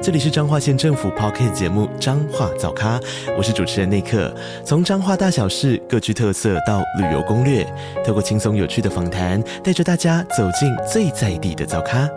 [0.00, 3.00] 这里是彰化县政府 Podcast 节目《彰化早咖》，
[3.36, 4.32] 我是主持人内克。
[4.64, 7.64] 从彰化大小事各具特色到旅游攻略，
[8.06, 12.08] 透过轻松有趣的访谈，带着大家走进最在地的早咖。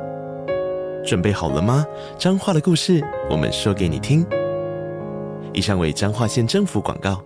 [1.03, 1.83] 准备好了吗？
[2.19, 4.23] 彰化的故事，我们说给你听。
[5.51, 7.19] 以上为彰化县政府广告。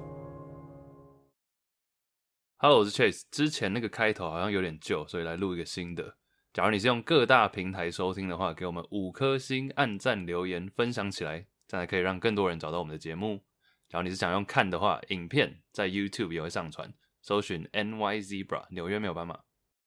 [2.59, 3.23] Hello，我是 Chase。
[3.29, 6.15] 之前那个开头好像有点旧，所以来录一个新的。
[6.55, 13.43] 假如你是用各大平台收听的话，给我们五颗星、按赞、留言、分享起来，这样可以让更多人找到我们的节目。
[13.89, 19.37] 假如你是想用看的话，影片在 YouTube 也会上传，搜寻 NY Zebra 纽约没有斑马。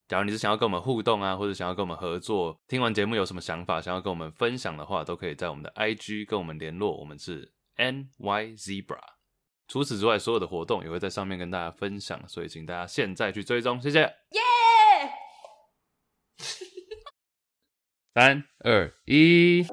[0.09, 8.99] 假如你是想要跟我们互动啊，或者想要跟我们合作，听完节目有什么想法，想要跟我们分享的话，都可以在我们的 IG 跟我们联络，我们是 NY Zebra。
[9.69, 14.01] 除此之外，所有的活动也会在上面跟大家分享，所以请大家现在去追踪，谢谢。
[14.01, 14.41] 耶、
[18.15, 19.67] 三二一，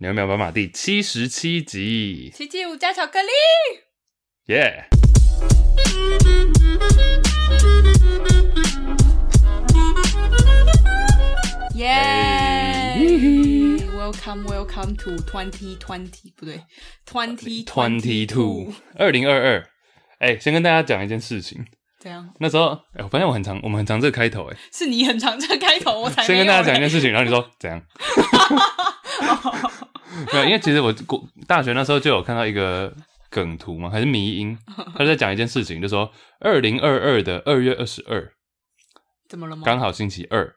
[0.00, 3.28] 纽约没有斑马第七十七集，七七五加巧克力，
[4.46, 4.88] 耶、
[11.74, 11.86] yeah!！
[12.96, 12.96] 耶
[13.96, 16.60] ！Welcome, welcome to twenty twenty，不对
[17.06, 19.66] ，twenty twenty two，二零二二。
[20.18, 21.64] 哎，先跟大家讲一件事情。
[22.00, 22.26] 怎样？
[22.38, 27.78] 那时候，哎，我发现我很常，我们很常这个开头，哎，是你很常这个开头，我才先跟大家讲一件事情，然后你说怎样？
[30.32, 32.90] 没有，因为其实我过大学那时候就有看到一个
[33.28, 34.56] 梗图嘛，还是迷音，
[34.96, 38.32] 他在讲一件事情，就说二零二二的二月二十二，
[39.28, 39.62] 怎么了吗？
[39.66, 40.54] 刚好星期二，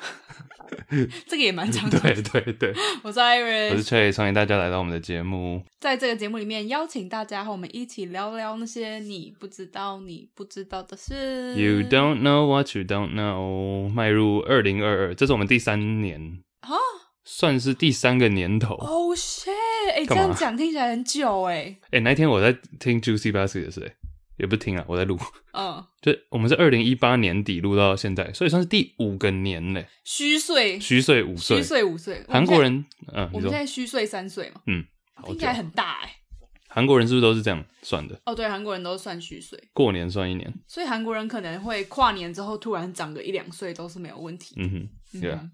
[1.26, 1.98] 这个也蛮长的。
[2.00, 5.62] 对对对，我是 Iris，我是 Chase，欢迎大家来到我们的节目。
[5.80, 11.54] 在这个节目里面，邀请大家和我们一起聊聊那些你不知道、你不知道的事。
[11.56, 13.88] You don't know what you don't know。
[13.88, 16.70] 迈入二零二二，这是我们第三年啊。
[17.32, 19.50] 算是第三个年头哦，oh shit！
[19.94, 21.54] 哎、欸，这样讲听起来很久哎。
[21.84, 23.92] 哎、欸，那天我在听 Juicy Basket 的事，
[24.36, 25.16] 也不是听啊，我在录。
[25.52, 29.86] 嗯， 就我们是二零一八年底录到现在，所以算是第五个年嘞。
[30.02, 32.22] 虚岁，虚岁五岁，虚岁五岁。
[32.28, 34.60] 韩国人，嗯，我们现在虚岁三岁嘛。
[34.66, 34.84] 嗯，
[35.24, 36.16] 听起来很大哎。
[36.68, 38.20] 韩国人是不是都是这样算的？
[38.26, 40.52] 哦，对，韩国人都算虚岁，过年算一年。
[40.66, 44.56] 所以韩国人可能会跨年之后突然长个一两岁都是没有问题。
[44.58, 45.48] 嗯哼，对啊。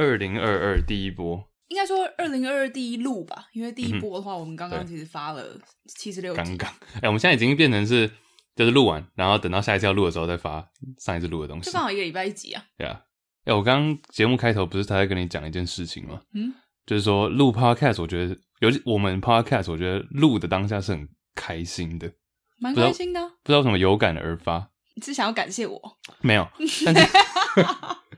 [0.00, 1.46] 二零二二第一波。
[1.68, 5.56] 应该说二零二二第一录吧，因为第一波的话，我们刚刚其实发了
[5.86, 6.34] 七十六。
[6.34, 8.10] 刚刚，哎，我们现在已经变成是，
[8.56, 10.68] 就是录完，然后等到下一次要录的时候再发
[10.98, 11.66] 上一次录的东西。
[11.66, 12.64] 就刚好一个礼拜一集啊。
[12.76, 13.00] 对啊，
[13.44, 16.20] 哎，我刚刚节目开头不是他在跟你讲一件事情吗？
[16.34, 16.52] 嗯，
[16.86, 22.10] 就是说录 podcast，我觉得尤其我们 podcast，我觉得录的当下是很开心的，
[22.58, 23.20] 蛮开心的。
[23.44, 24.70] 不知道为什么有感而发。
[24.96, 25.80] 你是想要感谢我？
[26.20, 26.48] 没有，
[26.84, 27.06] 但是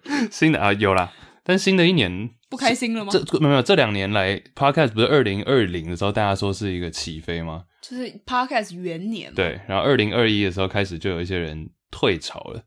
[0.33, 1.13] 新的啊有啦，
[1.45, 2.31] 但新的一年。
[2.49, 3.11] 不开心了吗？
[3.11, 7.65] 这没有没有，这两年来，Podcast 不是二零二零的时候，大家说是一个起飞吗？
[7.81, 9.33] 就是 Podcast 元年。
[9.33, 12.63] 对，然后二零二一的时候开始就有一些人退潮了，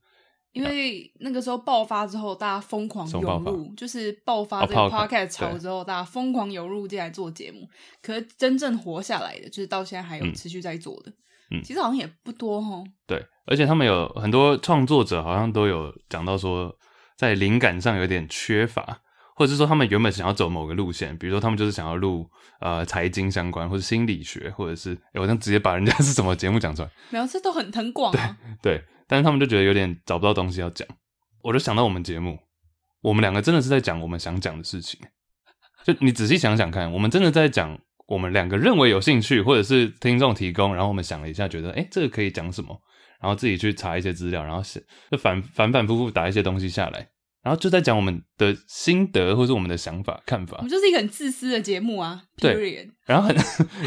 [0.54, 7.70] 因为那个时候爆发之后，大家疯狂涌入，就是爆发这个 Podcast 潮之后，大家疯狂涌入进来做节目。
[8.02, 11.12] 可是真正活下来的，就是到现在还有持续在做的，
[11.52, 12.84] 嗯，其实好像也不多哦。
[13.06, 16.76] 对，而且他们有很多创作者，好像都有讲到说，
[17.16, 19.02] 在灵感上有点缺乏。
[19.38, 22.26] 或者是说，他们原本想要走某个路线，比如说他们就是想要录
[22.62, 28.38] 呃财经相关，或者心理学，或者是、欸、我想直接把人家 是什么节目讲出来，没有，这都很很广啊。
[28.64, 30.88] 对，对，但是他们就觉得有点找不到东西要讲。
[31.44, 32.40] 我就想到我们节目，
[33.02, 35.02] 我们两个真的是在讲我们想讲的事情。
[35.84, 37.78] 就你仔细想想看，我们真的在讲
[38.08, 42.82] 我们两个认为有兴趣，或者是听众提供，然后我们想了一下，觉得哎、欸、这个可以讲什么，
[43.22, 44.82] 然后自己去查一些资料，然后写
[45.12, 47.08] 就反反反复复打一些东西下来。
[47.42, 50.58] 然后就在讲我们的心得或是我们的想法看法。
[50.58, 52.24] 我们就是一个很自私的节目啊。
[52.38, 52.90] 对。
[53.06, 53.36] 然后很，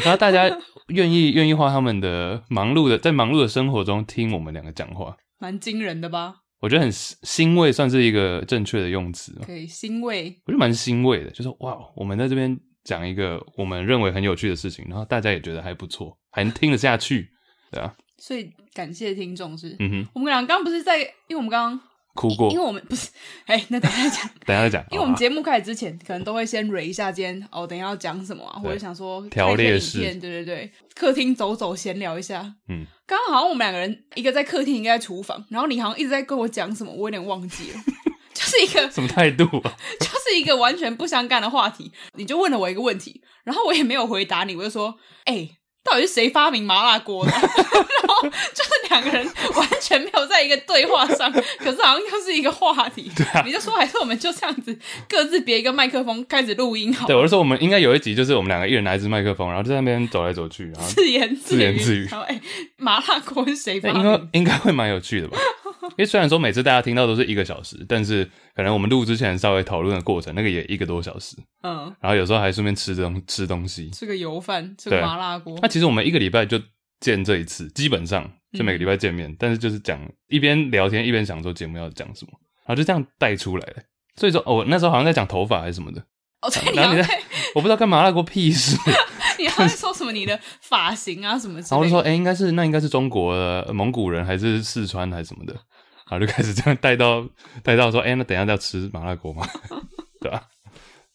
[0.01, 0.49] 然后大家
[0.87, 6.35] 愿意愿意花他们的忙碌的在忙碌的生活中听我们两个讲话，蛮惊人的吧？
[6.61, 9.37] 我觉得很欣慰，算是一个正确的用词。
[9.45, 17.29] 可以欣慰，我觉得蛮欣慰的，就是哇，我们在这边讲一个我们认为很有趣的事情，然后大家也觉得还不错，还能听得下去，
[17.71, 17.93] 对啊。
[18.19, 21.79] 所以感谢听众是，嗯哼，我们俩刚刚不是在，因为我们刚刚
[22.13, 23.09] 哭过，因为我们不是，
[23.45, 37.79] 哎、欸，那 等一下再讲，等一下再讲，因为我们节目开始之前，可能都会先蕊一下今天哦，等一下要讲什么啊，或者想说条列式，对对对，客厅走走闲聊一下，嗯，刚刚好像我们两个人，一个在客厅，一个在厨房，然后你好像一直在跟我讲什么，我有点忘记了，
[38.33, 45.55] 就是一个什么态度啊， 就是一个完全不相干的话题，你就问了我一个问题，然后我也没有回答你，我就说，哎、欸。
[45.83, 47.31] 到底是谁发明麻辣锅的？
[47.33, 53.09] 然后就是两个人完全没有在一个对话上，可是好像又是一个话题。
[53.15, 54.77] 对啊，你就说还是我们就这样子
[55.07, 57.07] 各自别一个麦克风开始录音好。
[57.07, 62.07] 对，我就说我们应该有一集就是我们两个一人拿一支麦克风，然后就在那边走来走去，然后自言自言自语。
[62.11, 62.39] 然后哎，
[62.77, 64.03] 麻辣锅是谁发明？
[64.03, 65.37] 应该应该会蛮有趣的吧？
[65.91, 71.35] 因为虽然说每次大家听到都是一个小时，但是可能我们录之前稍微讨论的过程，那个也一个多小时。
[71.63, 75.57] 嗯，然后有时候还顺便吃东吃东西，吃个油饭，吃个麻辣锅。
[75.61, 76.59] 那其实我们一个礼拜就
[76.99, 82.31] 见这一次，基本上就每个礼拜见面，嗯、但是就是讲一边聊天一边想说节目要讲什么，
[82.65, 83.75] 然后就这样带出来了。
[84.15, 86.01] 所以说，哦，那时候好像在讲头发还是什么的。
[86.41, 87.21] 哦，对，然后你在，
[87.55, 88.77] 我不知道干嘛，那锅屁事。
[89.41, 90.11] 你还在说什么？
[90.11, 91.59] 你的发型啊什么？
[91.61, 95.53] 然后我就说，哎、欸，应该是那应该是中国的蒙古人，还是四川还是什么的？
[96.09, 97.27] 然后就开始这样带到
[97.63, 99.47] 带到说，哎、欸，那等一下要吃麻辣锅吗？
[100.19, 100.43] 对吧、啊？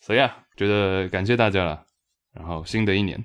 [0.00, 1.84] 所以啊，觉得感谢大家了。
[2.32, 3.24] 然后新的一年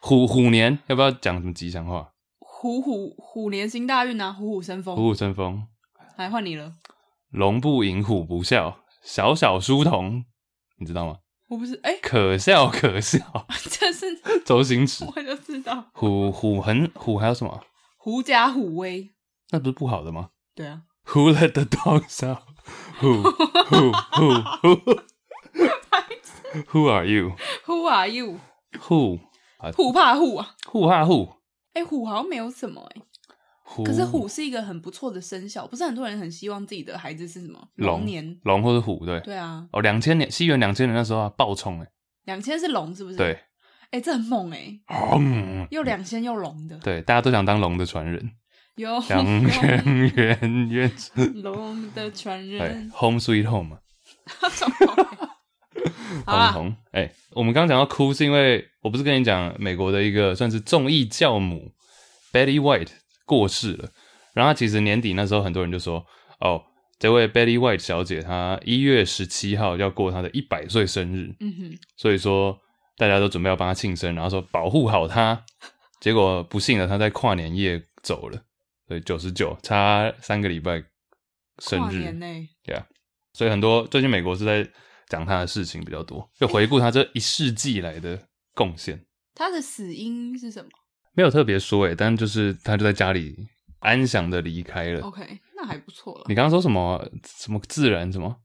[0.00, 2.12] 虎虎年，要不要讲什么吉祥话？
[2.38, 5.66] 虎虎虎年行大运啊，虎虎生风，虎虎生风。
[6.16, 6.72] 来换你了。
[7.30, 10.24] 龙不迎，虎不啸，小小书童，
[10.78, 11.16] 你知道吗？
[11.48, 13.18] 我不是哎，可笑可笑，
[13.70, 14.06] 这是
[14.44, 15.84] 周星驰，我就知道。
[15.92, 17.62] 虎虎很虎还有什么？
[17.96, 19.14] 狐假虎威，
[19.50, 20.30] 那不是不好的吗？
[20.54, 20.82] 对啊。
[21.12, 22.42] Who let the dogs out?
[23.00, 23.22] Who
[23.70, 25.00] who who who?
[26.72, 27.36] Who are you?
[27.66, 28.40] Who are you?
[28.88, 29.20] Who?
[29.76, 30.56] 虎怕虎啊？
[30.66, 31.34] 虎怕虎？
[31.74, 33.02] 哎，虎好像没有什么哎。
[33.84, 39.04] 可是虎是一个很不错的生肖，不是很多人很希望自己的孩子是什么龙年龙或者虎？
[39.04, 39.66] 对对啊。
[39.72, 41.88] 哦，两千年西元两千年那时候啊，暴冲哎。
[42.24, 43.16] 两千是龙是不是？
[43.16, 43.38] 对。
[43.90, 44.78] 哎，这很猛哎。
[45.70, 46.78] 又两千又龙的。
[46.78, 48.30] 对，大家都想当龙的传人。
[48.76, 50.92] 有阳圆圆圆，
[51.42, 53.78] 龙的传人，Home Sweet Home。
[56.26, 61.72] 红红，哎、欸，我们刚刚讲到哭，是因为我不是跟你讲，美国的一个算是综艺教母
[62.32, 62.90] Betty White
[63.26, 63.90] 过世了。
[64.32, 66.02] 然后其实年底那时候，很多人就说，
[66.40, 66.62] 哦，
[66.98, 71.34] 这位 Betty White 小姐，她一月十七号要过她的一百岁生日。
[71.40, 72.58] 嗯哼，所以说
[72.96, 75.44] 大家都准备要帮她庆生，然后说保护好她。
[76.00, 78.42] 结果不幸的，她在跨年夜走了。
[78.86, 80.80] 所以，九十九，差三个礼拜
[81.58, 82.86] 生日，跨年内，对啊，
[83.32, 84.68] 所以很多最近美国是在
[85.08, 89.04] 讲她的事情比较多，就回顾她这一世纪来的贡献。
[89.34, 90.70] 他的死因是什么？
[91.16, 93.34] 没有特别说诶，但就是他就在家里
[93.80, 95.00] 安详的离开了。
[95.00, 96.24] OK，那还不错了。
[96.28, 97.04] 你刚刚说什么？
[97.24, 98.36] 什么自然什么？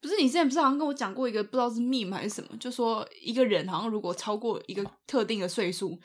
[0.00, 5.98] 不是你之前不是好像跟我讲过一个不知道是 meme 还是什么，就说一个人好像如果超过一个特定的岁数，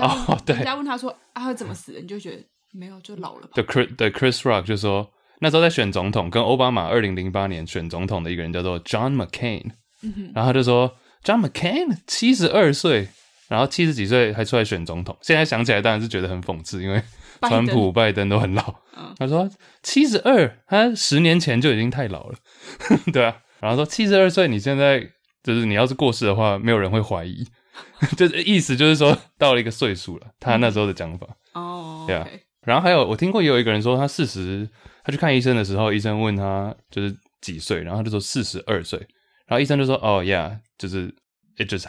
[0.00, 2.44] 哦，对，人家问他说啊他怎么死的，你就觉得。
[2.72, 3.50] 没有，就老了吧。
[3.54, 13.08] 对，Chris 对 Chris Rock 就说，那时候在选总统，跟奥巴马二零零八年选总统的一个人叫做 John McCain，嗯哼，然后他就说 John McCain 七十二岁，
[13.50, 15.16] 然后七十几岁还出来选总统。
[15.20, 17.02] 现在想起来当然是觉得很讽刺，因为
[17.42, 18.62] 川普、拜登都很老。
[18.96, 19.50] 嗯，他说
[19.82, 22.38] 七十二，他十年前就已经太老了，
[23.12, 23.36] 对啊。
[23.58, 25.04] 然后说七十二岁，你现在
[25.42, 27.44] 就是你要是过世的话，没有人会怀疑，
[28.16, 31.26] 就是意思就是说到了一个岁数了，他那时候的讲法。
[31.54, 32.26] 哦，对啊。
[32.62, 34.68] 然后还有，我听过也有一个人说，他四十，
[35.02, 38.98] 他去看医生的时候，医生问他就是几岁，然后他就说四十二岁，
[39.46, 41.08] 然后医生就说，哦、oh,，yeah，就是
[41.56, 41.86] it just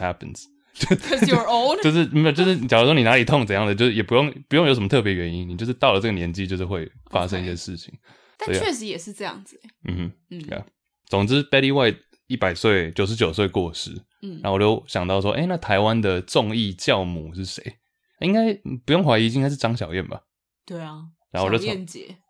[0.74, 7.92] you're old，就是没有，就是假如说你哪里痛怎样的，就是也不用不用有什么特别原因，你就是到了这个年纪，就是会发生一些事情。
[8.38, 8.46] Okay.
[8.46, 10.64] 但确实也是这样子，嗯哼，嗯，yeah.
[11.06, 13.90] 总之，Betty White 一百岁，九十九岁过世，
[14.22, 17.62] 嗯，然后我就想到说，哎，那台湾的综艺教母是谁？
[18.20, 18.52] 应该
[18.84, 20.20] 不用怀疑，应该是张小燕吧。
[20.64, 21.86] 对啊，然后我就从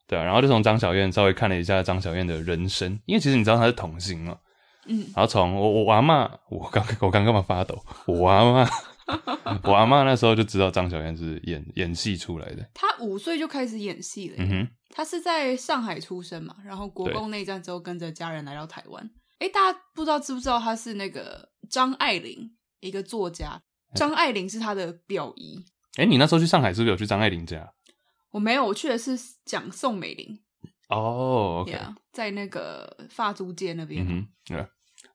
[0.07, 4.37] 对啊，然后就从张小燕稍微看了一下张小燕的人生，因为其实你知道她是童星嘛，
[4.87, 7.79] 嗯，然后从我我阿嬷，我刚我刚干嘛发抖？
[8.07, 8.69] 我阿嬷，
[9.65, 12.69] 我阿妈那时候就知道张小燕是演演戏出来的。
[12.75, 14.37] 她五岁就开始演戏了。
[14.39, 19.11] 嗯哼，她是在上海出生嘛，然后国共内战之后跟着家人来到台湾。
[19.39, 23.61] 哎，大家不知道知不知道她是那个张爱玲，一个作家。
[23.95, 25.65] 张爱玲是她的表姨。
[25.97, 27.73] 哎，你那时候去上海是不是有去张爱玲家？
[28.31, 30.41] 我没有，我去的是讲宋美龄。
[30.97, 31.67] 哦、
[32.13, 34.07] 在那个发租界那边。
[34.09, 34.57] 嗯对。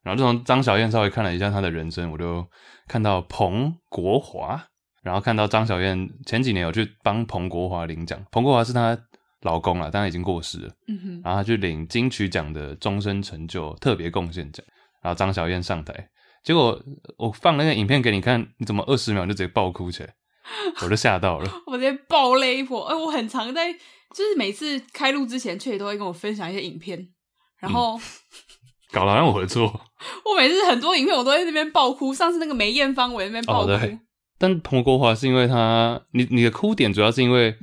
[0.04, 2.46] 然后就从张小燕稍微看了一下她的人生，我就
[2.88, 4.62] 看到彭国华，
[5.04, 8.98] 然后看到张小燕前几年有去帮彭国华领奖，彭国华是她
[9.42, 10.74] 老公了，当然已经过世了。
[10.88, 11.22] 嗯哼。
[11.24, 14.66] 然后她去领金曲奖的终身成就特别贡献奖，
[15.02, 16.10] 然后张小燕上台，
[16.44, 16.82] 结果
[17.18, 20.14] 我放那个影片给你看，你怎么二十秒就直接爆哭起来？
[20.82, 22.86] 我就吓到了， 我直接爆泪一波。
[22.86, 23.76] 哎，我很常在，
[24.18, 27.08] 就是每次开录之前，确实都会跟我分享一些影片，
[27.60, 28.02] 然后、嗯、
[28.92, 29.66] 搞得好像我的错。
[30.26, 33.72] 我每次很多影片我都在那边爆哭，上次那个梅艳芳我在那边爆哭。
[33.72, 34.00] 哦、对，
[34.40, 37.56] 但彭国华是因为他，你你的哭点主要是因为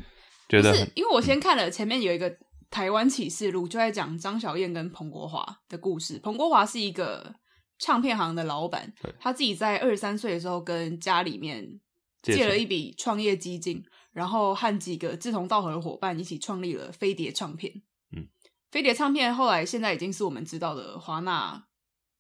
[0.49, 2.33] 觉得，是因为我先看了前面有一个
[2.71, 6.21] 台湾启示录，就在讲张小燕跟彭国华的故事。
[6.23, 7.35] 彭国华是一个
[7.81, 11.81] 唱片行的老板，他自己在二十三岁的时候跟家里面。
[12.27, 13.85] 借了一笔创业基金，
[14.15, 17.83] 然后和几个志同道合的伙伴一起创立了飞碟唱片。
[18.17, 18.27] 嗯，
[18.71, 21.67] 飞碟唱片后来现在已经是我们知道的华纳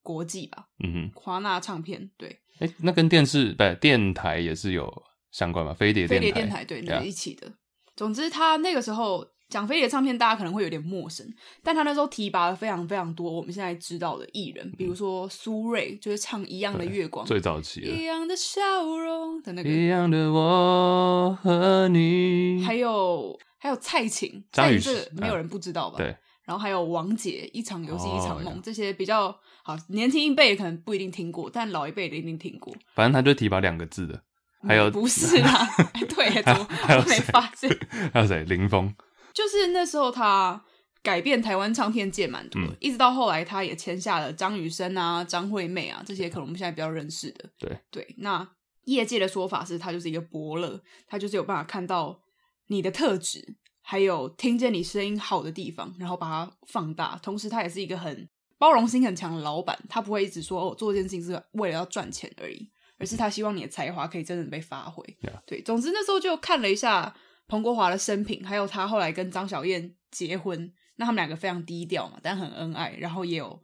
[0.03, 0.69] 国际吧？
[0.85, 2.41] 嗯哼，华纳唱片对。
[2.59, 5.73] 哎，那跟电视不电台也是有相关吧？
[5.73, 7.55] 飞碟飞碟电台对，那一起的。
[7.97, 9.34] 总之，他那个时候。
[9.49, 11.25] 讲飞的唱片，大家可能会有点陌生，
[11.63, 25.99] 但他那时候提拔了非常非常多我们现在知道的艺人，比如说苏芮，就是唱《一样的月光》，最早期的，一样的笑容的那个，一样的我和你，还有还有蔡琴，张宇，这个没有人不知道吧？
[25.99, 29.29] 对，然后还有王杰，《一场游戏一场梦》哦，这些比较
[29.63, 32.75] 好，年轻一辈可能不一定听过，但老一辈的一定听过。
[32.95, 34.23] 反正他就提拔两个字的，
[34.67, 35.69] 还有不是啦，
[36.09, 37.71] 对， 怎么还有没发现？
[38.13, 38.43] 还有谁？
[38.45, 38.93] 林峰。
[39.35, 40.65] 就是那时候，他
[41.03, 47.51] 改变台湾唱片界蛮多，嗯，一直到后来，他也签下了张雨生啊、张惠妹啊这些，可能我们现在比较认识的。
[47.59, 48.49] 对对，那
[48.85, 52.23] 业界的说法是他就是一个伯乐，他就是有办法看到
[52.69, 57.19] 你的特质，还有听见你声音好的地方，然后把它放大。
[57.23, 65.05] 同时，他也是一个很包容心很强的老板，他不会一直说哦，做这件事情是为了要赚钱而已，而是他希望你的才华可以真正被发挥。
[65.45, 67.15] 对，总之那时候就看了一下。
[67.47, 73.63] 彭国华的生平，还有他后来跟张小燕结婚，那他们两个非常低调嘛，但很恩爱，然后也有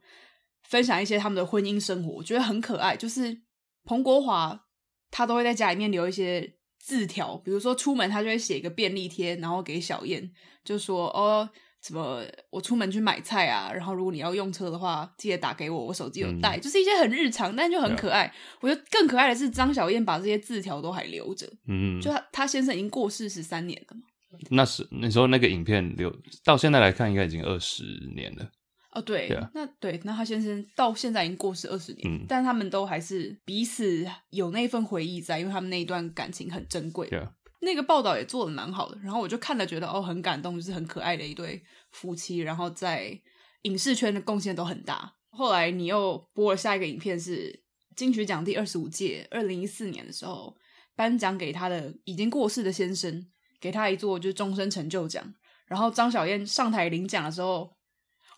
[0.63, 2.95] 分享一些他们的婚姻生活，我觉得很可爱。
[2.95, 3.41] 就是
[3.83, 4.67] 彭国华
[5.09, 10.31] 他都会在家里面留一些字条，比如说出门他就会写一个便利贴，然后给小燕，
[10.63, 11.49] 就说哦。
[11.81, 12.23] 什么？
[12.51, 18.31] 我出门去买菜啊，然后如果你要用车的话，记得打给我，我手机有带，嗯，就是一些很日常，但就很可爱。
[18.59, 21.51] 我觉得更可爱的是张小燕把这些字条都还留着。
[21.67, 24.03] 嗯，就他他先生已经过世十三年了嘛。
[24.49, 27.83] 那是你说那个影片留到现在来看，应该已经二十
[28.15, 28.49] 年了。
[28.91, 37.09] 哦，对，对啊，那对，那他先生到现在已经过世二十年，嗯，但他们都还是彼此有那份回忆在，因为他们那一段感情很珍贵。
[37.09, 37.31] 对啊。
[37.63, 43.19] 那个报道也做的蛮好的，然后我就看了，觉得哦很感动，就是很可爱的一对夫妻，然后在
[43.61, 45.13] 影视圈的贡献都很大。
[45.29, 47.63] 后来你又播了下一个影片，是
[47.95, 50.57] 金曲奖第二十五届，二零一四年的时候
[50.95, 53.27] 颁奖给他的已经过世的先生，
[53.59, 55.23] 给他一座就是终身成就奖。
[55.67, 57.77] 然后张小燕上台领奖的时候，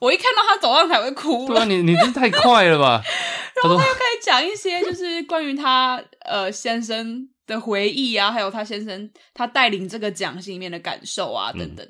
[0.01, 1.55] 我一看到他走上台我就哭了。
[1.55, 3.01] 对啊，你你这太快了吧？
[3.63, 7.29] 然后他又开始讲一些就是关于他呃先生。
[7.45, 11.85] 的回忆啊，还有他先生他带领这个奖心里面的感受啊，等等。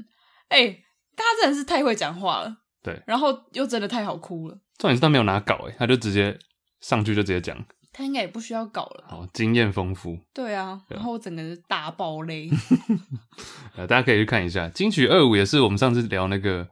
[0.50, 0.84] 哎、嗯欸，
[1.16, 4.58] 他真的是太会讲话了，对，然后又真的太好哭了。
[4.78, 6.38] 重点是他没有拿稿，哎，他就直接
[6.82, 7.58] 上去就直接讲，
[7.92, 10.18] 他应该也不需要稿了，好，经验丰富。
[10.34, 12.50] 对啊，然后我整个是大爆泪。
[13.78, 16.68] 呃，大家可以去看一下金曲二五，也是我们上次聊那个，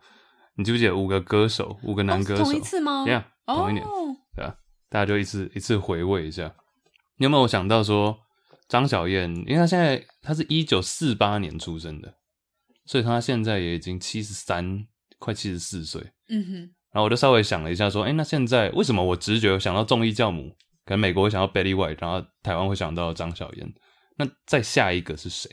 [0.57, 3.03] 你记不记得五个歌手，五个男歌手，哦、同一次吗？
[3.05, 3.85] 对啊，同一年，
[4.35, 4.53] 对啊，
[4.89, 6.53] 大家就一次一次回味一下。
[7.17, 8.17] 你有没有想到说？
[8.71, 12.13] 张小燕，因为她现在她是一九四八年出生的，
[12.85, 14.87] 所以她现在也已经七十三，
[15.19, 16.01] 快七十四岁。
[16.29, 16.53] 嗯哼。
[16.93, 23.73] 然后我就稍微想了一下，说，哎，那现在为什么我直觉想到综艺教母，可能美国会想到 Betty White，然后台湾会想到张小燕？
[24.17, 25.49] 那再下一个是谁？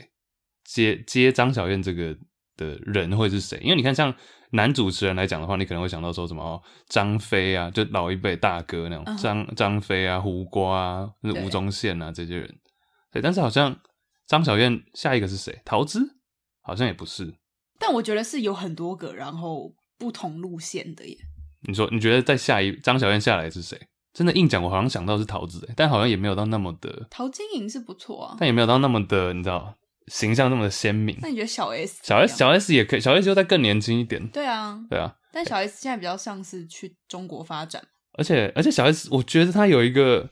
[0.62, 2.16] 接接张小燕这个
[2.56, 3.58] 的人会是谁？
[3.62, 4.14] 因为你看，像
[4.50, 11.10] 男主持人来讲的话，你可能会想到说什么张飞啊，就老一辈大哥那种张张飞啊、胡瓜啊、
[11.44, 12.48] 吴宗宪啊这些人。
[13.12, 13.80] 对，但是好像
[14.26, 15.60] 张小燕下一个是谁？
[15.64, 16.16] 桃子
[16.62, 17.34] 好像也不是。
[17.78, 21.16] 但我觉得是有很多个，然后不同路线的耶。
[21.66, 23.80] 你说，你觉得在下一张小燕下来是谁？
[24.12, 27.06] 真的硬讲，我好像想到是桃子，但好像也没有到那么的。
[27.10, 29.76] 陶晶莹是不错啊，但也没有到那么的，你知道，
[30.08, 31.16] 形象那么的鲜明。
[31.20, 32.00] 那你觉得小 S？
[32.02, 34.26] 小 S 小 S 也可以，小 S 又再更年轻一点。
[34.28, 35.14] 对啊，对啊。
[35.32, 37.82] 但小 S 现在比较像是去中国发展。
[38.14, 40.28] 而且而且小 S，我觉得他有一个，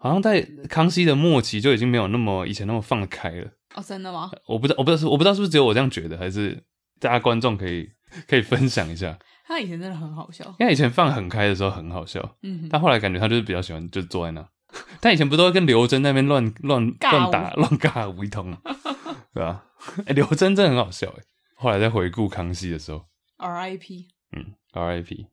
[0.00, 3.48] 好像在康熙的末期就已经没有那么以前那么放得开了。
[3.74, 4.30] 哦，真的吗？
[4.46, 6.60] 我不知道，我不知道是我不知道是不是只有我这样觉得，还是
[6.98, 7.88] 大家观众可以
[8.26, 9.16] 可以分享一下。
[9.46, 14.48] 他以前真的很好笑，因为以前放很开的时候很好笑，嗯哼，但后来感觉他就是比较喜欢就坐在那，
[15.02, 18.56] 他以前不都会跟刘真那边乱乱乱打乱尬舞一通，
[19.34, 19.64] 对吧？
[19.98, 21.22] 哎、欸，刘真真的很好笑哎。
[21.56, 23.04] 后来在回顾康熙的时候
[23.36, 24.06] ，R.I.P.
[24.36, 25.26] 嗯，R.I.P.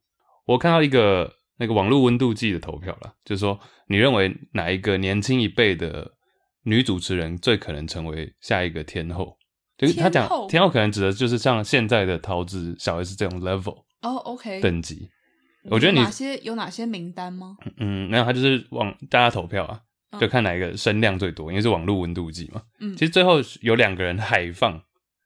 [0.46, 6.12] 我看到一个那个网络温度计的投票了，就是说你认为哪一个年轻一辈的
[6.64, 9.38] 女主持人最可能成为下一个天后？
[9.78, 13.84] 就是他讲天后可能指的就是像现在的桃子、小 S 这种 level。
[14.02, 15.10] 哦、oh,，OK，等级，
[15.70, 17.58] 我觉得你哪些有哪些名单吗？
[17.78, 19.80] 嗯，没有，他就是网大家投票啊，
[20.12, 22.62] 嗯、就看哪一个声量最多，因为是网络温度计嘛。
[22.80, 24.80] 嗯，其实最后有两个人海放，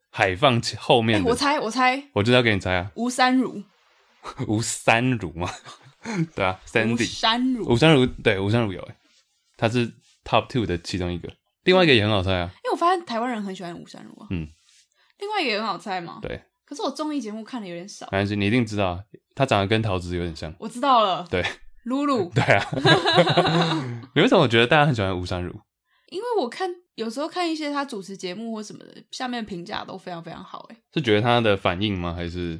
[0.09, 3.61] 海放后面、欸，我猜，我猜，我就要给你猜啊，吴三如，
[4.47, 5.49] 吴三如嘛，
[6.35, 8.95] 对啊， Sandy，吴三如，吴山如，对，吴山如有诶，
[9.57, 9.87] 他是
[10.23, 11.31] Top Two 的其中一个，
[11.63, 14.47] 另外一个也很好猜啊，因为我发现台湾人很喜欢吴山如啊，嗯，
[15.19, 16.41] 另外一个也很好猜嘛，对。
[16.63, 18.05] 可是我综艺节目看的有点少。
[18.13, 18.97] 没关系，你一定知道，
[19.35, 20.55] 他长得跟桃子有点像。
[20.57, 21.27] 我知道了。
[21.29, 21.43] 对，
[21.83, 22.31] 露露。
[22.33, 22.65] 对啊。
[24.15, 25.53] 你为什么我觉得大家很喜欢吴山如？
[26.07, 30.65] 因为我看有时候看一些他主持节目或什么的，下面评价都非常非常好。
[30.69, 32.13] 哎，是觉得他的反应吗？
[32.13, 32.57] 还是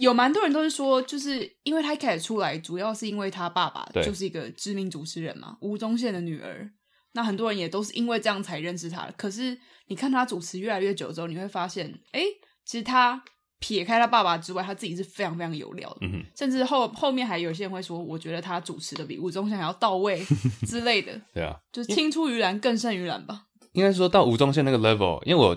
[0.00, 6.70] 有蛮多人都是说，就是因为他一开始出来，主要是因为他爸爸就是一个知名主持人嘛，吴宗宪的女儿。
[7.12, 9.12] 那很多人也都是因为这样才认识他的。
[9.16, 12.22] 可是你看他主持越来越久之后，你会发现，哎，
[12.64, 13.22] 其实他。
[13.62, 20.24] 撇开他爸爸之外，他自己是非常非常有料的，嗯、哼甚至后后面还有些人会说，我觉得他主持的比吴宗宪还要到位
[20.66, 21.12] 之类的。
[21.34, 23.48] 对啊，就是青出于蓝更胜于蓝吧。
[23.72, 25.54] 应该说到吴宗宪那个 level，因为我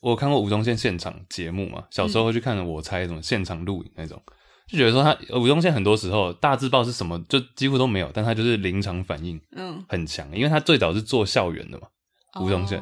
[0.00, 4.22] 我看过吴宗宪现场节目嘛，小时候会去看我猜什么现场录影那种，
[4.66, 11.88] 就觉得说他吴宗宪很多时候大字报是什么就几乎都没有，但他就是临场反应，嗯，很强，因为他最早是做校园的嘛，
[12.40, 12.78] 吴宗宪。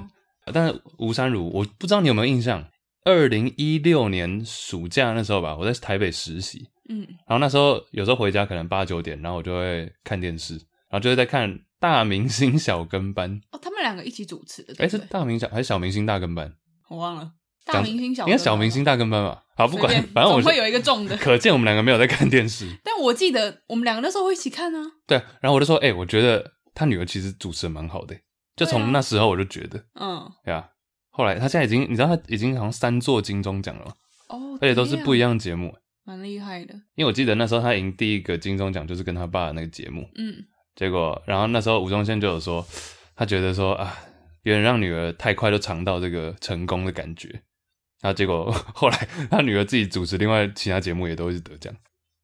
[0.47, 2.63] 哦、但是吴三如，我不知道你有没有印象。
[3.07, 16.55] 二零一六年暑假那时候吧，我在台北实习，嗯，然后那时候有时候回家可能八九点，然后我就会看电视，然后就会在看《大明星小跟班》哦，他们两个一起主持的，哎，是大明小还是小明星大跟班？
[16.89, 17.33] 我忘了，
[17.65, 19.43] 大明星小，应该小明星大跟班吧？
[19.57, 22.69] 好，不管，反正我会有一个重的，可见我们两个没有在看电视。
[22.83, 24.81] 但我记得我们两个那时候会一起看啊。
[25.07, 28.17] 对，然后我就说，哎，我觉得他女儿其实主持蛮好的，
[28.57, 30.69] 就从那时候我就觉得，嗯，对啊。
[31.11, 33.93] 后来他现在已经，你知道他已经好像三座金钟奖了吗？
[34.29, 35.73] 哦，而且都是不一样的节目，
[36.05, 36.75] 蛮厉害的。
[36.97, 40.35] 因为我记得那时候他赢第一个金钟奖就是跟他爸的那个节目，嗯，
[40.75, 42.67] 结果然后那时候吴宗宪就有说，
[43.15, 43.97] 他觉得说啊，
[44.45, 47.29] 有点让女儿太快就尝到这个成功的感觉，
[48.01, 51.75] 然后结果 后来他女儿自己主持另外其他节目也都是得奖，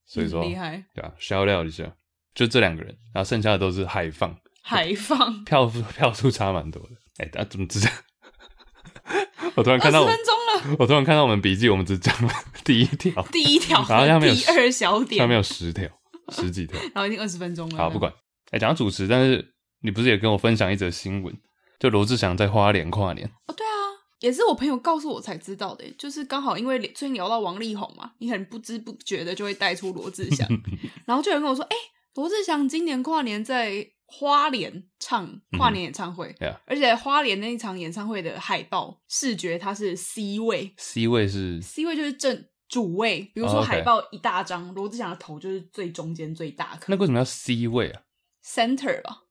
[0.07, 1.93] 所以说厉害，对吧？shout out 一下，
[2.35, 7.91] 就这两个人，然后剩下的都是海放，海放票数票数差蛮多的，哎，那怎么知道？
[9.57, 10.77] 我突然看到，分钟了。
[10.79, 12.33] 我突然看到我们笔记，我们只讲了
[12.65, 15.89] 第一条， 第一条，然后下面有第二小点，下面有十条，
[16.29, 17.79] 十几条，然后已经二十分钟了。
[17.79, 18.13] 好，不管。
[18.51, 21.35] 哎、欸，讲到主持，但是你不是也跟我分享一则新闻？
[21.81, 23.27] 就罗志祥在花莲跨年。
[23.49, 23.75] 哦，对啊，
[24.21, 25.85] 也是我朋友告诉我才知道的。
[25.99, 30.47] 就是刚好因为最近聊到王力宏嘛，你很不知不觉的就会带出罗志祥，
[31.05, 31.83] 然后就有人跟我说：“哎、欸，
[32.15, 36.57] 罗志祥今年跨年在。”花莲唱跨年演唱会，嗯 yeah.
[36.67, 44.91] 而且花莲那一场演唱会的海报视觉它是 C 位，C 位是 C 位就是正主位，比如说海报一大张，罗、oh, okay.
[44.91, 46.87] 志祥的头就是最中间最大颗。
[46.89, 48.03] 那为什么要 C 位啊
[48.45, 49.23] ？Center 吧。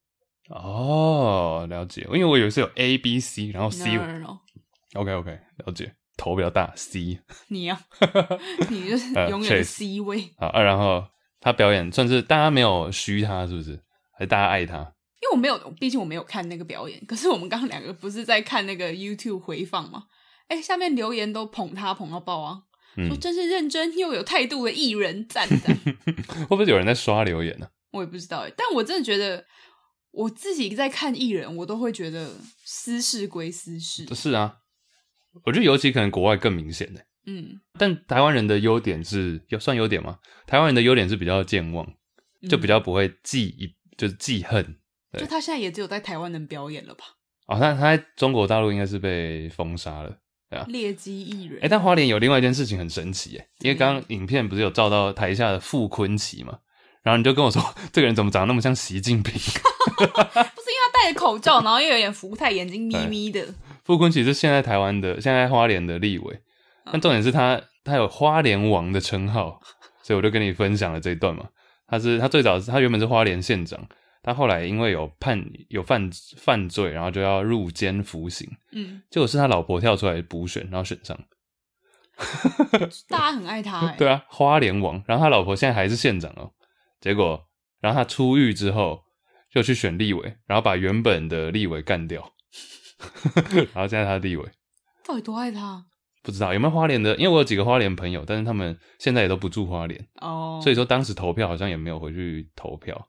[0.50, 2.02] 哦，了解。
[2.14, 3.98] 因为我以为是有 A、B、C，然后 C 位。
[3.98, 4.40] No, no, no.
[4.96, 5.94] OK OK，了解。
[6.18, 7.20] 头比较大，C。
[7.48, 10.32] 你呀、 啊，你就是永远 C 位。
[10.38, 11.06] 好啊，然后
[11.40, 13.80] 他表演算是大家没有虚他，是不是？
[14.12, 14.80] 还是大家爱他，
[15.22, 17.02] 因为我没有，毕竟我没有看那个表演。
[17.06, 20.04] 可是我们刚刚两个不是在看那个 YouTube 回放吗？
[20.50, 22.64] 哎、欸，下面留言都捧他捧到爆啊，
[22.98, 25.78] 嗯、说真是认真又有态度的艺人，赞赞。
[26.28, 27.72] 会不会有人在刷留言呢、啊？
[27.92, 29.46] 我也不知道哎，但我真的觉得
[30.12, 32.32] 我自己在看艺人，我都会觉得
[32.64, 34.06] 私事归私事。
[34.16, 34.58] 是啊，
[35.46, 37.06] 我觉得尤其可能国外更明显的。
[37.26, 40.20] 嗯，但台湾人的优点是要算优点吗？
[40.48, 41.86] 台湾人的优点是比较健忘，
[42.50, 43.76] 就比较不会记一。
[43.98, 44.78] 就是记恨，
[45.12, 47.04] 就他现在也只有在台湾能表演了吧？
[47.48, 50.18] 哦，他他在中国大陆应该是被封杀了，
[50.50, 50.66] 对啊。
[50.70, 56.60] 劣迹艺人，哎、欸，但花莲有另外一件事情很神奇，哎，因为刚刚影片不是有照到台下的傅昆萁嘛，
[57.02, 59.34] 然后你就跟我说， 这个人怎么长得那么像习近平？
[59.40, 63.46] 不是因为他戴着口罩，然后又有点福态，眼睛眯眯的。
[63.84, 66.40] 傅昆萁是现在台湾的，现在花莲的立委，
[66.86, 69.60] 但重点是他他有花莲王的称号，
[70.04, 71.46] 所以我就跟你分享了这一段嘛。
[71.88, 73.80] 他是他最早是他原本是花莲县长，
[74.22, 76.08] 他后来因为有判有犯
[76.38, 78.48] 犯罪，然后就要入监服刑。
[78.74, 81.18] 嗯，结果是他老婆跳出来补选，然后选上。
[83.08, 85.02] 大家很爱他，欸， 对啊，花莲王。
[85.08, 86.52] 然后他老婆现在还是县长哦。
[87.02, 87.48] 结果，
[87.80, 89.04] 然后他出狱之后
[89.52, 92.34] 就去选立委，然后把原本的立委干掉。
[93.74, 94.50] 然后现在他立委，
[95.06, 95.86] 到底多爱他？
[96.22, 100.60] 不知道有没有花莲的，因为我有几个花莲朋友，但是他们现在也都不住花莲哦。
[100.62, 103.08] 所以说当时投票好像也没有回去投票。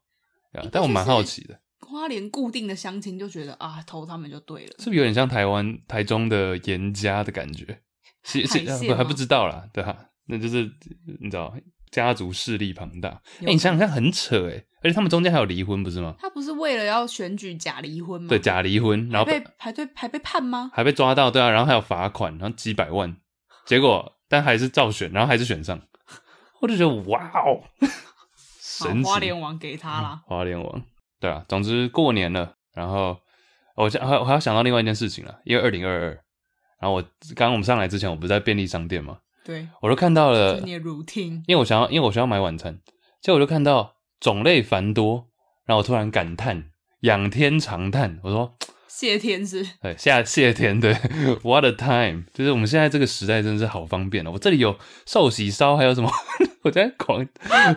[0.73, 7.81] 但我蛮好奇的，花莲固定的乡亲就觉得啊，投他们就对了，是不是有点像台湾台中的严家的感觉？
[8.25, 10.69] 是是，还不知道啦，对哈、啊，那就是
[11.21, 11.55] 你知道，
[11.91, 13.09] 家族势力庞大。
[13.09, 16.15] 哎、欸，你想想看，很扯哎，而且他们中间还有离婚，不是吗？
[16.19, 18.29] 他不是为了要选举假离婚吗？
[18.29, 20.71] 对，假离婚，然后被还对还被判吗？
[20.73, 23.17] 还被抓到，对啊，然后还有罚款，然后几百万，
[23.67, 25.81] 结果但还是照选，然后还是选上，
[26.61, 27.63] 我就觉得哇哦，
[28.61, 29.09] 神奇！
[29.09, 30.83] 花莲王给他啦，花莲王，
[31.19, 33.19] 对啊，总之过年了，然后
[33.77, 36.19] 我想还我还要想到另外一件事情了，因为二零二二。
[36.81, 37.03] 然后我
[37.37, 39.19] 刚刚我们上来之前，我不是在便利商店吗？
[39.45, 40.61] 对，我都看到了。
[40.61, 42.79] 你的 routine，因为我想要，因为我想要买晚餐，
[43.21, 45.29] 结果我就看到种类繁多，
[45.67, 46.65] 然后我突然感叹，
[47.01, 48.55] 仰天长叹，我说
[48.87, 50.93] 谢天是，对，谢谢天，对
[51.43, 54.31] ，What a time，就是我们现在这个时代真的是好方便了。
[54.31, 54.77] 我这里有
[55.07, 56.11] 寿喜烧，还有什么？
[56.63, 57.27] 我在狂，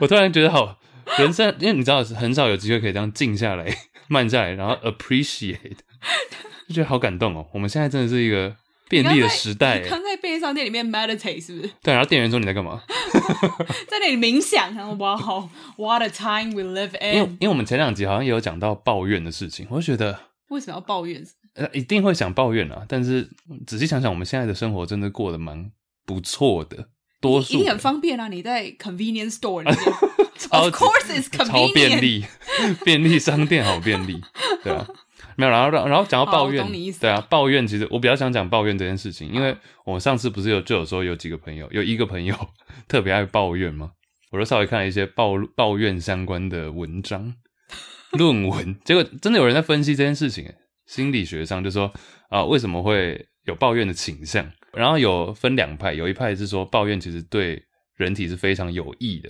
[0.01, 0.77] 我突然觉得好
[1.17, 3.73] 人生，因为你知道，很少有机会可以这样静下来、
[4.09, 5.77] 慢下来，然后 appreciate，
[6.67, 7.47] 就觉得好感动哦。
[7.53, 8.53] 我们现在真的是一个。
[8.89, 11.71] 便利的时代，刚在便利商店里面 meditate 是不是？
[11.81, 12.83] 对，然后店员说你在干嘛？
[13.87, 14.73] 在那里冥想。
[14.75, 17.15] 然后哇，好，What a time we live in。
[17.15, 20.19] 因为因为我们前两集好像也有讲到抱怨的事情，我就觉得
[20.49, 21.25] 为什么要抱怨？
[21.55, 22.83] 呃，一定会想抱怨啊。
[22.87, 23.29] 但是
[23.65, 25.71] 仔细想想，我们现在的生活真的过得蛮
[26.05, 26.87] 不错的，
[27.21, 28.27] 多数你很方便啊。
[28.27, 29.79] 你在 convenience store 里面，
[30.49, 32.25] Of course it's convenient，超便利，
[32.83, 34.21] 便利商店好便利，
[34.63, 34.87] 对啊。
[35.35, 36.65] 没有，然后然后讲到抱怨，
[36.99, 42.35] 对啊，抱怨其实我比较想讲抱怨这件事情，因为我上次不是有就有说有几个朋友，有一个朋友
[42.87, 43.91] 特别爱抱怨嘛，
[44.31, 47.33] 我就稍微看了一些抱抱怨相关的文章、
[48.17, 50.53] 论文，结果真的有人在分析这件事情，
[50.85, 51.91] 心理学上就说
[52.29, 54.51] 啊，为什么会有抱怨的倾向？
[54.73, 57.63] 然后有分两派，有一派是说抱怨其实对
[57.95, 59.29] 人体是非常有益的，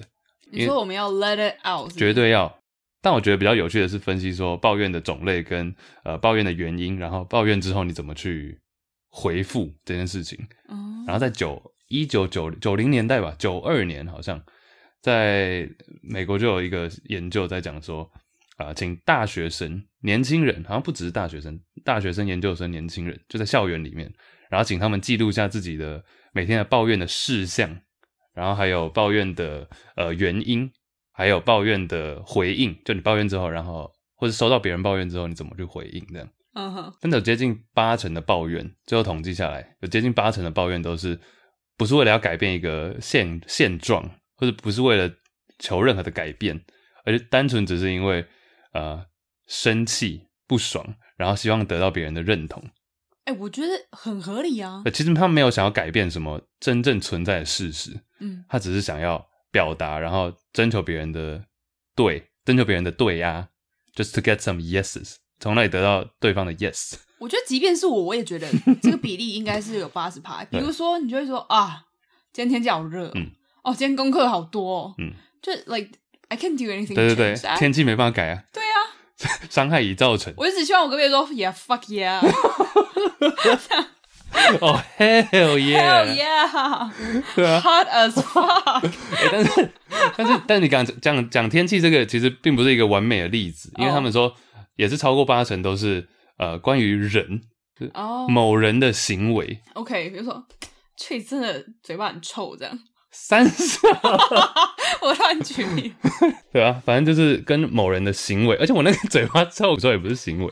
[0.52, 2.60] 你说我们要 let it out，绝对要。
[3.04, 8.58] 但我觉得比较有趣的是分析说抱怨的种类跟呃抱怨的原因，然后抱怨之后你怎么去
[9.10, 10.39] 回复这件事情。
[10.70, 14.42] 嗯，然后在九一九九九零年代吧，九二年好像
[15.02, 15.70] 在
[16.02, 18.10] 美国就有一个研究在讲说
[18.56, 24.10] 啊、呃，请大学生、年轻人，好像不只是大学生，大学生、研究生、年轻人就在校园里面，
[24.50, 27.78] 然后请他们记录下自己的每天的抱怨的事项，
[28.34, 30.72] 然后还有抱怨的呃原因。
[31.15, 36.28] 还有抱怨的回应，就你抱怨之后，然后或者收到别人抱怨之后，你怎么去回应这样？
[36.56, 41.19] 嗯哼，真的有接近八成的抱怨，最后统计下来，有接近八成的抱怨都是
[41.78, 44.04] 不是为了要改变一个现现状，
[44.36, 45.12] 或者不是为了
[45.60, 46.60] 求任何的改变，
[47.06, 48.26] 而是单纯只是因为
[48.73, 49.06] 呃
[49.47, 52.63] 生气不爽，然后希望得到别人的认同。
[53.26, 54.84] 哎、欸，我觉得很合理啊。
[54.93, 59.28] 其实他们没有想要改变什么真正存在的事实，嗯，他只是想要。
[59.54, 61.46] 表达，然后征求别人的
[61.96, 63.50] 对，征求别人的对呀
[63.96, 66.96] ，just to get some yeses，从那里得到对方的 yes。
[67.20, 68.50] 我觉得即便是我，我也觉得
[68.82, 70.44] 这个比例应该是有八十趴。
[70.46, 71.86] 比如说，你就会说啊，
[72.34, 73.32] 今天天气好热，嗯，
[73.63, 75.92] 哦，今天功课好多，哦，嗯，就 like
[76.30, 76.96] I can't do anything。
[76.96, 78.44] 对对对，天气没办法改啊。
[78.52, 78.76] 对啊，
[79.50, 80.34] 伤害已造成。
[80.36, 82.20] 我就只希望我跟别人说 yeah fuck yeah。
[84.60, 86.91] 哦、oh,，hell yeah，hell yeah，
[87.36, 88.82] 对啊，hot as fuck。
[88.84, 89.69] 欸、但是，
[90.17, 94.34] 但是，但是你讲讲讲天气这个，其实并不是一个完美的例子，因为他们说
[94.76, 97.41] 也是超过八成都是呃关于人
[97.93, 99.62] 哦某人的行为。
[99.74, 99.84] Oh.
[99.84, 100.43] OK，比如说，
[100.98, 102.78] 翠真的嘴巴很臭，这样。
[103.12, 103.78] 三十，
[105.02, 105.93] 我乱举例。
[106.52, 110.52] 对啊，反正就是跟某人的行为，而且我那个嘴巴臭，有时候也不是行为。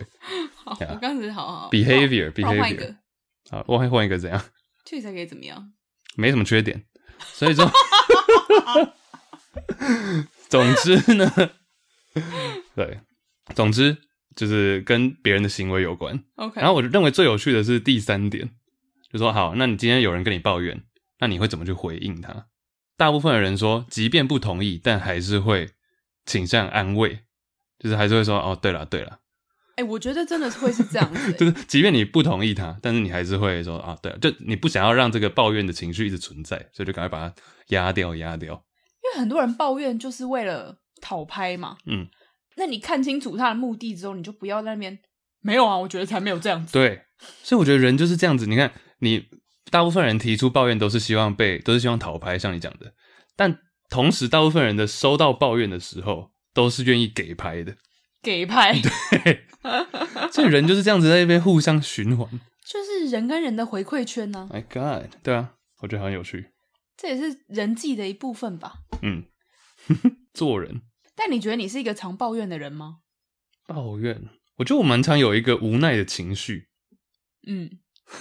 [0.63, 2.95] 好，我刚才好好 behavior，behavior。
[3.51, 4.41] 好，我会换一个怎样？
[4.85, 5.73] 这才可以怎么样？
[6.15, 6.85] 没什么缺点，
[7.33, 7.69] 所以说，
[10.47, 11.29] 总之呢，
[12.73, 13.01] 对，
[13.53, 13.97] 总之
[14.35, 16.23] 就是跟别人的行为有关。
[16.35, 18.49] OK，然后我认为最有趣的是第三点，
[19.11, 20.83] 就说好，那你今天有人跟你抱怨，
[21.19, 22.47] 那你会怎么去回应他？
[22.97, 25.71] 大部分的人说，即便不同意，但还是会
[26.25, 27.19] 倾向安慰，
[27.79, 29.19] 就是还是会说哦，对了对了。
[29.81, 37.35] 哎、欸，我觉得真的是会是这样子、 欸，就是即便你不同意他，但是你还是会说啊，对，就你不想要让这个抱怨的情绪一直存在，所以就赶快把它
[37.69, 38.53] 压掉压掉。
[38.53, 42.07] 因为很多人抱怨就是为了讨拍嘛，嗯，
[42.57, 44.99] 那你看清楚他的目的之后，你就不要在那边
[45.41, 46.73] 没有啊，我觉得才没有这样子。
[46.73, 47.01] 对，
[47.41, 48.45] 所以我觉得人就是这样子。
[48.45, 49.25] 你看，你
[49.71, 52.93] 大部分人提出抱怨都是希望被，都是希望讨拍，像你讲的，
[53.35, 53.57] 但
[53.89, 57.75] 同时大部分人的收到抱怨的时候，都是愿意给拍的。
[58.21, 59.45] 给派，对，
[60.31, 62.29] 所以人就是这样子在那边互相循环，
[62.63, 64.53] 就是人跟人的回馈圈呢、啊。
[64.53, 66.51] My God，对啊，我觉得很有趣，
[66.95, 68.73] 这也是人际的一部分吧。
[69.01, 69.25] 嗯，
[70.33, 70.81] 做人。
[71.15, 72.97] 但你觉得你是一个常抱怨的人吗？
[73.67, 76.67] 抱怨，我觉得我蛮常有一个无奈的情绪。
[77.47, 77.69] 嗯，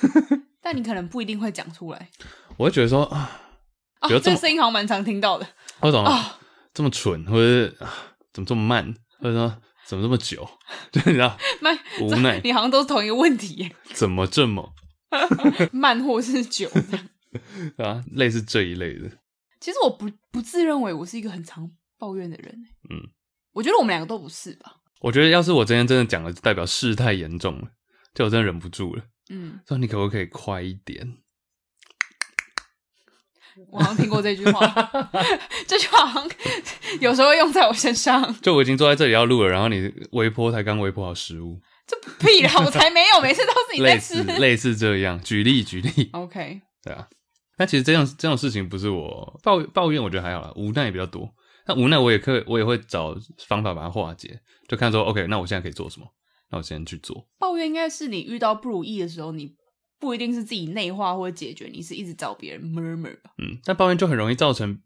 [0.63, 2.09] 但你可能不一定会讲出来。
[2.57, 3.41] 我会觉得说啊，
[4.03, 5.47] 觉得这个声音好像蛮常听到的。
[5.81, 6.39] 我怎么
[6.73, 7.69] 这么蠢，或者
[8.33, 9.63] 怎么这么慢，或者说。
[9.91, 10.49] 怎么这么久？
[10.93, 13.75] 对你知道，慢 无奈，你好像都是同一个问题耶。
[13.93, 14.73] 怎么这么
[15.75, 16.71] 慢或是久？
[17.77, 19.11] 啊，类似这一类的。
[19.59, 22.55] 其实我不不自认为我是一个很常抱怨的人。
[22.89, 23.11] 嗯，
[23.53, 24.77] 我觉得我们两个都不是吧。
[25.01, 27.73] 我觉得要是我今天真的讲了，就代表事态严重了，
[28.15, 29.03] 就我真的忍不住了。
[29.29, 31.17] 嗯，说你可不可以快一点？
[33.71, 34.67] 我好像听过这句话，
[35.67, 36.31] 这句话好像
[37.01, 38.35] 有时候会用在我身上。
[38.41, 42.53] 就我已经坐在这里要录了，然后你微波才刚微波好食物，这屁啦！
[42.65, 44.15] 我才没有，每次都是你在吃。
[44.23, 46.11] 类似类似这样，举例举例。
[46.13, 47.09] OK，对啊。
[47.57, 51.29] 但其实这样这种事情不是我抱抱怨，我觉得还好啦，无奈也比较多。
[51.67, 53.15] 那无奈我也可以我也会找
[53.47, 56.07] 方法把它化解，就看说 OK，那我现在可以做什么？
[56.51, 57.27] 那我先去做。
[57.39, 59.55] 抱怨应该是你遇到不如意的时候，你。
[60.01, 63.31] 不一定是自己内化或者解决，你是一直找别人 murmur 吧。
[63.39, 64.81] 嗯，但抱怨就很容易造成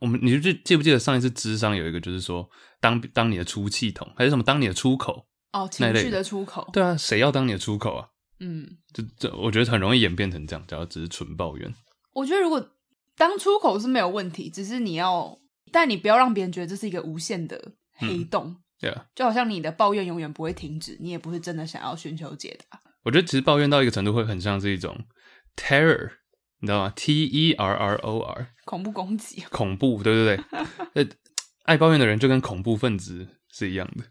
[0.00, 2.48] 我们，你就记不记得上一次智商有一个就是说，
[2.80, 5.26] 当当你的出气筒，还是什么当你的出口？
[5.52, 6.68] 哦，情绪的出口。
[6.72, 8.08] 对啊，谁要当你的出口啊？
[8.40, 11.72] 嗯，这这，我觉得很容易演变成这样，假如只是纯抱怨。
[12.12, 12.70] 我觉得如果
[13.16, 15.38] 当出口是没有问题，只是你要，
[15.70, 18.56] 但你不要让别人觉得这是一个无限的黑洞。
[18.80, 22.80] 对啊，就好像你的抱怨永远不会停止，你也不是真的想要寻求解答。
[23.04, 25.06] 我觉得其实抱怨到一个程度会很像是一种
[25.56, 26.10] terror，
[26.60, 30.36] 你知道吗？T E R R O R，恐怖攻击， 恐怖，对对
[30.94, 31.08] 对。
[31.64, 34.04] 爱抱怨的人就跟恐怖分子是一样的，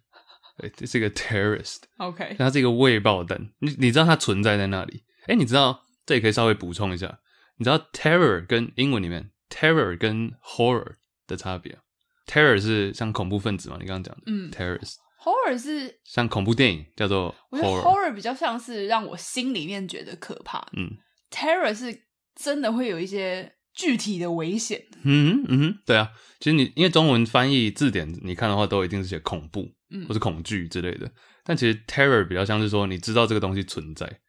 [0.57, 1.81] 对，这是一个 terrorist。
[1.97, 5.03] OK，他是一个未爆弹，你你知道它存在在那里？
[5.27, 7.19] 哎，你知道这也可以稍微补充一下，
[7.57, 10.95] 你知道 terror 跟英文里面 terror 跟 horror
[11.27, 11.77] 的差别
[12.25, 13.77] ？terror 是像恐怖分子嘛？
[13.79, 14.95] 你刚刚讲的，嗯，terrorist。
[15.23, 20.59] Horror 是像恐怖电影叫做 horror，我觉得 horror 比较像是让我心里面觉得可怕。
[20.73, 20.97] 嗯
[21.31, 24.85] ，terror 是真的会有一些具体的危险。
[25.03, 31.09] 嗯嗯哼，对啊，其实你因为中文翻译字典你看的话，都一定是写恐怖，嗯，或是恐惧之类的。
[31.43, 34.19] 但其实 terror 比较像是说，你知道这个东西存在，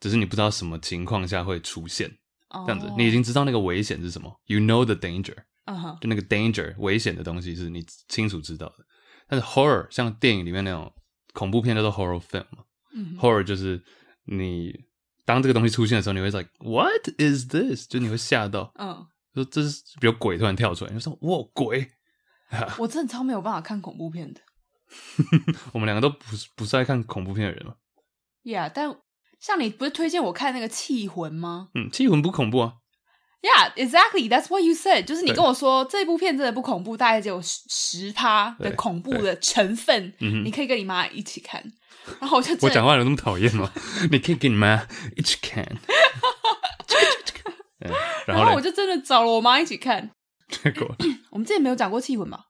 [0.00, 2.10] 只是你不知道什么情况下会出现。
[2.66, 8.74] 这样子，你已经知道那个危险是什么，you know the danger，嗯哼，就那个 danger 危险的东西是你清楚知道的。
[9.28, 10.92] 但是 horror 像电影里面那种
[11.32, 13.82] 恐怖片叫做 horror film 嘛，嗯，horror 就是
[14.26, 14.72] 你
[15.24, 17.88] 当这个东西出现的时候，你会 like what is this？
[17.88, 21.90] 就你会吓到，嗯，说这是比如鬼突然跳出来，你说哇鬼，
[22.78, 24.40] 我真的超没有办法看恐怖片的。
[25.72, 27.74] 我们两个都不是不是爱看恐怖片的人嘛
[28.44, 28.94] ？Yeah，但
[29.40, 31.70] 像你不是推荐我看那个气魂吗？
[31.74, 32.74] 嗯，气魂不恐怖啊。
[33.44, 34.26] Yeah, exactly.
[34.26, 35.04] That's what you said.
[35.04, 41.62] 就是你跟我说这部片真的不恐怖，大概只有十十趴的恐怖的成分，你可以跟你妈一起看。
[42.20, 43.70] 然后我就我讲话有那么讨厌吗？
[44.10, 45.62] 你可以跟你妈一起看。
[48.26, 50.10] 然后我就真的找了我妈一起看。
[50.48, 50.96] 结果
[51.30, 52.46] 我们之前没有讲过气魂吧？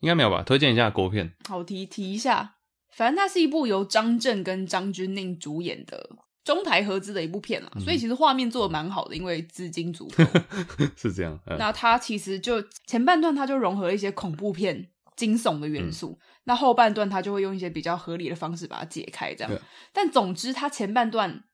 [0.00, 0.44] 应该没有吧？
[0.44, 1.32] 推荐一下国片。
[1.48, 2.54] 好，提提一下，
[2.94, 6.10] 反正它是一部由张震跟张钧甯主演的。
[6.48, 10.24] 中台合资的一部片啦，所以其实画面做的蛮好的，因为资金足够。
[10.96, 11.38] 是这样。
[11.58, 19.52] 那它其实就前半段，它就融合了一些恐怖片、惊悚的元素；嗯、那后半段，它就会用一些比较合理的方式把它解开，这样。
[19.52, 19.60] 对
[19.92, 21.44] 但总之，它前半段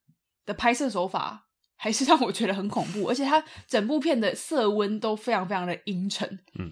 [0.46, 6.38] 的拍摄手法还是让我觉得很恐怖， 而且它整部片的色温都非常非常的阴沉。
[6.56, 6.70] 嗯，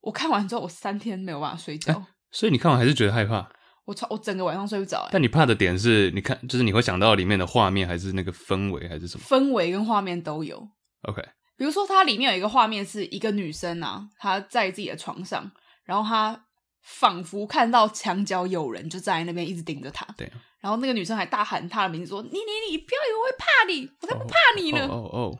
[0.00, 1.94] 我看完之后，我三天没有办法睡觉。
[1.94, 3.48] 欸、所以你看完还是觉得害怕？
[3.90, 4.06] 我操！
[4.08, 5.08] 我整个晚上睡不着。
[5.10, 9.24] 但你怕的点是，你看，就是你会想到里面的画面，还是那个氛围，还是什么？
[9.26, 10.68] 氛围跟画面都有。
[11.02, 11.20] OK，
[11.56, 15.50] 比如说它里面有一个画面，是一个女生啊，她在自己的床上，
[15.84, 16.44] 然后她
[16.82, 20.06] 仿佛看到墙角有人就站在那边一直盯着她。
[20.16, 20.30] 对。
[20.60, 25.38] 然后那个女生还大喊他的名字说：“你你你，不要以为我会怕你，我才不怕你呢！”哦哦。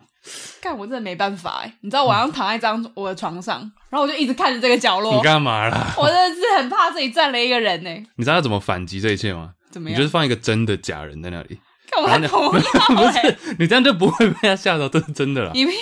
[0.61, 1.75] 干，我真的没办法哎！
[1.81, 5.15] 你知道，我晚上躺在张我的床上，然后我就一直看着这个角落。
[5.17, 5.95] 你干嘛啦？
[5.97, 7.91] 我真的是很怕这里站了一个人呢。
[8.17, 9.53] 你知道要怎么反击这一切吗？
[9.71, 9.95] 怎么样？
[9.95, 11.59] 你就是放一个真的假人在那里。
[11.91, 12.29] 干嘛？
[12.29, 15.51] 不是，你这样就不会被他吓到，这是真的啦。
[15.55, 15.73] 你屁！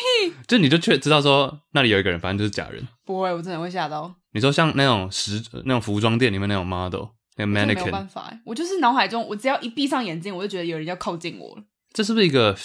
[0.46, 2.86] 就你就确知道说那里有一个人，反正就是假人。
[3.04, 4.14] 不会，我真的会吓到。
[4.32, 11.62] 你说像那种时那种服装店里面那种 model，那个 mannequin，没有办法，我就是脑海中，我只要一闭上眼睛，我就觉得有人要靠近我了。
[11.92, 12.56] 这是不是一个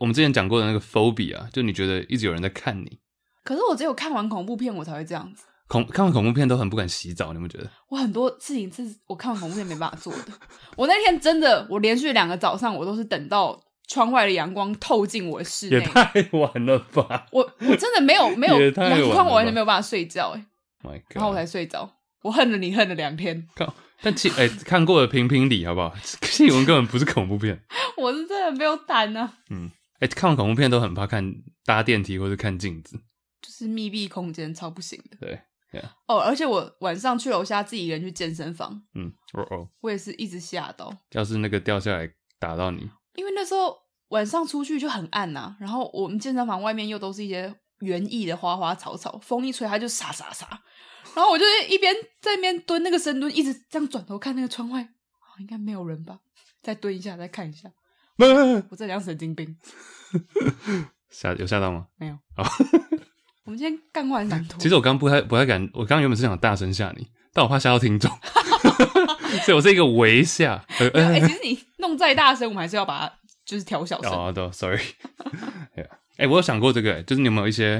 [0.00, 1.48] 我们之前讲过的那个 phobia 啊？
[1.52, 2.98] 就你觉得一直有人在看你？
[3.44, 5.44] 可是我只有看完恐怖片，我才会这样子。
[5.66, 7.70] 恐看完恐怖片都很不敢洗澡，你们觉得？
[7.88, 10.26] 我很多事情是我看完恐怖片没办法做的。
[10.76, 13.58] 我那天真的，我连续两个早上，我都是等到
[13.88, 15.78] 窗外的阳光透进我的室内。
[15.78, 17.26] 也太晚了吧！
[17.32, 20.44] 我我真的没有没有阳光，我完全没有办法睡觉哎。
[20.82, 21.90] My God，然后我才睡着。
[22.22, 23.46] 我恨了你恨了两天。
[23.54, 23.74] 靠！
[24.02, 25.94] 但其哎、欸，看过的评评理好不好？
[26.22, 27.62] 新闻根本不是恐怖片。
[27.96, 29.38] 我是真的没有胆呢、啊。
[29.50, 32.98] 嗯，哎、欸，看完恐怖片都很怕看搭电梯或者看镜子，
[33.40, 35.16] 就是密闭空间超不行的。
[35.20, 35.40] 对。
[36.06, 40.96] 哦，而且我晚上去楼下自己一个人去健身房，嗯，哦哦，我也是一直吓到。
[41.10, 43.76] 要是那个掉下来打到你，因为那时候
[44.10, 50.46] 晚上出去就很暗呐、啊，然后我们健身房外面又都是一些园艺的花花草草，风一吹它就沙沙沙。
[51.14, 56.18] 然后我就一边在那边蹲那个深蹲，一直这样转头看那个窗外，哦、应该没有人吧？
[56.62, 57.70] 再蹲一下，再看一下。
[58.70, 59.56] 我这像神经病。
[61.10, 61.86] 吓有吓到吗？
[61.98, 62.14] 没有。
[62.14, 62.44] 哦、
[63.44, 64.58] 我们今天干话很难 拖。
[64.58, 68.10] 其实我刚不太不太敢，我刚原本是想大声吓你，但我怕吓到听众，
[69.44, 70.64] 所以我是一个微吓。
[70.78, 74.10] 哎、欸，其实你弄再大声，我们还是要把它就是调小声。
[74.10, 74.82] 哦，对，sorry。
[75.76, 75.84] 哎、
[76.18, 77.78] 欸，我有想过这个，就是你有没有一些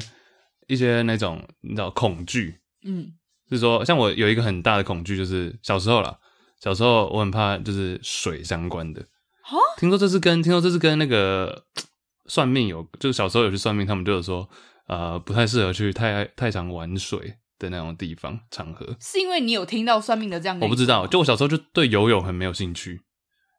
[0.67, 2.61] 一些那种你知道恐惧？
[2.85, 3.13] 嗯，
[3.55, 6.17] 是说像我有一个很大的恐惧，就是小时候啦，
[6.61, 9.01] 小时候我很怕就是水相关的。
[9.43, 11.65] 蛤听说这是跟听说这是跟那个
[12.27, 14.49] 算命有，就是小时候有去算命，他们就有说，
[14.89, 18.97] 呃，不太适合去太太常玩水的那种地方场合。
[19.01, 20.59] 是因为你有听到算命的这样？
[20.61, 23.01] 我不知道，就我小时候就对游泳很没有兴趣。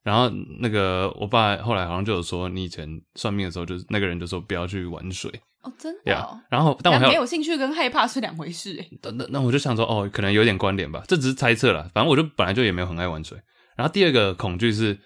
[0.03, 0.29] 然后
[0.59, 5.31] 那个我爸后来好像就有说，你以前算命的时候，就是那个人就说不要去玩水。
[5.65, 6.37] 哦，真的、哦。
[6.37, 8.89] Yeah, 然后，但我没有兴趣跟害怕是两回事诶。
[9.01, 11.89] 那那那我就想说，哦，可能有点关联吧，这只是猜测了。
[11.93, 13.37] 反正我就本来就也没有很爱玩水。
[13.75, 14.99] 然后第二个恐惧是，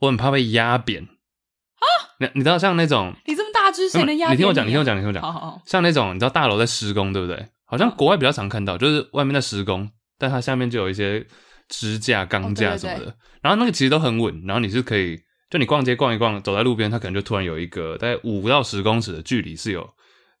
[0.00, 1.02] 我很怕被压扁。
[1.04, 1.86] 啊？
[2.18, 4.32] 你你知道像那种你这么大只，谁能压扁你？
[4.32, 5.22] 你听我讲，你听我讲，你听我讲。
[5.22, 5.62] 好好好。
[5.66, 7.48] 像那种你知道大楼在施工，对不对？
[7.64, 11.24] 好像国外比较常看到，就是外面在施工，但它下面就有一些
[11.68, 12.98] 支架、钢架什么的。
[12.98, 15.16] 哦、对对对，然后那个其实都很稳，然后你是可以，
[15.50, 19.90] 就你逛街逛一逛，走在路边，它可能就突然有一个大概五到十公尺的距离是有。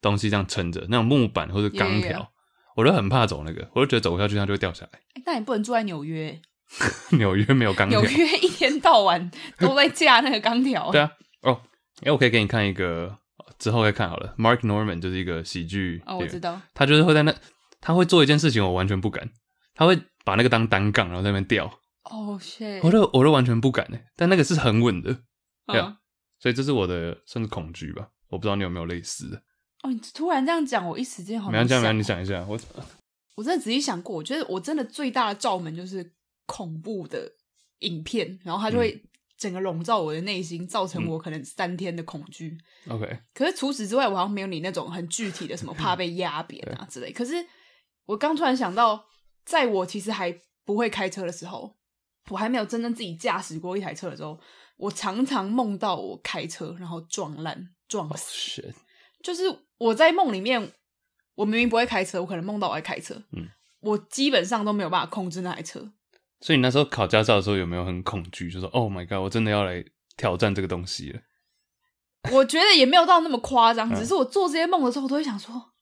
[0.02, 2.28] 东西这样撑着，那种木板或者钢条，yeah, yeah.
[2.74, 4.98] 我就很怕走那个，我就觉得走下去它就会掉下来。
[5.16, 6.40] 欸、那你不能住在纽约？
[7.18, 8.00] 纽约没有钢条。
[8.00, 10.90] 纽约一天到晚都在架那个钢条。
[10.90, 11.60] 对啊，哦，
[12.02, 13.14] 哎，我可以给你看一个，
[13.58, 14.34] 之后再看好了。
[14.38, 16.58] Mark Norman 就是一个喜剧，哦，我知道。
[16.72, 17.34] 他就是会在那，
[17.82, 19.28] 他会做一件事情，我完全不敢。
[19.74, 21.70] 他会把那个当单杠，然后在那边吊。
[22.04, 22.80] 哦，shit！
[22.82, 25.22] 我都我都完全不敢诶，但那个是很稳的，
[25.66, 25.86] 对啊。
[25.88, 25.96] 嗯、
[26.38, 29.42] 所以这是我的算是恐惧吧，我不知道你有没有类似的。
[29.82, 32.58] 哦，你突然这样讲，我一时间好像没这样，没有，你想一下，我
[33.36, 36.14] 我真的仔细想过，我觉得我真的最大的罩门就是
[36.46, 37.30] 恐怖的
[37.80, 39.02] 影片，然后它就会
[39.38, 42.58] 整个笼罩我的内心，造成我可能三天的恐惧。
[42.88, 47.10] OK，、嗯、可是除此之外，我好像没有你那种很具体的什么怕被压扁啊 之类。
[47.12, 47.34] 可是
[48.04, 49.06] 我刚突然想到，
[49.46, 51.78] 在我其实还不会开车的时候，
[52.28, 54.38] 我还没有真正自己驾驶过一台车的时候，
[54.76, 58.74] 我常常梦到我开车然后撞烂撞死，oh.
[59.22, 59.42] 就是。
[59.80, 60.72] 我在梦里面，
[61.34, 63.14] 我明明不会开车，我可能梦到我在开车。
[63.32, 63.48] 嗯，
[63.80, 65.80] 我基本上都没有办法控制那台车。
[66.42, 68.50] 所以你那时候考驾照的时候有没有很恐惧？
[68.50, 69.82] 就说：“Oh my god，我真的要来
[70.18, 71.20] 挑战这个东西了。”
[72.30, 75.72] 我觉得也没有到那么夸张，只是我做这些梦的时候，我都会想说：“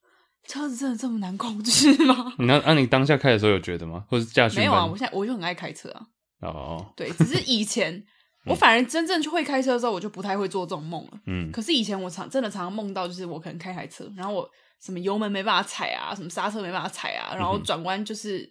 [0.47, 4.05] 车子真的这么难控制吗？” 那那你当下开的时候有觉得吗？
[4.07, 4.57] 或者驾驶？
[4.59, 6.07] 没有啊，我现在我就很爱开车啊。
[6.41, 8.03] 哦，对，只是以前。
[8.45, 11.19] 我反而真正去会开车的时候，我就不太会做这种梦了。
[11.25, 14.49] 嗯，可是以前我常真的常常梦到，就是我可能开台车，然后我
[14.81, 18.49] 什么油门没办法踩啊，什么刹车没办法踩啊，然后转弯就是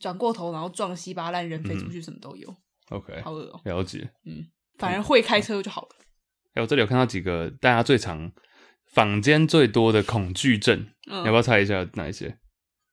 [0.00, 2.52] 转过头，然后撞稀巴烂，人飞出去，什么都有。
[2.90, 3.60] OK，好恶喔。
[3.64, 4.10] 了解。
[4.26, 4.44] 嗯，
[4.76, 5.88] 反而会开车就好了。
[6.54, 8.32] 哎，我这里有看到几个大家最常
[8.92, 12.36] 坊间最多的恐惧症，你要不要猜一下哪一些？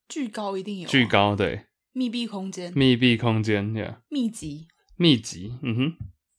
[0.08, 0.88] 巨高一定有。
[0.88, 1.66] 巨高，对。
[1.96, 2.74] 密闭空间。
[2.76, 3.96] 密闭空间，Yeah。
[4.10, 4.68] 密集。
[4.98, 5.94] 密集，嗯哼。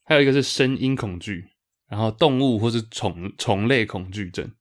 [0.04, 1.46] 还有一个是声音恐惧，
[1.88, 4.52] 然后动物或是虫虫类恐惧症。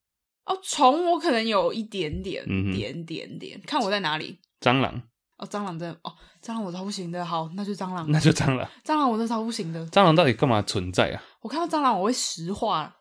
[0.46, 4.40] 哦，虫我可能有一点点，点点点，看我在哪里。
[4.62, 5.02] 蟑螂，
[5.38, 7.26] 哦，蟑螂真的哦，蟑螂我超不行的。
[7.26, 8.66] 好，那就蟑螂，那就蟑螂。
[8.86, 9.86] 蟑螂我真的超不行的。
[9.88, 11.22] 蟑螂到底干嘛存在啊？
[11.42, 12.96] 我看到蟑螂我会石化，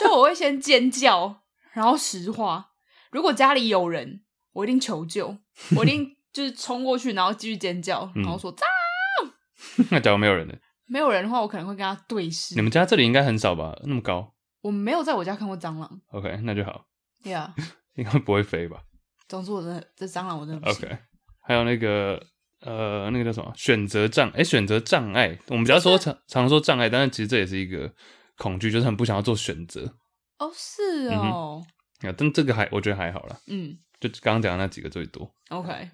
[0.00, 1.42] 就我会先尖叫，
[1.74, 2.70] 然后石化。
[3.12, 4.22] 如果家里有人，
[4.54, 5.36] 我一定求救，
[5.76, 9.32] 我一定就是冲过去，然后继续尖叫，然后说蟑螂。
[9.90, 10.54] 那假如没有人呢？
[10.86, 12.54] 没有人的话，我可能会跟他对视。
[12.56, 13.74] 你们家这里应该很少吧？
[13.84, 14.34] 那么高？
[14.60, 16.00] 我没有在我家看过蟑螂。
[16.08, 16.84] OK，那就好。
[17.22, 17.50] Yeah，
[17.94, 18.82] 应该不会飞吧？
[19.28, 20.88] 总之，我真的这蟑螂我真的不行。
[20.88, 20.98] OK。
[21.40, 22.22] 还有那个
[22.60, 24.28] 呃，那个叫什么选择障？
[24.30, 25.38] 哎，选择障碍。
[25.48, 27.92] 我们比较说常常说障碍，但是其实这也是一个
[28.36, 29.94] 恐惧，就是很不想要做选择。
[30.38, 31.62] 哦，是哦。
[32.00, 33.36] 啊、嗯，但这个还我觉得还好啦。
[33.46, 35.30] 嗯，就刚刚讲的那几个最多。
[35.48, 35.90] OK，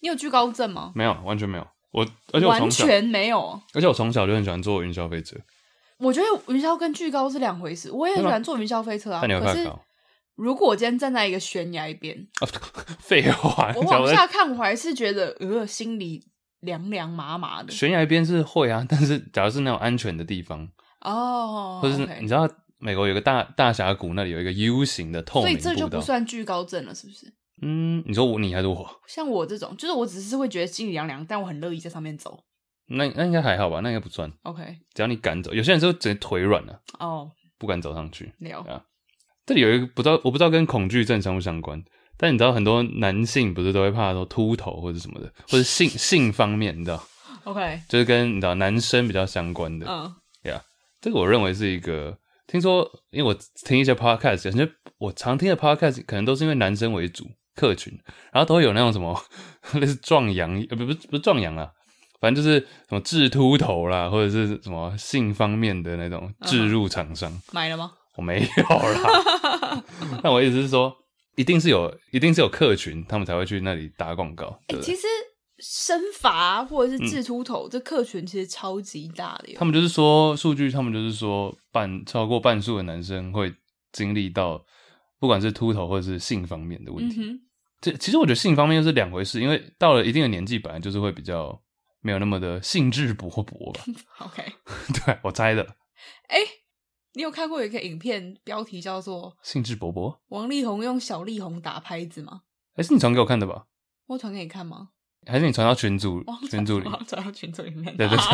[0.00, 0.92] 你有惧高症吗？
[0.94, 1.66] 没有，完全没有。
[1.92, 3.60] 我而且我从小完全没有。
[3.74, 5.36] 而且我从小就很喜欢坐云霄飞车。
[5.98, 7.90] 我觉得云霄跟惧高是两回事。
[7.90, 9.18] 我也很喜欢坐云霄飞车啊。
[9.20, 9.52] 但你会怕高？
[9.52, 9.70] 可是
[10.36, 12.26] 如果我今天站在一个悬崖边，
[12.98, 16.24] 废话，我往下看，我还是觉得呃，心里
[16.60, 17.70] 凉凉麻麻的。
[17.70, 20.66] 悬崖边是会啊，但是假如是那种安全的地方
[21.00, 22.48] 哦，或者是你知道
[22.78, 27.30] 美国有个大大峡谷，那里有一个 U 型的透明，所以这就不算惧高症了，是不是？
[27.62, 28.88] 嗯，你说我你还是我？
[29.06, 32.44] 像我这种，就是我只是会觉得心里凉凉，但我很乐意在上面走。
[32.86, 33.80] 那那应该还好吧？
[33.80, 34.30] 那应该不算。
[34.42, 34.62] OK，
[34.94, 38.32] 只要你敢走，有些人就直接腿软了哦，不敢走上去。
[38.38, 38.82] 没有啊。
[39.46, 41.82] 这里有一个不知道，我不知道跟恐惧症相不相关，
[42.16, 47.02] 但你知道很多男性不是都会怕说秃头或者什么的，或者性性方面，你知道
[47.44, 49.86] ？OK，就是跟你知道男生比较相关的。
[49.88, 50.14] 嗯，
[50.50, 50.62] 呀
[51.00, 57.26] 这个我认为是一个，听说因为我听一些 podcast，感觉我常听的 podcast 可能都是因为男生为主
[57.60, 57.92] 客群，
[58.32, 59.22] 然后都会有那种什么
[59.78, 61.70] 类似壮阳，呃不不不是壮阳啊，
[62.20, 62.58] 反正就是
[62.88, 67.92] 什么治秃头啦，或者是什么性方面的那种置入厂商、嗯、买了吗？
[68.16, 69.84] 我没有啦，
[70.24, 70.94] 那我意思是说，
[71.36, 74.58] 一定是有，一定是有客群，他们才会去那里打广告。
[74.66, 75.02] 对，其实
[75.58, 79.54] 生发或者是治秃头，这客群其实超级大的。
[79.54, 83.54] 他们就是说数据，他们就是说半超过半数的男生会
[83.92, 84.62] 经历到，
[85.18, 87.16] 不管是秃头或者是性方面的问题。
[87.80, 91.62] 这其实我觉得性方面又是两回事，因为到了一定的年纪，本来就是会比较
[92.00, 93.80] 没有那么的兴致勃勃吧。
[94.26, 94.44] OK，
[95.04, 95.62] 对我猜的。
[96.28, 96.38] 哎。
[97.14, 102.42] 你有看过有一个影片，标题叫做“兴致勃勃”，王力宏用小力宏打拍子吗？
[102.76, 103.64] 哎，是你传给我看的吧？
[104.06, 104.90] 我传给你看吗？
[105.26, 106.22] 还是你传到群组？
[106.48, 106.88] 群组里？
[107.08, 107.96] 传到群组里面？
[107.96, 108.26] 对对对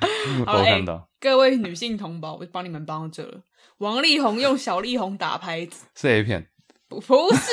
[0.00, 1.10] 对，我看到。
[1.18, 3.42] 各位女性同胞，我帮你们帮到这了。
[3.78, 6.48] 王力宏用小力宏打拍子，是 A 片？
[7.00, 7.50] 不不是，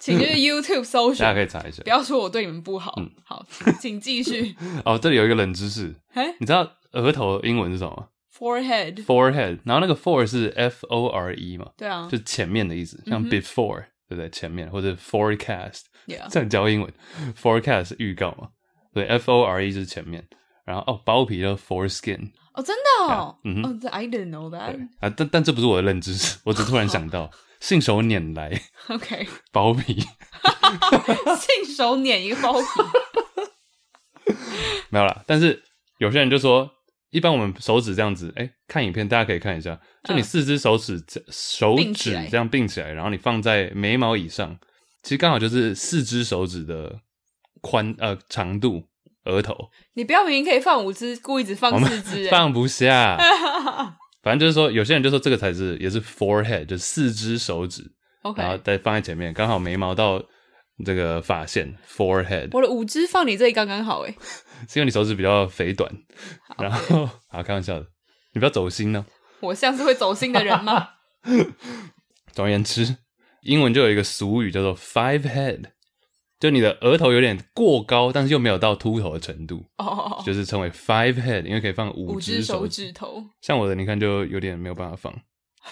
[0.00, 1.82] 请去 YouTube 搜寻，大家可以查一下。
[1.82, 2.94] 不要说我对你们不好。
[2.98, 3.44] 嗯，好，
[3.80, 4.54] 请继续。
[4.84, 11.70] 哦，这里有一个冷知识，哎，你知道额头英文是什么吗？Forehead，forehead，然后那个 fore 是 F O R E 嘛？
[11.76, 14.28] 对啊，就前面的意思，像 before，、嗯、对不对？
[14.30, 16.28] 前面或者 forecast，Yeah.
[16.30, 16.92] 这样教英文
[17.40, 18.48] ，forecast 预告嘛？
[18.92, 20.26] 对，F O R E 是前面，
[20.64, 27.30] 然后哦，包皮叫 foreskin，哦，真的哦，嗯哼、oh,，I didn't know that，啊，但但这不是我的认知，我只突然想到，
[27.60, 30.00] 信手拈来，OK，包皮，
[31.38, 34.32] 信手拈一个包皮，
[34.90, 35.62] 没有啦，但是
[35.98, 36.70] 有些人就说。
[37.10, 44.58] 一般我们手指这样子，哎、欸，看影片大家可以看一下，就你四只手指、呃、手指这样并起来，然后你放在眉毛以上，
[45.02, 47.00] 其实刚好就是四只手指的
[47.62, 48.82] 宽呃长度，
[49.24, 49.56] 额头。
[49.94, 53.16] 你不要明明可以放五只，故意只放四只，放不下。
[54.26, 57.92] 反正就是说，有些人就说这个才是也是 forehead，就是四只手指
[58.24, 58.38] ，Okay.
[58.38, 60.20] 然后再放在前面，刚好眉毛到
[60.84, 62.48] 这个发线 forehead。
[62.50, 64.12] 我的五只放你这里刚刚好，哎。
[64.68, 65.88] 是因为你手指比较肥短，
[66.58, 67.86] 然后好开玩笑的，
[68.32, 69.06] 你不要走心呢。
[69.38, 70.88] 我像是会走心的人吗？
[72.34, 72.96] 总而言之，
[73.42, 75.66] 英文就有一个俗语叫做 five head，
[76.38, 80.24] 就你的额头有点过高，但是又没有到秃头的程度，哦，oh.
[80.24, 83.24] 就是称为 five head，因为可以放五只手指头。
[83.40, 85.20] 像我的，你看就有点没有办法放。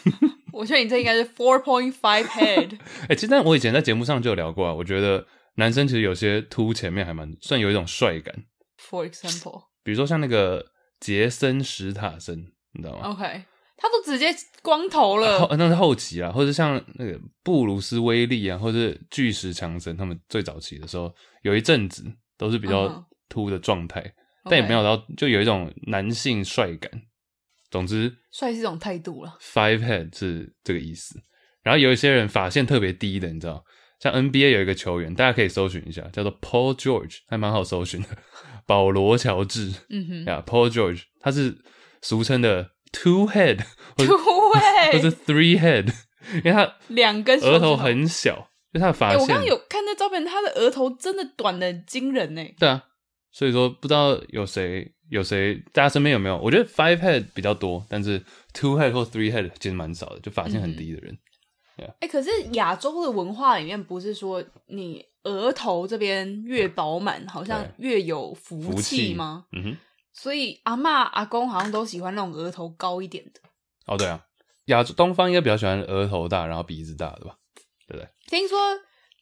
[0.52, 2.74] 我觉得你这应该是 four point five head。
[3.04, 8.34] 哎、欸，其实但我以前在节目上就有聊过啊，我觉得男生其实有些秃前面还蛮算有一种帅感。
[8.80, 10.66] For example，比如说像那个
[10.98, 13.44] 杰森·史塔森，你知道吗？OK，
[13.76, 22.04] 他都直接光头了，啊、那是后期啊，或者像那个布鲁斯·威利啊，或者是巨石强森，他们最早期的时候，有一阵子
[22.38, 24.50] 都是比较秃的状态，uh.
[24.50, 26.90] 但也没有到就有一种男性帅感。
[27.70, 29.36] 总之，帅是一种态度了。
[29.40, 31.20] Five head 是这个意思。
[31.62, 33.64] 然后有一些人发线特别低的，你知道，
[33.98, 38.08] 像 NBA 有一个球员，大家可以搜寻一下，叫做 Paul George，还蛮好搜寻的。
[38.66, 41.56] 保罗·乔治，嗯哼，呀、yeah,，Paul George，他是
[42.00, 45.92] 俗称的 two head，two head， 或者 three head，
[46.36, 49.18] 因为他两根额头很小，就他的发线。
[49.20, 52.42] 我刚刚有看那照片，他的额头真的短的惊人呢。
[52.58, 52.82] 对啊，
[53.32, 56.38] 所以说不知道有谁有谁，大家身边有没有？
[56.38, 58.22] 我觉得 five head 比较多，但是
[58.52, 61.18] two head 或 three head 其实蛮少的，就发线很低的人。
[61.76, 69.44] 哎、嗯欸，可是亚洲的文化里面不是说你额头这边越饱满，好像越有福气吗？
[69.52, 69.76] 嗯哼。
[70.14, 73.40] 所以阿嬷阿公好像都喜欢那种额头高一点的。
[73.86, 74.20] 哦，对啊，
[74.66, 77.34] 亚洲东方应该比较喜欢额头大，然后鼻子大的吧？
[77.86, 78.08] 对不对？
[78.28, 78.58] 听说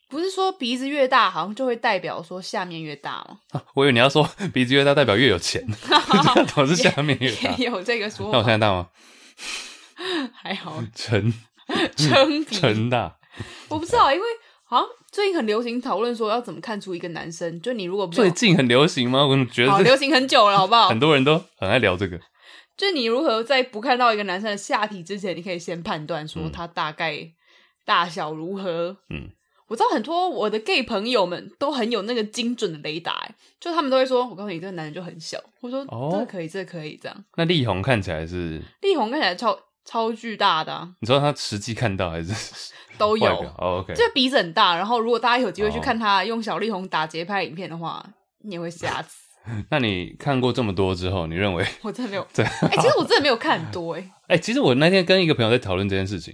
[0.09, 3.41] 不是说鼻子越大，好像就会代表说下面越大吗？
[3.51, 5.67] 啊、 我以为你要说鼻子越大代表越有钱，
[6.55, 7.51] 总是下面越大。
[7.59, 8.33] 也有这个说法。
[8.33, 8.91] 那我现在大吗？
[10.35, 10.83] 还好。
[10.95, 11.33] 撑
[11.97, 13.19] 撑鼻撑大。
[13.69, 14.27] 我不知道，因为。
[14.69, 14.81] 啊，
[15.13, 19.27] 最近很流行讨论说要怎么看出一个男生，就你如果最近很流行吗？
[19.27, 20.89] 我觉得好流行很久了，好不好？
[20.89, 22.19] 很多人都很爱聊这个。
[22.79, 27.31] 就你如何在不看到一个男生的下体之前，你可以先判断说他大概
[27.85, 28.97] 大小如何。
[29.11, 29.29] 嗯，
[29.69, 33.29] 我知道很多我的 gay 朋友们都很有那个精准的雷达，
[33.61, 37.25] 就他们都会说：“我告诉你，这个男人就很小。”我说：“哦，这个可以，这个可以。”这样。
[37.37, 38.63] 那力宏看起来是？
[38.81, 40.89] 力宏看起来超超巨大的啊。
[41.01, 42.33] 你说他实际看到还是？
[43.03, 44.77] 都有，oh, OK，这鼻子很大。
[44.77, 48.05] 然后，如果大家有机会去看他用小力宏打节拍影片的话，
[48.45, 49.23] 你也会吓死。
[49.71, 51.67] 那你看过这么多之后，你认为？
[51.83, 52.25] 我真的没有。
[52.33, 54.37] 对，哎、欸，其实我真的没有看很多、欸，哎。
[54.37, 56.33] 哎，其实我那天跟一个朋友在讨论这件事情，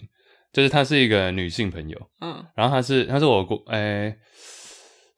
[0.53, 4.19] 就是她是一个女性朋友，嗯，然后她是她是我过，哎、欸，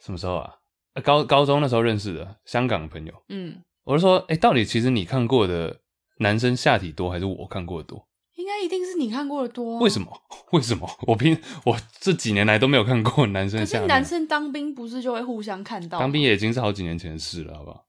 [0.01, 0.55] 什么时候啊？
[1.03, 5.81] 高高中那时候认识的香港朋友，嗯，我就说，哎、欸，到底其实你看过的
[6.19, 8.07] 男生下体多，还是我看过的多？
[8.41, 9.81] 应该一定是你看过的多、啊。
[9.81, 10.11] 为什么？
[10.53, 10.89] 为什么？
[11.07, 13.61] 我平我这几年来都没有看过男生。
[13.61, 15.99] 可是男生当兵不是就会互相看到？
[15.99, 17.85] 当兵也已经是好几年前的事了，好不好？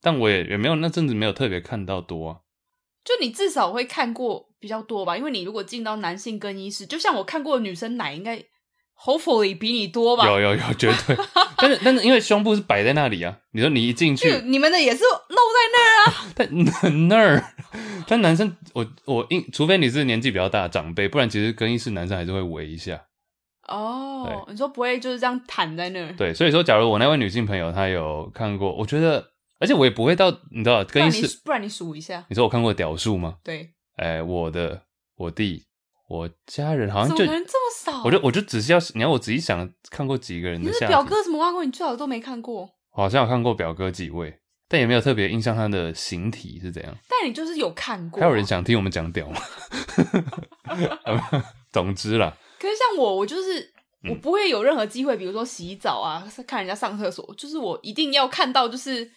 [0.00, 2.40] 但我也也没有那阵子没有特别看到多啊。
[3.04, 5.16] 就你至少会看过比较多吧？
[5.16, 8.42] 因为你如果进到男性更衣室，就像我看过的女生奶，应该
[9.04, 10.26] hopefully 比你多吧？
[10.26, 11.16] 有有有，绝对。
[11.56, 16.26] 但是 但是因为胸部是摆在那里啊，你说你一进去，你们的也是露在那儿啊？
[16.34, 16.48] 但
[17.08, 17.44] 那儿。
[18.08, 23.00] 但男生，我我应，除非你是年纪比较大的长辈，不然其实更衣室男生还是会围一下。
[23.68, 26.12] 哦，你说不会就是这样躺在那儿？
[26.16, 29.24] 对，所以说，假如我那位女性朋友她有看过，我觉得，
[29.60, 32.24] 而且我也不会到，你知道，更衣室，不然你数一下。
[32.28, 33.36] 你说我看过屌数吗？
[33.44, 34.82] 对，哎、欸，我的，
[35.16, 35.62] 我弟，
[36.10, 38.02] 我家人好像就怎么可能这么少？
[38.04, 40.78] 我就我就只是要，你要我仔细想，看过几个人的下。
[40.80, 41.64] 你是表哥什么挖过？
[41.64, 42.68] 你最好都没看过。
[42.90, 44.36] 好像有看过表哥几位。
[44.66, 46.92] 但也没有特别印象他的形体是怎样。
[47.08, 48.20] 但你就是有看过。
[48.20, 49.40] 还有人想听我们讲屌吗？
[51.70, 52.36] 总之啦。
[52.58, 53.72] 可是像我，我就是
[54.08, 59.08] 我不会有任何机会，比如说洗澡啊，看人家上厕所，就是我一定要看到，就是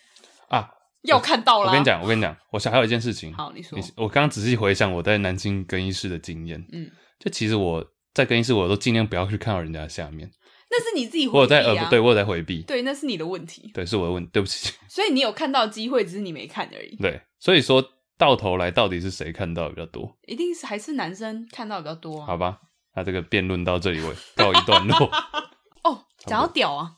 [0.47, 0.69] 啊，
[1.09, 1.67] 要看到了。
[1.67, 3.33] 我跟你讲，我跟你讲，我想还有一件事情。
[3.33, 3.77] 好，你说。
[3.95, 6.89] 我刚刚仔细回想我在南京更衣室的经验，嗯，
[7.19, 10.31] 就其实我在更衣室，我都尽量不要去看到人家下面。
[10.69, 12.63] 那是你自己回避、啊、我有在呃，对我有在回避。
[12.63, 13.69] 对，那是你的问题。
[13.73, 14.73] 对，是我的问题，对不起。
[14.89, 16.95] 所以你有看到机会，只是你没看而已。
[16.95, 17.83] 对，所以说
[18.17, 20.17] 到头来，到底是谁看到比较多？
[20.25, 22.25] 一定是还是男生看到比较多、啊。
[22.25, 22.57] 好吧，
[22.95, 25.11] 那这个辩论到这里为告一段落。
[25.83, 26.95] 哦，讲到屌啊，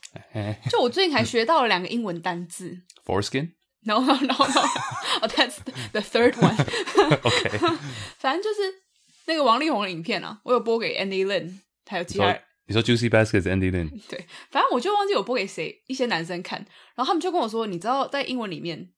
[0.69, 2.77] 就我最近还学到了两个英文单字。
[3.05, 3.49] Foreskin？No
[3.85, 5.57] no no no，哦、oh,，That's
[5.91, 6.55] the third one。
[7.23, 7.57] OK，
[8.19, 8.61] 反正就是
[9.25, 12.37] 那个王力宏的影片啊，我有播给 Andy Lin，还有其他。
[12.67, 13.91] 你说 Juicy Baskets Andy Lin？
[14.09, 16.57] 对，反正我就忘记我播给谁，一些男生看，
[16.95, 18.89] 然后他们就跟我说，你知道在英文里面，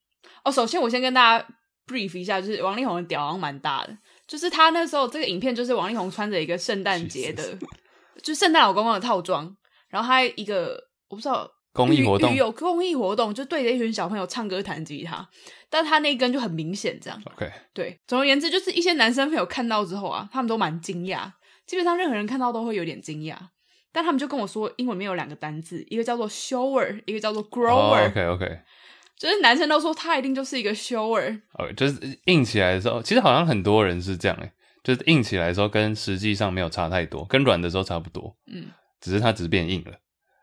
[0.45, 1.47] 哦，首先我先跟大家
[1.85, 7.57] brief 一下，就是王力宏的屌好像蛮大的，就是他那时候这个影片就是王力宏穿着一个圣诞节的，
[8.23, 9.53] 就是圣诞老公公的套装，
[9.89, 15.27] 然后他一个我不知道公益活动有公益活动，就对着一群小朋友唱歌弹吉他，
[15.69, 17.21] 但他那一根就很明显这样。
[17.35, 21.31] OK，对，总而言之，就是一些男生朋友看到之后啊，他们都蛮惊讶，
[21.65, 23.35] 基本上任何人看到都会有点惊讶。
[23.93, 28.03] 但他们就跟我说，英文里面有两个单字，一个叫做 shower，一个叫做 grower。
[28.03, 28.59] Oh, OK OK，
[29.17, 31.41] 就是男生都说他一定就是一个 shower。
[31.53, 34.51] OK，就是硬起来的时候，其实好像很多人是这样诶，
[34.83, 38.35] 就是硬起来的时候跟实际上没有差太多，跟软的时候差不多。
[38.45, 38.67] 嗯，
[39.01, 39.93] 只是它只是变硬了。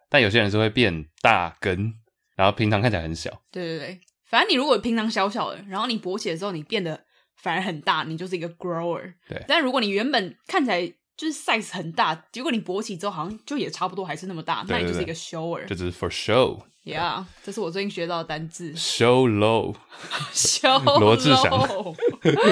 [0.09, 1.95] 但有些人是会变大根，
[2.37, 3.31] 然后平常看起来很小。
[3.51, 7.05] 对对对，反正你如果平常小小的，然后你勃起的时候你变得
[7.37, 9.15] 反而很大，你就是一个 grower。
[9.29, 10.93] 对，但如果你原本看起来。
[11.17, 16.61] 就是 size 很大，结果你勃起之后好像就也差不多还是那么大，对对对，那你就是一个 shower，这只是 for show。
[16.83, 18.73] Yeah，这是我最近学到的单字。
[18.73, 21.53] Show low，show 罗志祥，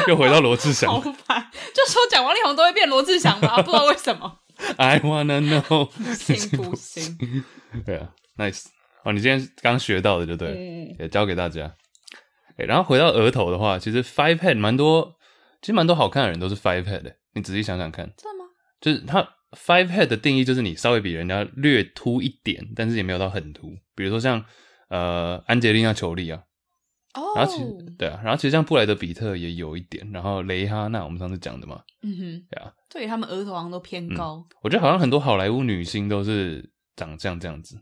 [0.07, 0.89] 又回到罗志祥。
[0.89, 3.61] 好烦，就说讲王力宏都会变罗志祥吗？
[3.63, 4.39] 不知道为什么。
[4.79, 7.17] I wanna know， 不行不行。
[7.85, 8.67] 对啊，nice。
[9.05, 11.75] 哦，你今天刚学到的就对了，嗯、也教给大家。
[12.57, 15.17] 哎，然后回到额头的话，其实 five head 蛮多，
[15.61, 17.17] 其实蛮多好看的人都是 five head 的。
[17.35, 18.13] 你仔细想想看。
[18.17, 18.51] 真的吗？
[18.81, 23.73] 就是他 five head 的定义就是你稍微比人家略秃一点，但是也没有到很秃。
[23.95, 24.45] 比如说像
[24.89, 26.43] 呃安洁莉娜裘丽啊，
[27.15, 34.57] 哦、oh.，然后其实对啊，然后其实像布莱德比特也有一点，然后雷哈娜我们上次讲的嘛，嗯哼，对啊，对他们额头好像都偏高、嗯。
[34.63, 37.79] 我觉得好像很多好莱坞女星都是长这样这样子，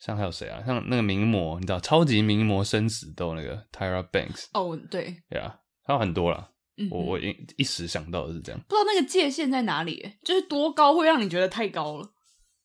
[0.00, 0.62] 像还有谁啊？
[0.64, 6.50] 像那个名模，你知道超级名模生死斗那个 Tyra Banks，哦、oh,，对，对啊，还有很多啦。
[6.76, 12.10] 嗯、我我一一时想到的是这样，不知道那个界限在哪里，就是多高会让你觉得太高了？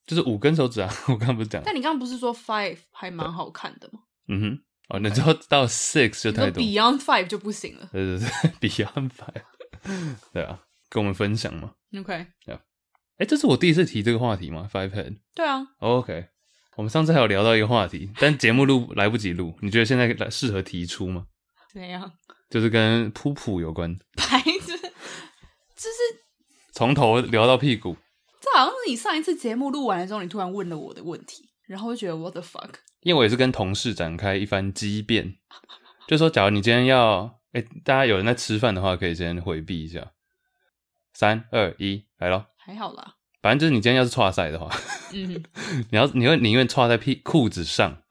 [0.08, 0.92] 就是五根手指啊！
[1.10, 4.00] 我刚刚不是讲，但你刚刚不是说 five 还蛮好看的吗？
[4.28, 4.60] 嗯哼，
[4.90, 7.90] 哦，那之后到 six 就太多，beyond five 就不行了。
[7.92, 8.30] 对 对
[8.60, 10.60] 对，beyond five， 对啊，
[10.90, 11.74] 跟我们分享嘛。
[11.98, 12.62] OK，对啊，
[13.18, 15.18] 哎，这是我第一次提这个话题吗？five head？
[15.36, 15.66] 对啊。
[15.80, 16.28] OK，
[16.76, 21.26] 我们上次还有聊到一个话题，但节目录来不及录，你觉得现在来适合提出吗？
[21.72, 22.12] 怎样？
[22.50, 25.98] 就是跟噗噗有关，牌子，就是
[26.74, 27.96] 从头聊到屁股。
[28.42, 32.72] 这好像是你上一次节目录完了之后，你突然问了我的问题，然后就觉得 what the fuck？
[33.02, 35.36] 因为我也是跟同事展开一番激辩，
[36.08, 40.12] 就说假如你今天要，哎，大家有人在吃饭的话，可以先回避一下。
[41.14, 42.46] 三二一，来咯。
[42.58, 44.70] 还好啦，反正就是你今天要是剉赛的话，
[45.14, 45.44] 嗯，
[45.92, 48.02] 你要你会宁愿剉在屁裤子上，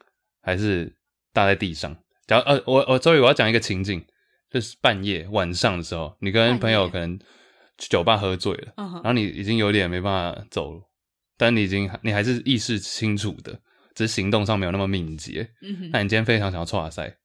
[0.43, 0.97] 还是
[1.33, 1.97] 搭在地上？
[2.27, 4.05] 假如呃，我我 sorry，我要讲一个情景。
[4.51, 7.19] 就是半夜晚上的时候，你跟朋友可能
[7.77, 10.81] 去酒吧喝醉了，然后你已经有点没办法走了，
[11.37, 13.61] 但你已经你还是意识清楚的，
[13.99, 15.51] 只是行动上没有那么敏捷。
[15.61, 17.17] 嗯，那你今天非常想要剉赛，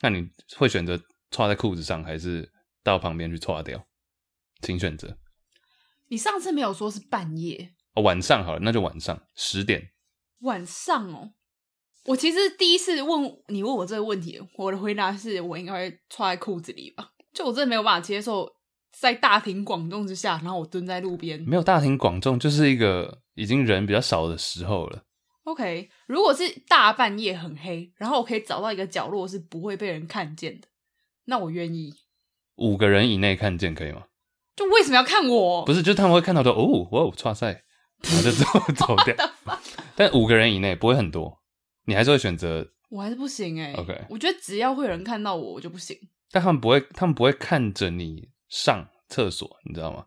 [0.00, 0.96] 那你会选择
[1.28, 2.48] 剉在裤子上，还是
[2.84, 3.84] 到旁边去剉掉？
[4.62, 5.18] 请选择。
[6.06, 9.90] 你上次没有说是半夜哦，晚上好了，那就晚上十点。
[10.42, 11.32] 晚上哦。
[12.04, 17.10] 我其实第一次问你问我这个问题，我的回答是我应该会穿在裤子里吧？
[17.34, 18.48] 就我真的没有办法接受
[18.96, 21.40] 在大庭广众之下，然后我蹲在路边。
[21.40, 25.02] 没有大庭广众，就是一个已经人比较少的时候了。
[25.44, 30.68] OK，如果是大半夜很黑，然后我可以找到一个角落是不会被人看见的，
[31.24, 31.94] 那我愿意。
[32.56, 34.04] 五个人以内看见可以吗？
[34.54, 35.64] 就为什么要看我？
[35.64, 37.46] 不是，就是他们会看到的哦，哇，哇塞，
[38.04, 38.44] 然后就走
[38.76, 39.16] 走掉。
[39.96, 41.40] 但五个人以内不会很多。
[41.86, 42.68] 你还是会选择？
[42.90, 43.80] 我还是不行哎、欸。
[43.80, 45.96] OK，我觉得只要会有人看到我，我就不行。
[46.30, 50.06] 但他们不会，他们不会看着你上厕所，你知道吗？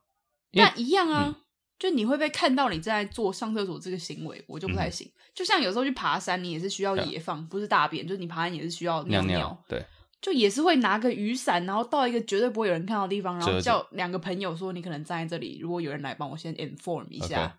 [0.52, 1.43] 那一样啊、嗯，
[1.80, 5.08] 就你会被看到你在做上厕所这个行为，我就不太行。
[5.08, 9.38] 嗯、就像有时候去爬山，你也是需要野放，不是大便，就是你爬山也是需要尿尿。
[9.38, 9.86] 尿尿对，
[10.22, 17.48] 就也是会拿个雨伞，然后到一个绝对不会有人看到的地方，然后叫两个朋友说：“你可能站在这里，如果有人来帮我先 inform 一下。
[17.48, 17.52] Okay.”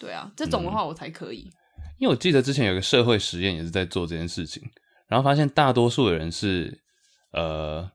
[0.00, 1.50] 对啊，这种的话我才可以。
[1.50, 1.58] 嗯
[1.98, 4.62] 因为我记得之前有个社会实验也是在做这件事情，
[5.08, 6.80] 然后发现大多数的人是，
[7.32, 7.90] 呃，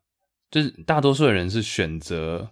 [0.52, 2.52] 就是大多数的人是选择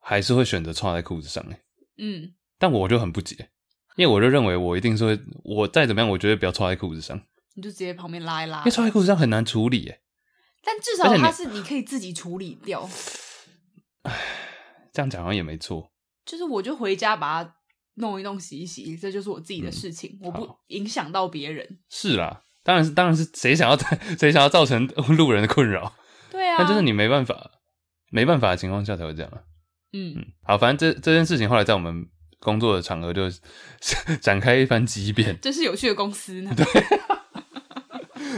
[0.00, 1.58] 还是会选择穿在裤子上诶，
[1.98, 2.32] 嗯，
[2.62, 3.50] 但我就很不解，
[3.96, 7.20] 因为我就认为我一定是会，我再怎么样，我绝对不要穿在裤子上，
[7.56, 10.00] 你就直接旁边拉一拉，因为穿在裤子上很难处理耶，
[10.62, 12.88] 但至少它是你可以自己处理掉，
[14.02, 14.12] 唉，
[14.92, 15.90] 这样讲好像也没错，
[16.24, 17.56] 就是我就回家把它。
[17.96, 21.78] 弄一弄，洗一洗，这就是我自己的事情，嗯、我不影响到别人。
[21.90, 23.76] 是啦，当然是，当然是谁想要
[24.18, 24.86] 谁想要造成
[25.18, 25.94] 路人的困扰？
[26.32, 27.50] 对啊，但就是你没办法，
[28.10, 29.42] 没办法的情况下才会这样啊。
[29.92, 32.08] 嗯嗯，好，反正这这件事情后来在我们
[32.42, 33.30] 工作的场合就
[34.20, 35.38] 展开一番激辩。
[35.40, 36.52] 这是有趣的公司呢。
[36.56, 36.66] 对。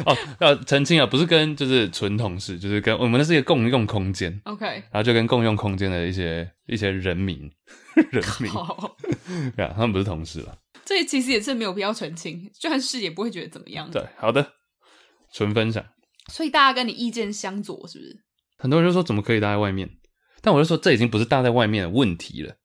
[0.06, 7.48] 哦，要澄清啊，不是跟就是纯同事，就是跟我们那是一个共用空间，OK，然后就跟共用空间的一些一些人民，
[8.10, 8.50] 人民，
[9.54, 10.58] 对啊，他们不是同事了。
[10.84, 13.88] 这其实也是没有必要澄清，就算是也不会觉得怎么样。
[13.90, 14.54] 对，好的，
[15.32, 15.84] 纯分享。
[16.32, 18.18] 所以大家跟你意见相左，是不是？
[18.58, 19.88] 很多人就说怎么可以搭在外面，
[20.40, 22.56] 但我就说这已经不是搭在外面的问题了，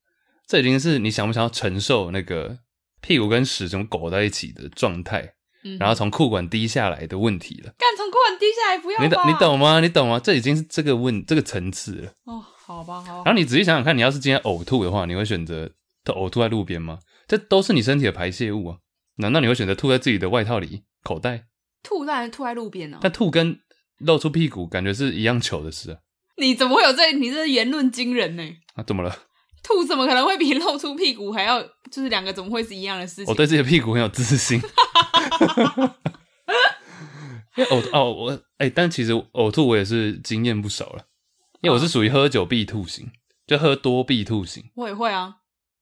[0.49, 2.57] 这已经是你想不想要承受那个
[3.01, 5.35] 屁股跟屎怎么裹在一起的状态。
[5.77, 7.73] 然后从裤管滴下来的问题了。
[7.77, 9.03] 干，从裤管滴下来不要？
[9.03, 9.81] 你懂你懂吗？
[9.81, 10.17] 你懂吗？
[10.17, 12.13] 这已经是这个问这个层次了。
[12.23, 13.23] 哦，好吧，好吧。
[13.25, 15.69] 然后你仔细想想看，你要是今天呕吐的话，你会选择
[16.05, 16.99] 呕吐在路边吗？
[17.27, 18.77] 这都是你身体的排泄物啊。
[19.17, 21.43] 难道你会选择吐在自己的外套里口袋？
[21.83, 22.99] 吐当然吐在路边呢、哦？
[23.03, 23.59] 但吐跟
[23.97, 25.97] 露出屁股感觉是一样糗的事啊。
[26.37, 27.11] 你怎么会有这？
[27.11, 28.43] 你这言论惊人呢？
[28.75, 29.13] 啊，怎么了？
[29.69, 31.61] 吐怎么可能会比露出屁股还要？
[31.91, 33.25] 就是两个怎么会是一样的事情？
[33.27, 34.59] 我对自己的屁股很有自信。
[37.57, 41.05] 因为呕哦，我哎、欸，但其实呕吐我也是经验不少了，
[41.61, 43.09] 因为我是属于喝酒必吐型，
[43.47, 44.63] 就喝多必吐型。
[44.75, 45.37] 我也会啊，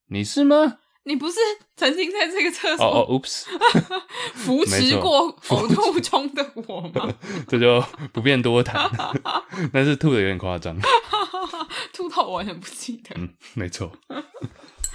[0.08, 0.78] 你是吗？
[1.08, 1.40] 你不是
[1.78, 3.46] 曾经在这个厕所哦哦，oops，
[4.36, 7.14] 扶持过呕吐中的我吗？
[7.48, 7.82] 这就
[8.12, 8.90] 不便多谈，
[9.72, 10.78] 但是吐的有点夸张，
[11.94, 13.16] 吐到我完全不记得。
[13.16, 13.92] 嗯，没错。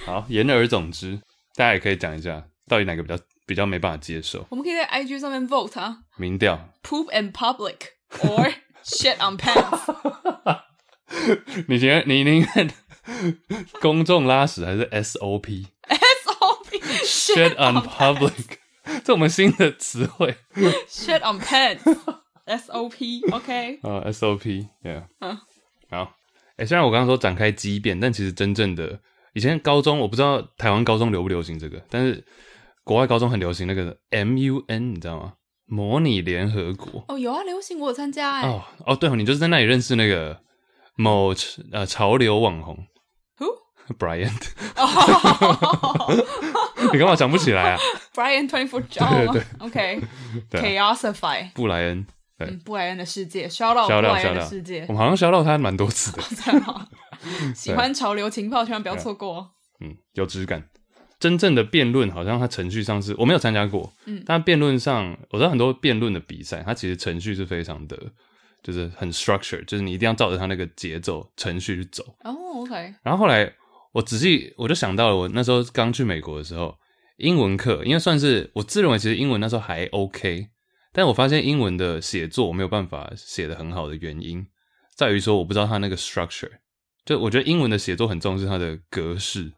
[0.04, 1.18] 好，言而总之，
[1.56, 4.46] 大家也可以讲一下，到底哪个比较比较没办法接受？
[4.50, 5.98] 我们可以在 IG 上面 vote 啊。
[6.18, 7.76] 民调：Poop in public
[8.18, 8.52] or
[8.84, 9.94] shit on pants。
[11.68, 12.70] 你觉得你宁愿
[13.80, 18.56] 公众拉屎还是 SOP？SOP shit on public，
[19.04, 20.36] 这是我们新的词汇。
[20.88, 23.78] shit on pants，SOP，OK。
[23.82, 25.04] 啊，SOP，Yeah。
[25.20, 25.38] 嗯，
[25.90, 26.14] 好。
[26.56, 29.00] 哎，虽然我刚刚说展开激变，但其实真正的
[29.32, 32.24] 以前高中，我不知道台湾高中流不流行这个，但是
[32.84, 35.32] 国外高中很流行那个 MUN，你知道吗？
[35.66, 37.04] 模拟联合国。
[37.08, 38.48] 哦，有啊，流行，我有参加哎。
[38.48, 40.38] 哦哦，对哦，你就是在那里认识那个
[40.96, 41.34] 某
[41.72, 42.86] 呃潮流网红。
[43.88, 44.30] Who？Brian。
[46.92, 47.78] 你干嘛想不起来啊
[48.14, 48.82] ？Brian Twenty Four。
[48.82, 49.42] 对对对。
[49.58, 50.00] OK。
[50.50, 51.50] Chaosify。
[51.52, 52.06] 布莱恩。
[52.38, 56.20] 嗯，布莱恩的世界，shout out 布莱恩的世界，我们好像 shout out 他蛮多次的。
[57.54, 59.48] 喜欢潮流情报，千万不要错过。
[59.80, 60.64] 嗯，有质感。
[61.20, 67.96] 真正的辩论好像它程序上是我没有参加过，嗯，但辩论上我知道很多辩论的比赛，它其实程序是非常的，
[68.60, 72.02] 就是很 structure，就是你一定要照着它那个节奏程序去走。
[72.24, 72.74] 哦，OK。
[73.04, 73.52] 然后后来
[73.92, 76.76] 我仔细我就想到了，我那时候刚去美国的时候，
[77.16, 80.48] 英文课因为算是我自认为其实英文那时候还 OK。
[80.94, 84.46] 但我发现英文的写作我没有办法写得很好的原因，
[84.94, 86.50] 在于说我不知道它那个 structure。
[87.04, 89.52] 就我觉得英文的写作很重视它的格式，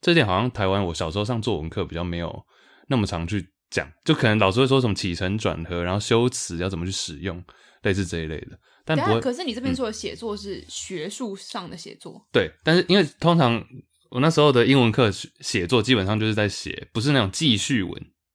[0.00, 2.44] 这点好像台湾我小时候上作文课比较没有
[2.88, 7.42] 那么常去讲，就可能老师会说什么起承转合，然后修辞要怎么去使用，
[7.82, 8.58] 类似这一类的。
[8.86, 12.14] 但不会，可是你这边说的写作是学术上的写作。
[12.14, 13.62] 嗯，对，但是因为通常
[14.10, 17.92] 我那时候的英文课写作基本上就是在写，不是那种记叙文。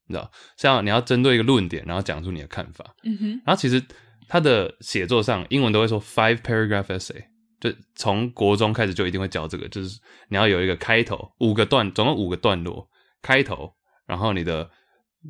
[0.08, 2.93] 你知道，像你要针对一个论点，然后讲出你的看法。
[3.04, 3.30] 嗯哼。
[3.45, 3.82] 然后其实
[4.28, 7.24] 他的写作上，英文都会说 five paragraph essay，
[7.62, 9.97] 就从国中开始就一定会教这个，就是
[10.28, 12.86] 你要有一个开头，五个段，总共五个段落，
[13.22, 13.74] 开头，
[14.06, 14.70] 然后你的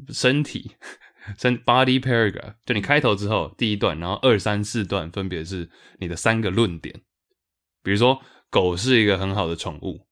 [0.09, 0.71] 身体，
[1.37, 5.69] 身 body paragraph，就你开头之后第一段，然后二三四段分别是
[5.99, 6.93] 你的三个论点。
[7.83, 10.05] 比如说，狗是一个很好的宠物，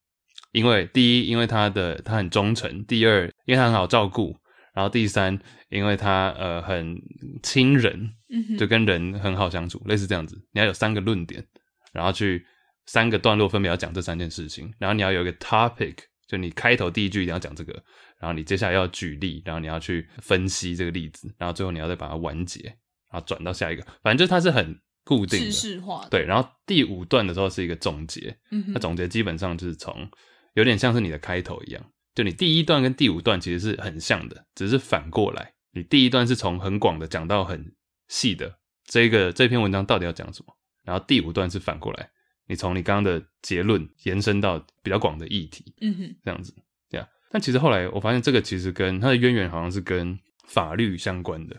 [0.52, 4.36] 因为第一，因为它的它很忠诚；第二，因为它很好照顾。
[4.74, 5.38] 然后第三，
[5.70, 6.96] 因为它呃很
[7.44, 8.12] 亲人，
[8.58, 10.36] 就跟人很好相处，类似这样子。
[10.54, 11.46] 你要有三个论点，
[11.92, 12.46] 然后去
[12.86, 14.72] 三个段落分别要讲这三件事情。
[14.80, 15.96] 然后你要有一个 topic，
[16.28, 17.84] 就你开头第一句一定要讲这个。
[18.20, 22.62] 然后你接下来要举例，然后你要去分析这个例子，然后最后你要再把它完结，
[23.10, 23.84] 然后转到下一个。
[24.04, 26.10] 反正就是它是很固定的。
[26.10, 30.10] 对，然后第五段的时候是一个总结，那总结基本上就是从
[30.54, 31.84] 有点像是你的开头一样。
[32.14, 35.54] 就你第一段跟第五段其实是很像的，只是反过来。
[35.72, 37.74] 你第一段是从很广的讲到很
[38.08, 40.58] 细的，这个这篇文章到底要讲什么？
[40.84, 42.10] 然后第五段是反过来，
[42.48, 46.54] 你从你刚刚的结论延伸到比较广的议题，嗯哼，这样子。
[47.30, 51.56] 但其实后来我发现这个其实跟它的渊源好像是跟法律相关的。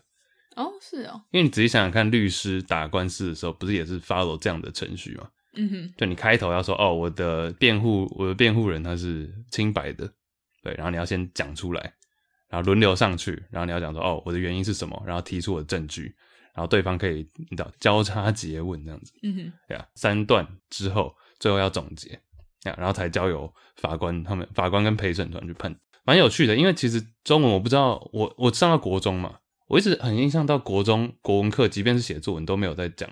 [0.57, 1.23] 哦，是哦。
[1.31, 5.29] 因为你仔细想想看，律师打官司的时候，不是也是 follow 这样的程序吗？
[5.55, 10.09] 嗯哼，就你开头要说，哦，我的辩护，我的辩护人他是清白的。
[10.63, 11.81] 对，然后你要先讲出来，
[12.49, 16.15] 然后轮流上去，然后你要讲说，哦，我的原因是什么，然后提出我的证据，
[16.55, 22.21] 然后对方可以你知道交叉詰问这样子，嗯哼，对啊，三段之后，最后要总结，
[22.63, 29.39] 然后才交由法官他们法官跟陪审团去判，蛮有趣的，因为其实中文我不知道，我我上到国中嘛，
[29.69, 33.09] 我一直很印象到国中国文课，即便是写作文都没有在讲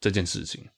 [0.00, 0.68] 这件事情，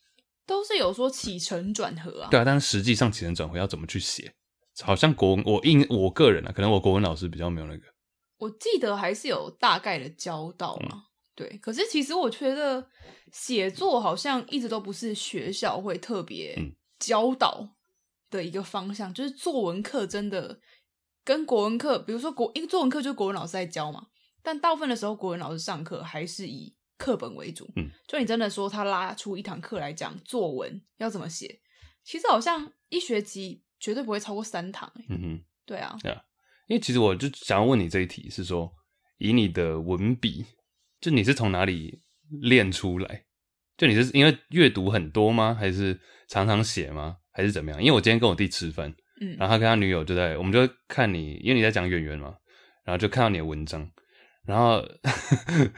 [0.47, 4.35] 都是有说起承转合啊，对啊，但是实际上起承转合要怎么去写？
[4.81, 7.83] 好像国文，我印我个人啊，可能我国文老师比较没有那个。
[8.39, 11.03] 我记得还是有大概的教到嘛，嗯、
[11.37, 11.59] 对。
[11.59, 12.85] 可是其实我觉得
[13.31, 16.59] 写作好像一直都不是学校会特别
[16.99, 17.69] 教导
[18.33, 20.59] 的一个方向，嗯、就是作文课真的
[21.25, 24.09] 跟国文课，比如说国，因为作文课就是国文老师在教嘛，
[24.43, 27.71] 但大部分的时候国文老师上课还是以课本为主。
[27.77, 31.61] 嗯，就你真的说他拉出一堂课来讲作文要怎么写，
[32.03, 33.63] 其实好像一学期。
[33.83, 34.93] 绝对不会超过三堂。
[35.09, 36.23] 嗯哼，对啊，对啊，
[36.69, 38.73] 因为其实我就想要问你这一题，是说
[39.19, 40.47] 以你的文笔，
[41.01, 43.25] 就你是从哪里练出来？
[43.77, 45.53] 就你是因为阅读很多吗？
[45.53, 47.17] 还是常常写吗？
[47.33, 47.81] 还是怎么样？
[47.81, 52.35] 因为我今天跟我弟吃饭，嗯，然后他跟他女友就在，我们就看你，因为你在讲演员嘛，
[52.85, 53.91] 然后就看到你的文章。
[54.45, 54.85] 然后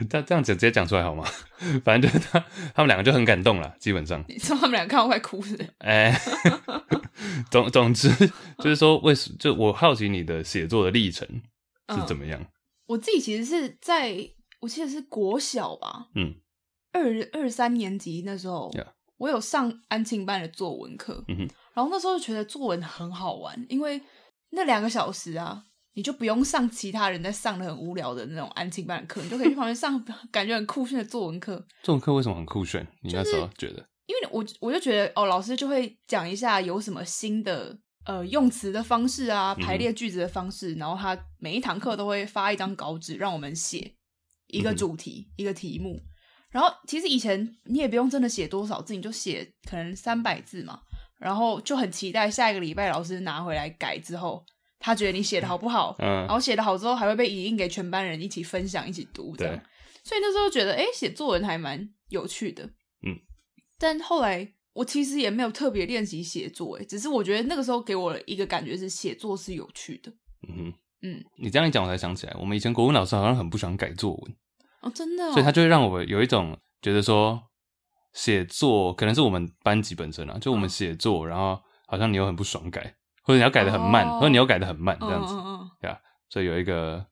[0.09, 1.23] 他这样子直接讲出来好吗？
[1.85, 2.39] 反正就是他
[2.73, 4.25] 他们两个就很感动了，基本上。
[4.27, 5.55] 你说他们两个看我快哭是？
[5.77, 6.21] 哎、 欸，
[7.51, 8.09] 总总之
[8.57, 11.27] 就是说，为什就我好奇你的写作的历程
[11.89, 12.41] 是怎么样？
[12.41, 12.47] 嗯、
[12.87, 14.17] 我自己其实是在
[14.61, 16.33] 我记得是国小吧，嗯，
[16.91, 17.03] 二
[17.33, 18.87] 二三年级那时候，Yeah.
[19.17, 24.01] 我有上安庆班的作文课，嗯哼，然后那时候就觉得作文很好玩，因为
[24.51, 25.63] 那两个小时啊。
[25.97, 31.65] 你就不用上其他人在上的很无聊的那种安庆班的课，你就可以去旁边上 感觉很酷炫的作文课。
[31.83, 32.85] 作文课为什么很酷炫？
[33.01, 33.75] 你那时候觉得？
[33.75, 43.95] 就是、因为我我就觉得哦，老师就会讲一下有什么新的呃用词的方式啊，排列句子的方式，嗯、然后他每一堂课都会发一张稿纸让我们写
[44.47, 46.01] 一个主题、嗯、一个题目。
[46.55, 50.79] 然后其实以前你也不用真的写多少字，你就写可能三百字嘛，
[51.19, 54.41] 然后就很期待下一个礼拜老师拿回来改之后。
[54.79, 55.95] 他觉得你写的好不好？
[55.99, 59.59] 嗯，然后写的好之后还会被影印给全班人一起分享、一起读，这样。
[60.03, 62.63] 所以那时候觉得，哎，写作文还蛮有趣的。
[63.05, 63.17] 嗯，
[63.77, 70.11] 但后来我其实也没有特别练习写作，哎，只是我觉得那个时候给我一个感觉是写作是有趣的。
[70.47, 74.35] 嗯哼，嗯，你这样一讲，我才想起来，我们以前国文老师好像很不喜欢改作文。
[74.85, 75.33] 哦，真的哦？
[75.33, 77.41] 所以他就会让我有一种觉得说，
[78.13, 82.95] 写作可能是我们班级本身啊，就我们写作，然后好像你又很不爽改。
[83.27, 85.97] 或者你要改的很慢，oh, 或者你要改的很慢，这样子，对、oh, 吧、oh, oh.？
[86.29, 87.03] 所以有一个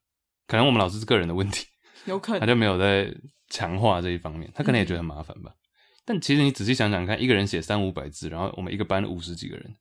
[0.45, 1.65] 可能，我们老师是个人的问题，
[2.05, 3.11] 有可能他就没有在
[3.49, 5.49] 强化这一方面，他可能也觉得很麻烦吧。
[5.49, 5.57] 嗯、
[6.05, 9.75] 但其实你仔细想想看，一个人写三五百字，然后我们一个班五十几个人，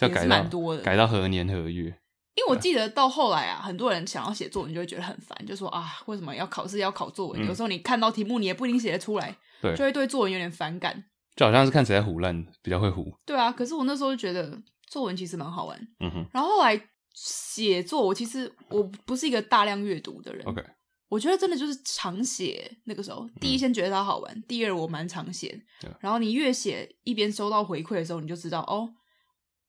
[0.00, 0.42] 要改到
[0.82, 1.96] 改到何年何月？
[2.36, 7.42] 因为我记得到后来啊，很多人想要写作文，就会觉得很烦，就说啊，为什么要考试要考作文？
[7.42, 13.12] 嗯、有时候你看到题目，你也不一定写得出来，对，就会对作文有点反感，就好像是看谁在胡烂，比较会胡。
[13.24, 14.62] 对啊，可是我那时候就觉得。
[14.88, 16.26] 作文其实蛮好玩，嗯哼。
[16.32, 16.80] 然后后来
[17.12, 20.46] 写作，我其实我不是一个大量阅读的人。
[20.46, 20.64] OK，
[21.08, 22.70] 我觉得真的就是常写。
[22.84, 25.60] 那个时候，第一先觉得它好玩，嗯、第二我蛮常写。
[25.80, 28.88] 对然后你越写，一边收到回馈的时候，你就知道哦，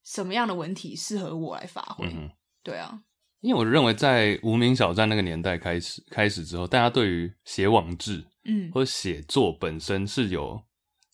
[0.04, 2.06] 什么样的文体适合我来发挥。
[2.68, 3.00] 对啊，
[3.40, 10.62] 因为我认为在无名小站那个年代开始开始之后，大家对于写网志，嗯，或者写作本身是有，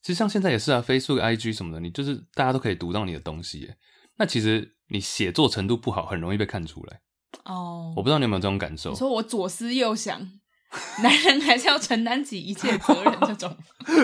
[0.01, 3.77] 其实像现在也是啊，Facebook、IG 什么的，你就是大家都可以读到你的东西耶。
[4.17, 7.01] 那其实你写作程度不好，很容易被看出来。
[7.45, 8.89] 哦，oh, 我不知道你有没有这种感受。
[8.89, 10.19] 你说我左思右想，
[11.03, 13.55] 男人还是要承担起一切责任，这种。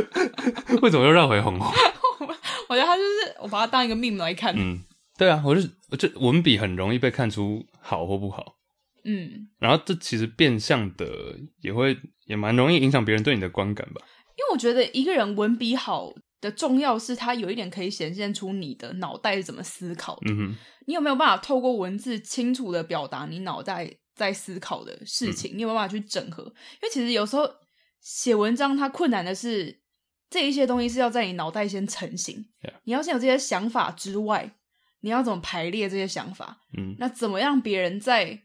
[0.83, 1.73] 为什么又绕回红红？
[2.69, 4.53] 我觉得他就是我把他当一个 meme 来看。
[4.55, 4.83] 嗯，
[5.17, 8.55] 对啊，我就我就文笔很容易被看出好或不好。
[9.03, 14.01] 嗯，然后这其实变相的也会也蛮容易影响别人对你的观感吧。
[14.37, 16.13] 因为我觉得一个人文笔好。
[16.41, 20.31] 的重要是，他有一点可以显现出你的脑袋是怎么思考的。
[20.31, 20.55] 嗯哼，
[20.87, 25.51] 你有没有办法透过文字清楚的表达你脑袋在思考的事情？
[25.53, 26.43] 嗯、你有没有办法去整合？
[26.43, 27.45] 因为其实有时候
[27.99, 29.81] 写文章，它困难的是
[30.29, 32.45] 这一些东西是要在你脑袋先成型。
[32.85, 34.55] 你要先有这些想法之外，
[35.01, 36.61] 你要怎么排列这些想法？
[36.77, 38.43] 嗯，那怎么样别人在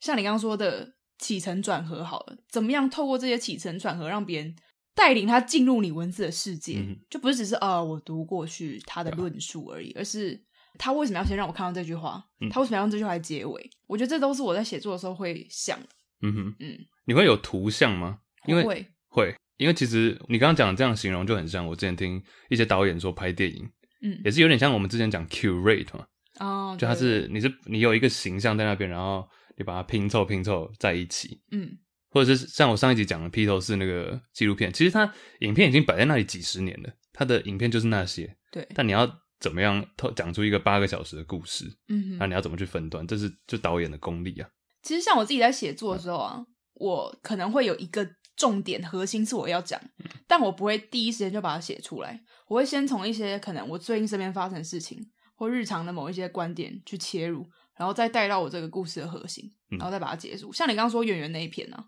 [0.00, 2.36] 像你刚刚说的起承转合好了？
[2.48, 4.56] 怎么样透过这些起承转合让别人？
[4.96, 10.42] 带领他进入你文字的世界，嗯、就不是只是啊、呃，我读过去他的论述而已，啊、而是
[10.78, 12.24] 他为什么要先让我看到这句话？
[12.40, 13.70] 嗯、他为什么要用这句话来结尾？
[13.86, 15.86] 我觉得这都是我在写作的时候会想的。
[16.22, 18.20] 嗯哼，嗯，你会有图像吗？
[18.46, 23.68] 因为会会，因为其实你刚刚讲的这样形容就很像我之前听一些导演说拍电影，
[24.02, 26.06] 嗯，也是有点像我们之前讲 curate 嘛。
[26.38, 29.26] 哦，就它是你是你有一个形象在那边，然后
[29.56, 31.78] 你把它拼凑拼凑在一起，嗯。
[32.08, 38.34] 或者是像我上一集讲的披头士那个纪录片，其实它影片已经摆在那里几十年了，它的影片就是那些。
[38.50, 38.66] 对。
[38.74, 39.06] 但你要
[39.38, 39.84] 怎么样
[40.14, 41.66] 讲出一个八个小时的故事？
[41.88, 42.16] 嗯。
[42.18, 43.06] 那你要怎么去分段？
[43.06, 44.48] 这是就导演的功力啊。
[44.82, 48.06] 其实像我自己在写作的时候啊，嗯、我可能会有一个
[48.36, 60.50] 重点核心是我要讲，嗯、但我不会第一时间就把它写出来，我会先从一些可能我最近身边发生的事情或日常的某一些观点去切入，然后再带到我这个故事的核心，然后再把它结束。
[60.50, 61.84] 嗯、像你刚刚说演员那一篇呢、啊？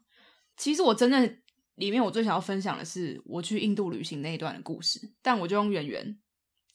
[0.56, 1.38] 其实我真正
[1.76, 6.18] 里面我最想要分享的是我去印度旅行那一段的故事，但我就用圆圆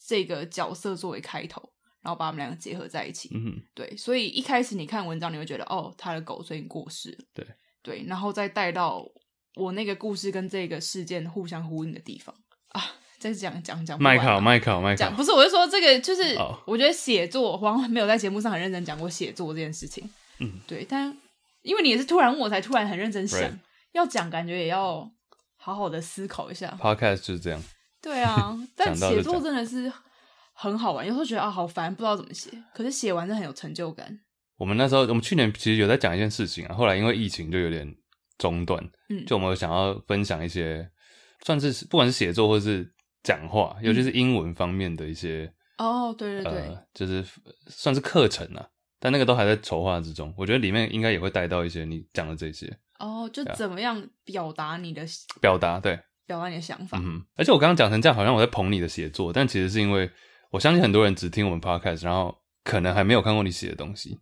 [0.07, 3.29] 这个角色作为开头，然后把他们两个结合在一起。
[3.33, 7.25] 嗯，对，所以一开始你看文章，你会觉得哦，他的狗最近过世了。
[7.33, 7.45] 对
[7.81, 9.05] 对，然后再带到
[9.55, 12.33] 我那个故事跟这个事件互相呼应的地方
[12.69, 12.81] 啊，
[13.19, 14.01] 再讲讲讲。
[14.01, 20.09] 麦考麦考麦考，不是，我是说这个就是我觉得写作，我好像没有在节目上很认真讲过写作这件事情。
[20.39, 21.15] 嗯，对，但
[21.61, 23.39] 因为你也是突然问我，才突然很认真想。
[23.39, 23.59] Right.
[23.93, 25.07] 要讲，感觉也要
[25.55, 26.75] 好好的思考一下。
[26.81, 27.61] Podcast 就是这样。
[28.01, 29.93] 对啊， 但写作真的是
[30.53, 31.05] 很好玩。
[31.05, 32.49] 有时候觉得啊，好烦，不知道怎么写。
[32.73, 34.19] 可是写完就很有成就感。
[34.57, 37.95] 我们那时候，我们去年其实有在讲一件事情啊，后来因为疫情就有点
[38.37, 38.83] 中断。
[39.09, 40.89] 嗯，就我们想要分享一些，
[41.45, 42.89] 算是不管是写作或是
[43.23, 45.51] 讲话，尤其是英文方面的一些。
[45.77, 47.25] 哦，对对对，呃，就是
[47.67, 48.65] 算是课程啊，
[48.99, 50.33] 但那个都还在筹划之中。
[50.37, 52.71] 我觉得里面应该也会带到一些你讲的这些。
[52.99, 55.03] 哦，就怎么样表达你的
[55.41, 55.79] 表达？
[55.79, 56.99] 对，表达你的想法。
[57.01, 60.09] 嗯，而且我刚刚讲成这样，好像我在捧你的写作，但其实是因为
[60.51, 64.19] 我相信很多人只听我们 podcast，然后可能还没有看过你写的东西。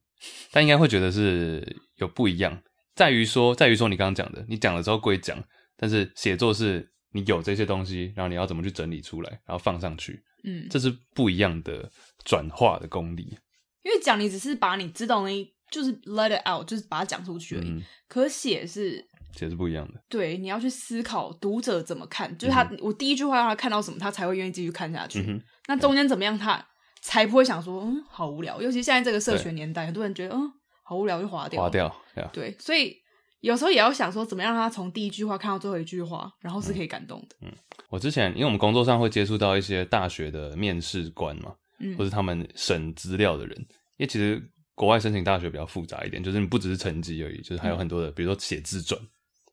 [0.52, 2.62] 但应该会觉得是有不一样，
[2.96, 5.44] 在于说，在于说你刚刚讲的，你讲了之后归讲，
[5.78, 11.90] 但是写作是你有这些东西，然后你要怎么去整理出来，然后放上去，嗯，这是不一样的
[12.24, 13.38] 转化的功力。
[13.84, 17.70] 因为讲你只是把你知道那，就是 let it out，就是把它讲出去而已。
[17.70, 25.22] 嗯、可写是写是不一样的，对，你要去思考读者怎么看，就是他，嗯、我第一句话让他看到什么，他才会愿意继续看下去。
[25.22, 26.64] 嗯、那中间怎么样，他
[27.02, 28.62] 才不会想说，嗯，好无聊。
[28.62, 30.52] 尤其现在这个社群年代，很多人觉得，嗯，
[30.92, 32.04] 好无聊，就划掉，划掉。
[32.34, 32.98] 对，所以
[33.40, 37.36] 有时候也要想说，怎么样让他从第一句话看到最后一句话，然后是可以感动的。
[37.40, 37.50] 嗯，
[37.90, 43.58] 我之前因为我们工作上会接触到一些大学的面试官嘛，嗯，或是他们审资料的人，
[43.96, 44.44] 因为其实
[44.76, 49.00] 国外申请大学比较复杂一点，就是你不只是成绩而已，就是还有很多的，嗯、比如说写自传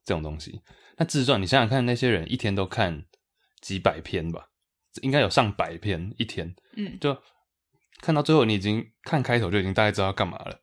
[0.04, 0.60] 这种东西。
[0.96, 3.04] 那自传，你想想看，那些人一天都看
[3.60, 4.48] 几百篇吧，
[5.02, 7.16] 应该有上百篇一天，嗯，就。
[8.00, 10.56] 看到最后，你已经看开头就已经大概知道要干嘛了，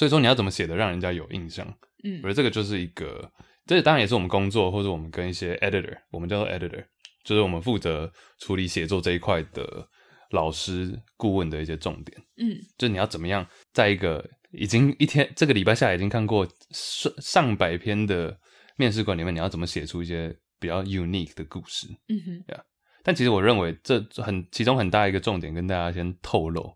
[0.00, 1.62] 所以说你要怎么写的让人家有印象，
[2.04, 3.30] 嗯，我觉得这个就是一个，
[3.66, 6.82] 这当然也是我们工作或者我们跟一些 editor，我们叫做 editor，
[7.22, 9.86] 就是我们负责处理写作这一块的
[10.30, 18.34] 老师顾问的一些重点，嗯，就是你要怎么样在一个已经一天这个礼拜下来已经看过上上百篇的
[18.78, 22.64] 面试官里面，你要怎么写出一些比较 unique 的故事，嗯哼，对啊。
[23.02, 26.74] 但其实我认为这很其中很大一个重点，跟大家先透露，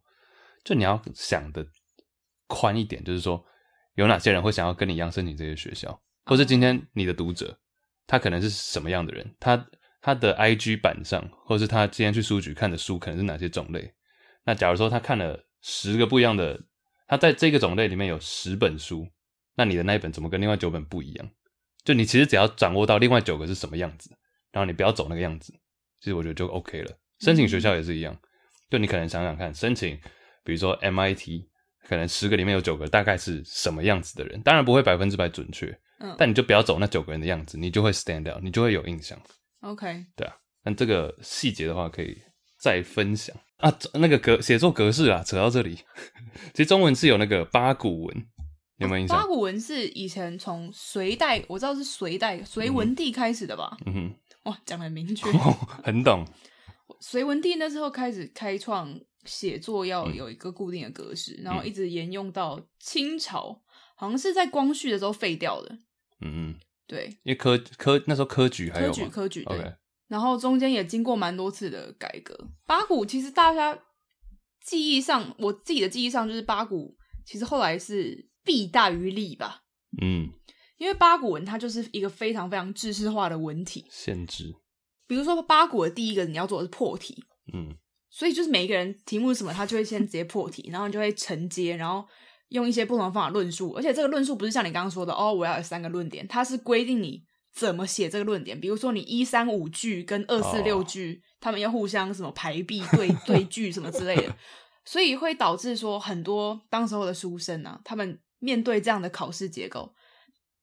[0.62, 1.66] 就你要想的
[2.46, 3.44] 宽一点，就是说
[3.94, 7.58] 有哪些人会想要跟你一样申请这些学校，或是今天你的读者
[8.06, 9.66] 他可能是什么样的人，他
[10.00, 13.92] 他的 IG 版上，或是他今天去书局看的书可能是哪些种类。
[14.44, 16.60] 那假如说他看了十个不一样的，
[17.06, 19.08] 他在这个种类里面有十本书，
[19.54, 21.30] 那你的那一本怎么跟另外九本不一样？
[21.84, 24.10] 就你其实只要掌握到另外九个是什么样子，
[24.52, 25.52] 然后你不要走那个样子。
[26.00, 26.90] 其实我觉得就 OK 了。
[27.20, 28.20] 申请学校也是一样，嗯、
[28.70, 29.98] 就你可能想想看，申请
[30.42, 31.46] 比如说 MIT，
[31.88, 35.66] 可能十个里面有九个大概是什么样子的人，当然不会百分之百准确，
[36.00, 39.18] 嗯，但你就不要走那九个人的样子，你就会 stand out，你就会有印象。
[39.60, 40.34] OK，对啊。
[40.62, 42.16] 但这个细节的话，可以
[42.58, 43.72] 再分享啊。
[43.94, 45.78] 那个格写作格式啊，扯到这里，
[46.54, 48.26] 其实中文是有那个八股文，
[48.78, 49.18] 有没有印象？
[49.18, 53.76] 八股文是以前从隋代，我知道是隋代隋文帝开始的吧？
[53.86, 54.14] 嗯哼。
[54.44, 56.26] 哇，讲的很明确，哦，很懂。
[57.00, 58.94] 隋文帝那时候开始开创
[59.24, 63.62] 写作要有一个固定的格式，嗯、然后一直沿用到清朝，
[63.96, 65.78] 好像是在光绪的时候废掉的。
[66.20, 66.54] 嗯嗯，
[66.86, 69.74] 对，因为科科那时候科举还有科举科举对.
[70.08, 72.36] 然后中间也经过蛮多次的改革。
[72.66, 73.78] 八股其实大家
[74.60, 79.62] 记忆上，我自己的记忆上就是八股，其实后来是弊大于利吧。
[80.00, 80.30] 嗯。
[80.76, 84.52] 因为八股文它就是一个非常非常制式化的文体，限制。
[85.06, 87.76] 比如说八股的第一个你要做的是破题，嗯，
[88.16, 92.06] 所以就是每一个人题目是什么，他就会先直接破题，然后你就会承接，然后
[92.50, 93.72] 用一些不同的方法论述。
[93.72, 98.60] 而且这个论述不是像你刚刚说的哦，我要有三个论点，它是规定你怎么写这个论点。
[98.60, 104.36] 比如说你一三五句跟二四六句，他们要互相什么排比对对句什么之类的，
[104.84, 109.92] 所以会导致说很多当时候的书生啊，他们面对这样的考试结构。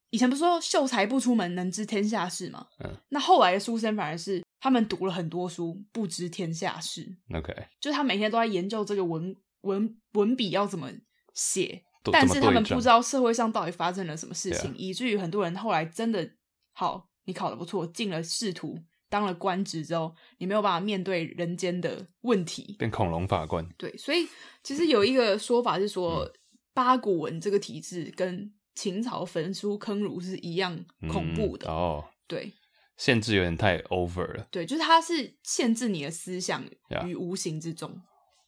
[0.09, 2.67] 以前不是说秀才不出门，能知天下事吗？
[2.81, 7.17] 嗯，那后来的书生反而是他们读了很多书，不知天下事。
[7.33, 7.51] OK，
[7.81, 10.89] 就是他每天都在研究这个文文文笔要怎么
[11.33, 16.29] 写，但是他们不知道社会上到底发生了什么事情，以至于很多人后来真的
[16.73, 18.77] 好，你考得不错，进了仕途，
[19.09, 23.67] 当了官职之后，你没有办法面对人间的问题，变恐龙法官。
[23.77, 24.27] 对，所以
[24.63, 26.31] 其实有一个说法是说，嗯、
[26.73, 32.53] 八股文这个体制跟秦朝焚书坑儒是一样恐怖的、嗯、哦，对，
[33.01, 34.45] 限制有点太 over 了。
[34.51, 36.63] 对，就是它是限制你的思想
[37.07, 37.89] 于无形之中。
[37.89, 38.01] Yeah.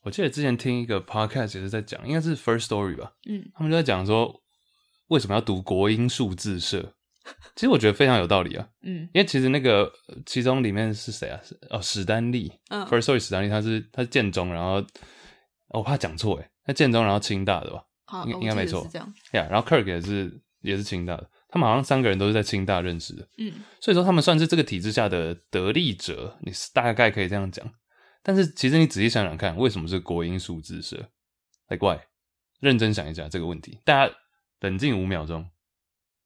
[0.03, 4.43] 我记得之前听一个 podcast 也是在讲，应该是 First Story 吧，嗯，他们就在讲说
[5.07, 6.93] 为什么要读国音数字社。
[7.55, 9.91] 其实我觉得非常有道理啊，嗯，因为其实那个
[10.25, 11.39] 其中里面是谁啊？
[11.71, 14.85] 哦，史丹利，嗯，First Story 史丹利他是他是建中，然后
[15.69, 17.83] 我怕讲错诶，他建中然后清大的吧。
[18.27, 19.43] 应应该没错，这样呀。
[19.45, 27.71] Yeah, 然后 Kirk 也是也是清大的，他们好像三个人都是在清大认识的，嗯，所以说他们算是这个体制下的得利者，你大概可以这样讲。
[28.23, 31.11] 但是其实你仔细想想看，为什么是国营数字社？
[31.67, 32.07] 来怪，
[32.59, 34.15] 认真想一下这个问题，大家
[34.61, 35.47] 冷静五秒钟。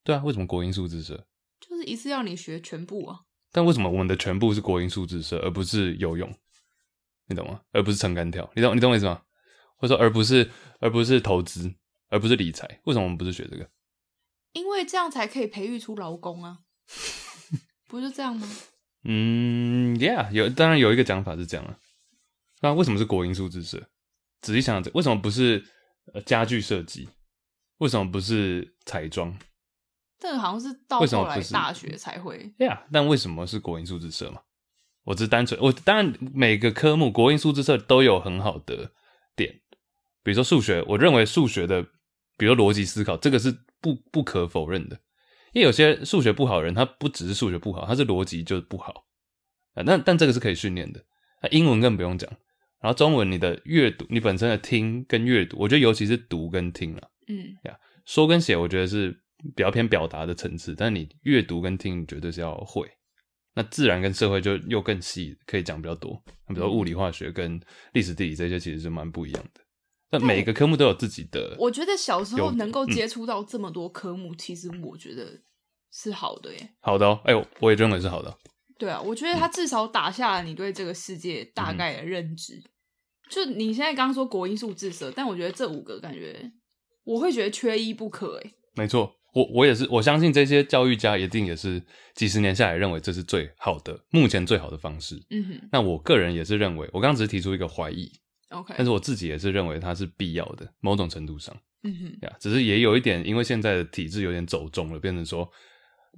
[0.05, 1.27] 对啊，为什么国营数字社？
[1.59, 3.19] 就是一次要你学全部啊。
[3.51, 6.33] 但为什么我们的全部是国营数字社，而不是游泳？
[7.27, 7.59] 你懂吗？
[7.73, 8.49] 而不是撑杆跳？
[8.55, 9.21] 你懂你懂我意思吗？
[9.75, 10.49] 或者说，而不是，
[10.79, 11.69] 而不是投资，
[12.07, 13.69] 而不是理财，为什么我们不是学这个？
[14.53, 16.59] 因为这样才可以培育出劳工啊，
[17.87, 18.47] 不是这样吗？
[19.03, 21.77] 嗯，Yeah，有，当然有一个讲法是这样啊。
[22.61, 23.87] 那为什么是国营数字社？
[24.41, 25.63] 仔细想想，为什么不是
[26.13, 27.07] 呃家具设计，
[27.77, 29.37] 为什么不是彩妆？
[30.19, 32.53] 这个好像是到后来大学才会。
[32.57, 34.41] 对呀，但为什么是国营数字社嘛？
[35.03, 38.91] 我只是单纯，我当然每个科目国英数字社都有很好的
[39.35, 39.61] 点，
[40.23, 41.85] 比如说数学，我认为数学的，
[42.37, 44.99] 比如逻辑思考，这个是不不可否认的。
[45.53, 49.05] 因为有些数学不好的人，他不只是数学不好，他是逻辑就是不好
[49.73, 49.83] 啊。
[49.83, 51.03] 那但这个是可以训练的。
[51.41, 52.29] 那英文更不用讲，
[52.81, 59.11] 然后中文你的阅读，你本身的听跟阅读，我觉得尤其是读跟听了，嗯呀，说跟写，我觉得是
[59.55, 62.87] 比较偏表达的层次，但你阅读跟听，你绝对是要会。
[63.55, 66.21] 那自然跟社会就又更细，可以讲比较多。
[66.47, 67.59] 比如说物理、化学跟
[67.93, 69.61] 历史、地理这些，其实是蛮不一样的。
[70.11, 71.55] 那每个科目都有自己的。
[71.59, 75.41] 我觉得小时候能够接触到这么多科目，嗯、其实我觉得
[75.91, 76.69] 是好的耶。
[76.79, 78.37] 好的哦，哎呦，我也认为是好的。
[78.77, 82.55] 对啊，我觉得他至少打下了你对这个世界大概的认知。
[82.55, 82.63] 嗯、
[83.29, 86.51] 就你现在刚刚说国英数自社，但我觉得这五个感觉
[87.03, 88.39] 我会觉得缺一不可。
[88.43, 89.13] 哎，没错。
[89.33, 91.83] 我我也是，我相信这些教育家一定也是
[92.15, 95.15] 几十年下来认为这是最好的，目前最好的方式。
[95.29, 95.69] 嗯哼。
[95.71, 98.11] 那我个人也是认为，我刚刚只是提出一个怀疑
[98.49, 98.73] ，OK。
[98.77, 101.55] 但是我自己也是认为它是必要的，某种程度上。
[101.83, 102.17] 嗯哼。
[102.21, 105.49] 呀，只是也有一点，因为现在的体制有点走中了，变成说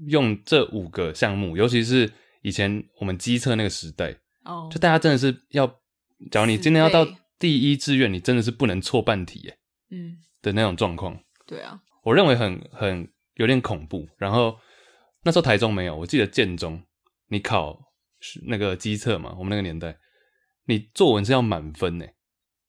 [0.07, 2.11] 用这五个项目，尤其是
[2.41, 4.11] 以前我们机测那个时代，
[4.45, 4.71] 哦，oh.
[4.71, 5.67] 就大家真的是要，
[6.31, 7.05] 假如你今天要到
[7.37, 9.57] 第一志愿，你真的是不能错半题，耶，
[9.91, 11.19] 嗯，的那种状况。
[11.45, 11.81] 对啊。
[12.03, 14.07] 我认为很很有点恐怖。
[14.17, 14.57] 然后
[15.23, 16.81] 那时候台中没有，我记得建中，
[17.27, 17.77] 你考
[18.47, 19.97] 那个机测嘛，我们那个年代，
[20.65, 22.05] 你作文是要满分呢，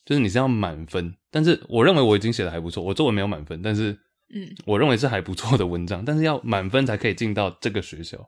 [0.05, 1.15] 就是你是要满分。
[1.31, 3.93] 但是我认为我已经写的还不错，我作文没有满分，但是
[4.35, 6.05] 嗯，我认为是还不错的文章。
[6.05, 8.19] 但是要满分才可以进到这个学校，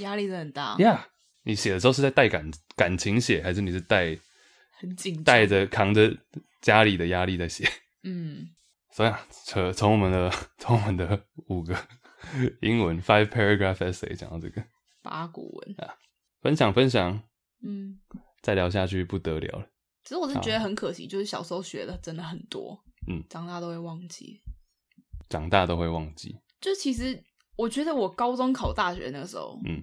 [0.00, 0.76] 压力真的很大。
[0.80, 1.10] 呀，yeah,
[1.44, 4.18] 你写的时候是在带感感情写，还是你是带
[4.80, 6.16] 很紧带着扛着
[6.60, 7.68] 家里的压力在写？
[8.04, 8.48] 嗯。
[8.90, 11.76] 所以啊，从从我们的从我们的五个
[12.62, 14.62] 英文 five paragraph essay 讲到这个
[15.02, 15.94] 八股文啊，
[16.40, 17.20] 分享分享，
[17.62, 17.98] 嗯，
[18.40, 19.66] 再聊下去不得了了。
[20.04, 22.78] 其实我是觉得很可惜，就是小时候学的真的很多，
[23.08, 24.38] 嗯，长大都会忘记，
[25.28, 26.36] 长大都会忘记。
[26.60, 27.24] 就其实
[27.56, 29.82] 我觉得我高中考大学那个时候，嗯，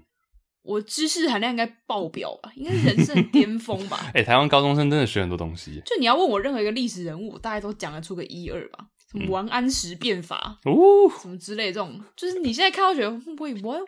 [0.62, 3.98] 我知识含量应该爆表吧，应该是人生巅峰吧。
[4.14, 5.82] 哎、欸，台湾高中生真的学很多东西。
[5.86, 8.88] 就你要问我任何一个历史人物，大概都讲得出个一二吧。
[9.12, 10.74] 什么王安石变法哦，
[11.22, 13.86] 什么之类这种，就是你现在看到觉得会不会 who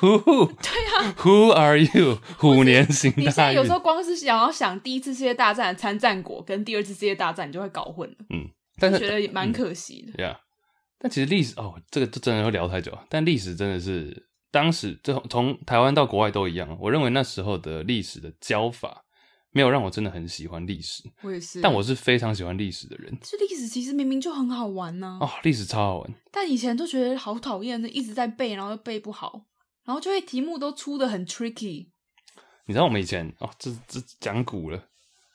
[0.00, 2.18] who 对啊，Who are you？
[2.38, 3.24] 虎年行大运。
[3.24, 8.16] 你现在有时候光是想要想第一次世界大战的参战国跟第二次世界大战，你就会搞混了。
[8.30, 10.12] 嗯，但是觉得蛮可惜的。
[10.12, 10.38] 对啊，
[10.98, 12.96] 但其实历史哦，这个就真的会聊太久。
[13.08, 16.76] 但历史真的是当时从从台湾到国外都一样。
[16.80, 19.02] 我认为那时候的历史的教法。
[19.56, 21.62] 没有让我真的很喜欢历史，我也是。
[21.62, 23.16] 但我是非常喜欢历史的人。
[23.22, 25.16] 这历史其实明明就很好玩呢。
[25.18, 26.14] 哦，历史超好玩。
[26.30, 29.46] 但以前都觉得好讨厌，一直在背，然后又背不好，
[29.86, 31.86] 然后就会题目都出得很 tricky。
[32.66, 34.78] 你知道我们以前哦，这这讲古了。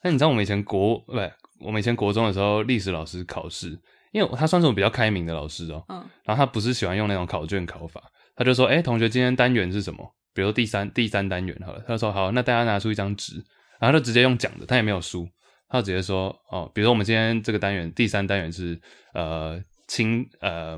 [0.04, 3.80] 那你知道我们以前国不对，我们以前国中的时候，历史老师考试，
[4.12, 5.84] 因为他算是我比较开明的老师哦。
[5.88, 5.98] 嗯。
[6.24, 8.04] 然后他不是喜欢用那种考卷考法，
[8.36, 10.16] 他就说：“哎，同学，今天单元是什么？
[10.34, 13.44] 比如说第三第三单元好了。”他就说：“好，那大家拿出一张纸。”
[13.82, 15.28] 然后就直接用讲的，他也没有书，
[15.68, 18.80] 他就直接说哦，比如说我们今天这个单元第三单元是
[19.14, 20.78] 呃清呃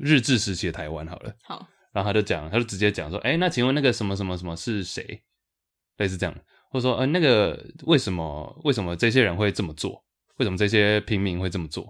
[0.00, 5.22] 日治时期的台湾好了，好，然后他就讲，他就直接讲说，哎，那请问那个什么什么什么是谁？
[5.96, 6.34] 类似这样，
[6.70, 10.02] 或者说呃那个为什么为什么这些人会这么做？
[10.38, 11.84] 为什么这些平民会这么做？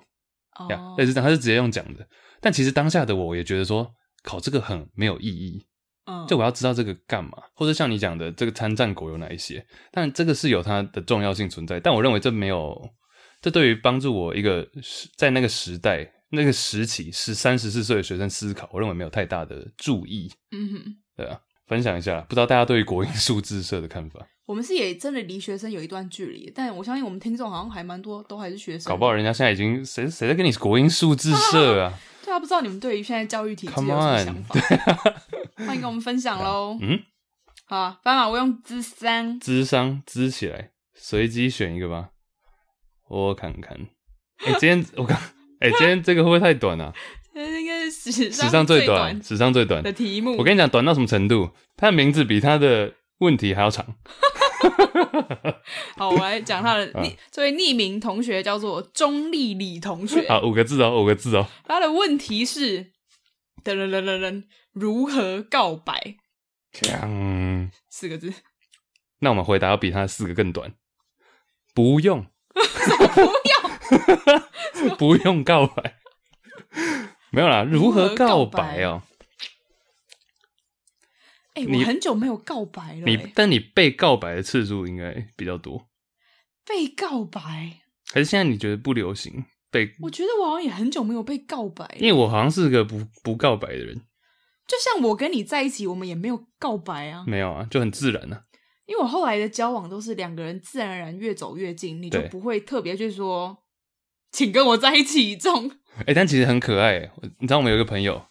[0.58, 2.06] 哦类似这样，他是直接用讲的。
[2.40, 3.90] 但其实当下的我也觉得说
[4.22, 5.66] 考这个很没有意义。
[6.06, 12.90] 嗯，就我要知道这个干嘛，或者像你讲的这个参战国有哪一些，但这个是有它的重要性存在，但我认为这没有，
[13.40, 14.68] 这对于帮助我一个
[15.16, 20.30] 在那个时代那个时期是三十四岁的学生思考，我认为没有太大的注意。
[20.50, 24.26] 嗯哼，对啊，分享一下，不知道大家对于国英数字社的看法。
[24.46, 28.90] 我们是也真的离学生有一段距离，但我相信我们听众好像还蛮多，都还是学生。
[28.90, 31.98] 搞不好人家现在已经谁谁在跟你国英数字社啊？
[32.22, 34.54] 对啊，不知道你们对于现在教育体制有什么想法？
[35.56, 36.76] 欢迎跟我们分享喽。
[36.80, 37.00] 嗯，
[37.66, 42.08] 好啊，斑马，我用智商，智商，支起来，随机选一个吧。
[43.08, 43.78] 我看看。
[44.44, 45.16] 哎、欸，今天 我看，
[45.60, 46.92] 哎、欸，今天这个会不会太短啊？
[47.34, 50.36] 应该是史史上最短，史上最短的题目。
[50.36, 51.50] 我跟你讲，短到什么程度？
[51.76, 53.94] 他的名字比他的问题还要长。
[55.96, 60.26] 好，我来讲他的 匿，这位匿名同学叫做钟丽丽同学。
[60.28, 61.46] 好，五个字哦，五个字哦。
[61.64, 62.90] 他的问题是：
[63.64, 66.16] 噔噔噔噔噔，如何告白？
[66.72, 68.32] 讲四个字。
[69.20, 70.74] 那我们回答要比他四个更短。
[71.72, 72.26] 不用。
[72.54, 73.20] 不
[74.84, 74.96] 用？
[74.98, 75.98] 不用告白？
[77.30, 79.02] 没有啦，如何告白哦？
[81.54, 83.16] 哎、欸，我很久没有告白了、欸。
[83.16, 85.88] 你但你被告白的次数应该比较多。
[86.64, 87.80] 被告白？
[88.12, 89.90] 还是现在你觉得不流行被？
[90.00, 93.94] 我觉得我好像也很久没有被告白，因为我好像是个不不告白的人。
[94.66, 97.24] 就像我跟你在一起，我们也没有告白啊。
[97.26, 98.42] 没有啊，就很自然啊。
[98.86, 103.58] 因为我后来的交往都是两个人自然而然越走越近，你就不会特别去说，
[104.30, 105.70] 请跟我在一起这种。
[105.96, 107.10] 哎、欸，但其实很可爱。
[107.40, 108.22] 你知道我们有一个朋友。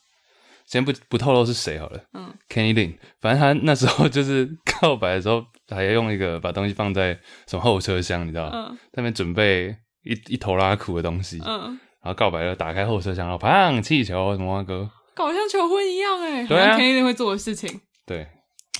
[0.66, 2.02] 先不不透露是谁好了。
[2.14, 4.50] 嗯，Kenny Lin，反正他那时候 就是
[4.82, 8.70] 告白的时候，还要用一个把东西放在什么后车厢，你知道吗？
[8.70, 11.42] 嗯，在那边准备一一头拉苦的东西。
[11.46, 16.46] 嗯，然后告白了，打开后车厢，然后砰，气球什么歌，搞像求婚一样哎。
[16.46, 17.82] 对啊，Kenny Lin 会做的事情。
[18.06, 18.28] 对，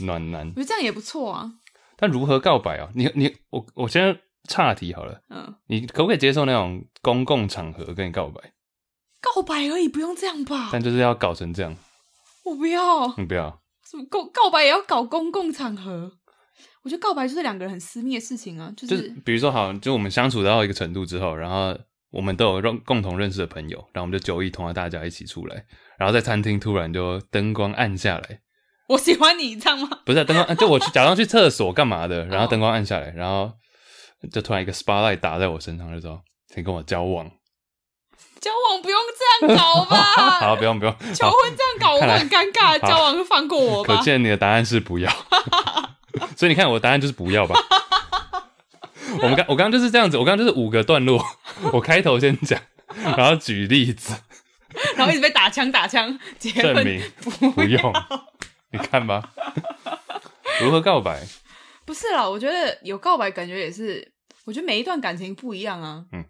[0.02, 0.48] 暖男。
[0.50, 1.52] 我觉得这样也不错啊。
[1.96, 2.90] 但如何告白啊？
[2.96, 4.20] 你你我我先
[4.50, 5.22] 岔题好了。
[5.30, 8.42] 嗯，你可不可以接受那种公共场合跟你告白？
[9.22, 10.70] 告白而已，不用这样吧？
[10.72, 11.76] 但就是要搞成这样，
[12.44, 13.08] 我不要。
[13.18, 13.62] 你不要？
[13.90, 16.12] 什么告告白也要搞公共场合？
[16.84, 18.72] 我觉得告白就是两个人很私密的事情啊。
[18.76, 21.78] 就是，就比如说，好，就我们相处到一个程度之后，然后
[22.12, 25.66] 我们都有共共同认识的朋友，然后我们就酒意同啊，大家一起出来，
[25.98, 28.42] 然后在餐厅突然就灯光暗下来。
[28.90, 29.90] 我喜欢你，这样吗？
[30.06, 33.52] 不是灯光，就我去假装去厕所干嘛的，然后灯光暗下来，然后
[34.32, 36.22] 就突然一个 spotlight 打在我身上，就说
[36.54, 37.32] 请跟我交往。
[38.40, 39.00] 交往不用
[39.40, 40.04] 这样搞吧？
[40.44, 40.94] 好，不用不用。
[41.16, 43.96] 求婚这样搞我很尴尬，交往就放过我吧。
[43.96, 45.10] 可见你的答案是不要，
[46.38, 47.56] 所以你看我的答案就是不要吧。
[49.22, 51.24] 我们刚我刚刚就是这样子，我刚刚就是五个段落，
[51.72, 52.60] 我开头先讲，
[53.18, 54.14] 然后举例子，
[54.98, 57.94] 然后一直被打枪打枪，证明不，不用。
[58.72, 59.32] 你看吧，
[60.62, 61.22] 如何告白？
[61.86, 64.12] 不是啦，我觉得有告白感觉也是，
[64.46, 66.06] 我觉得每一段感情不一样啊。
[66.12, 66.26] 嗯。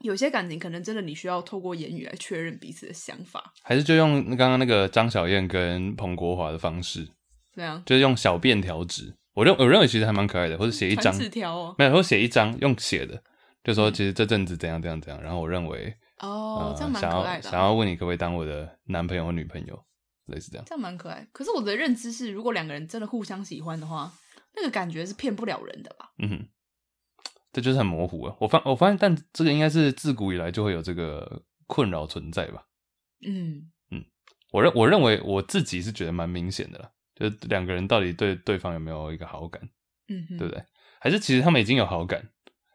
[0.00, 7.08] 有些感情可能真的你需要透过言语来确认彼此的想法，还是就用刚刚那个张小燕跟彭国华的方式，
[7.54, 9.14] 这样就是用小便条纸。
[9.34, 13.22] 我认我认为其实还蛮可爱的，或者写一张纸条哦，没有，或写一张用写的，
[13.62, 15.22] 就说其实这阵子怎样怎样怎样。
[15.22, 17.42] 然后我认为哦，这样蛮可爱的。
[17.42, 19.84] 想要问你可不可以当我的男朋友或女朋友，
[20.26, 21.26] 类似这样，这样蛮可爱。
[21.32, 24.12] 可是我的认知是，如果两个人真的互相喜欢的话，
[24.56, 26.12] 那个感觉是骗不了人的吧？
[26.18, 26.48] 嗯哼。
[27.52, 28.34] 这就是很模糊啊！
[28.40, 32.64] 我发我发现，但这个应该是自古以来就会有这个困扰存在吧？
[33.24, 34.04] 嗯嗯，
[34.50, 39.62] 我认我认为我自己是觉得蛮明显的啦，就是两个人到底对对方有没有一个好感，
[40.08, 40.64] 嗯哼，对不对？
[41.00, 42.30] 还是其实他们已经有好感，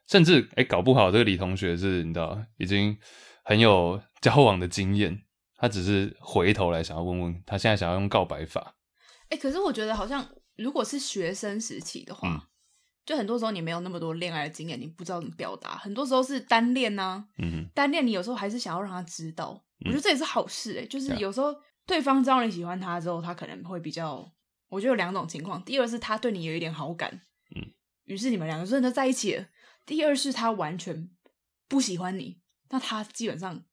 [0.07, 2.97] 甚至哎，搞不好这个李同学是你知道已经
[3.43, 5.21] 很有交往的经验，
[5.55, 8.75] 他只是回头来想要问问他现在想要用告白法。
[9.29, 12.27] 哎，可是我觉得好像如果是学生时期的话。
[12.29, 12.41] 嗯
[13.05, 15.75] 就很多时候你没有那么多恋爱的经验，你不知道怎么表达。
[15.77, 19.59] 很多时候是单恋呐、啊，嗯哼，单恋你有时候还是想要让他知道。
[19.79, 21.51] 嗯、我觉得这也是好事哎、欸，就是有时候
[21.89, 24.31] 对方知道你喜欢他之后，他可能会比较。
[24.69, 27.21] 我觉得有两种情况：第二是他对你有一点好感，
[27.55, 27.71] 嗯，
[28.05, 29.45] 于是你们两个真的在一起了；
[29.85, 31.09] 第二是他完全
[31.67, 32.39] 不喜欢你，
[32.69, 33.63] 那他基本上，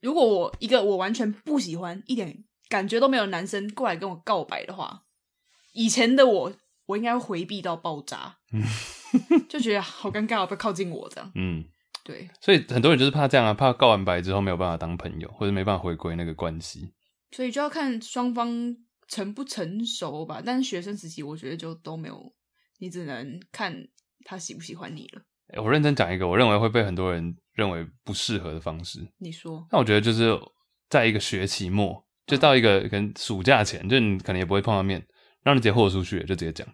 [0.00, 5.04] 如果我一个我完全不喜欢、一点感觉都没有男生过来跟我告白的话，
[5.72, 6.52] 以前的我。
[6.86, 8.60] 我应该会回避到爆炸， 嗯
[9.48, 11.30] 就觉得好尴尬，不要靠近我这样。
[11.36, 11.64] 嗯，
[12.02, 16.92] 对，所以很多人就是怕这样啊，怕告完白之后没有办法当朋友，或者没办法回归那个关系。
[17.30, 18.76] 所以就要看双方
[19.08, 20.42] 成不成熟吧。
[20.44, 22.32] 但是学生时期，我觉得就都没有，
[22.78, 23.74] 你只能看
[24.24, 25.22] 他喜不喜欢你了。
[25.54, 29.00] 欸，我认真讲一个，我认为会被很多人认为不适合的方式。
[29.18, 29.66] 你说？
[29.72, 30.38] 那我觉得就是
[30.88, 35.04] 在一个学期末，就到一个可能暑假前，就你可能也不会碰到面，
[35.42, 36.66] 让你直接豁出去，就直接讲。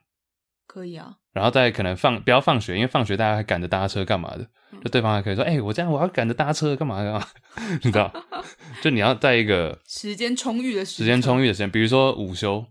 [0.76, 7.26] 可以啊，然后再可能放不要放学，因为放学大家还赶着搭车干嘛的，嗯、就对方还可以说：“哎、欸，我这样我要赶着搭车干嘛干嘛？”
[7.82, 8.12] 你知道，
[8.82, 12.62] 就你要在一个时间充裕的时间充裕的时间，比如说午休，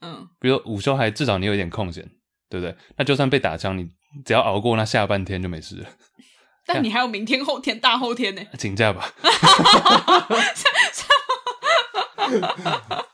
[0.00, 2.08] 嗯，比如说午休还至少你有一点空闲，
[2.48, 2.76] 对不对？
[2.96, 3.90] 那就算被打枪，你
[4.24, 5.88] 只要熬过那下半天就没事了。
[6.66, 9.12] 但你还有明天、后天、大后天呢，请假吧。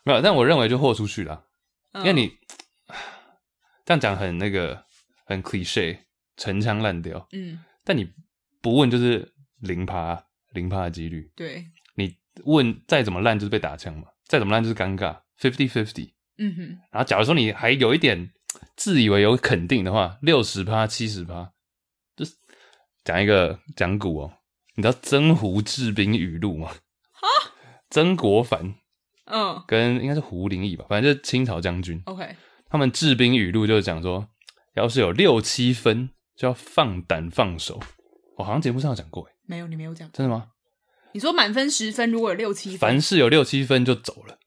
[0.05, 1.45] 没有，但我认为就豁出去了，
[1.95, 2.31] 因为你。
[3.87, 4.85] 这样讲很那个
[5.25, 5.97] 很 cliche，
[6.37, 7.27] 陈腔滥调。
[7.33, 8.13] 嗯，但你
[8.61, 10.23] 不问就是零趴
[10.53, 11.31] 零趴的几率。
[11.37, 11.65] 对，
[11.95, 12.15] 你
[12.45, 16.13] 问再怎么烂就是被打枪嘛，再怎么烂就是尴尬，fifty fifty。
[16.37, 16.79] 嗯哼。
[16.91, 18.31] 然后假如说你还有一点
[18.75, 21.53] 自以为有肯定的话，六十趴七十趴，
[22.17, 22.35] 就是
[23.05, 24.33] 讲一个讲古哦。
[24.75, 26.69] 你知道《曾胡治兵语录》吗？
[27.13, 27.27] 哈，
[27.89, 28.75] 曾国藩，
[29.27, 32.03] 嗯，跟应该是胡林翼吧，反正就是清朝将军。
[32.07, 32.35] OK。
[32.69, 34.29] 他们治兵语录就是讲说，
[34.75, 37.81] 要是有六七分，就要放胆放手，
[38.37, 40.49] 我好像节目上有讲过，诶没有，你没有讲，真的吗？
[41.13, 44.39] 你说满分十分，如果有六七分，凡事有六七分就走了。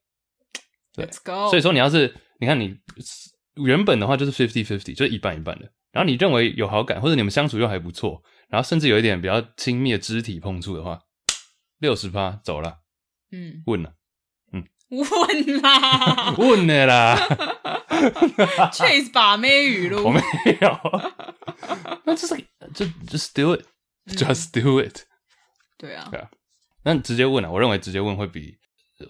[0.94, 1.50] 对，Let's go。
[1.50, 2.76] 所以说，你要是你看你
[3.54, 5.72] 原本的话就是 fifty fifty，就是一半一半的。
[5.90, 11.00] 然后你认为有好感，或者你们相处又还不错，然后甚至有一点比较亲密的肢体碰触的话，
[11.78, 12.78] 六十趴走了。
[13.32, 13.94] 嗯，问了，嗯，
[14.90, 17.16] 问啦，问的啦。
[18.72, 20.20] Chase 把妹语录，我没
[20.60, 20.80] 有。
[22.04, 22.34] 那就是
[22.74, 25.02] just just do it，just do it。
[25.78, 26.28] 对啊，对啊。
[26.82, 28.56] 那直接问啊，我认为直接问会比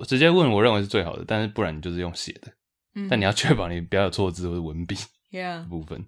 [0.07, 1.25] 直接问，我认为是最好的。
[1.27, 2.53] 但是不然你就是用写的，
[2.95, 4.97] 嗯、但你要确保你不要有错字或者文笔
[5.31, 6.07] ，Yeah，部分。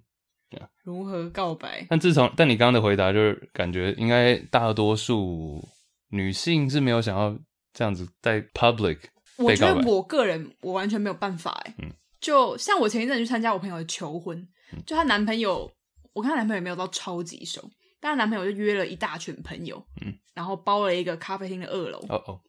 [0.83, 1.87] 如何告白？
[1.89, 5.67] 但自从但你刚刚的回答就是感觉应该大多数
[6.09, 7.35] 女性是没有想要
[7.73, 8.99] 这样子在 public。
[9.37, 11.75] 我觉得我个人我完全没有办法哎。
[11.79, 14.37] 嗯，就像我前一阵去参加我朋友的求婚，
[14.71, 15.71] 嗯、就她男朋友，
[16.13, 17.69] 我跟她男朋友没有到超级熟。
[17.99, 21.99] 但她男朋友就约了一大群朋友，嗯，然后包了一个咖啡厅的二楼。
[22.09, 22.41] 哦哦，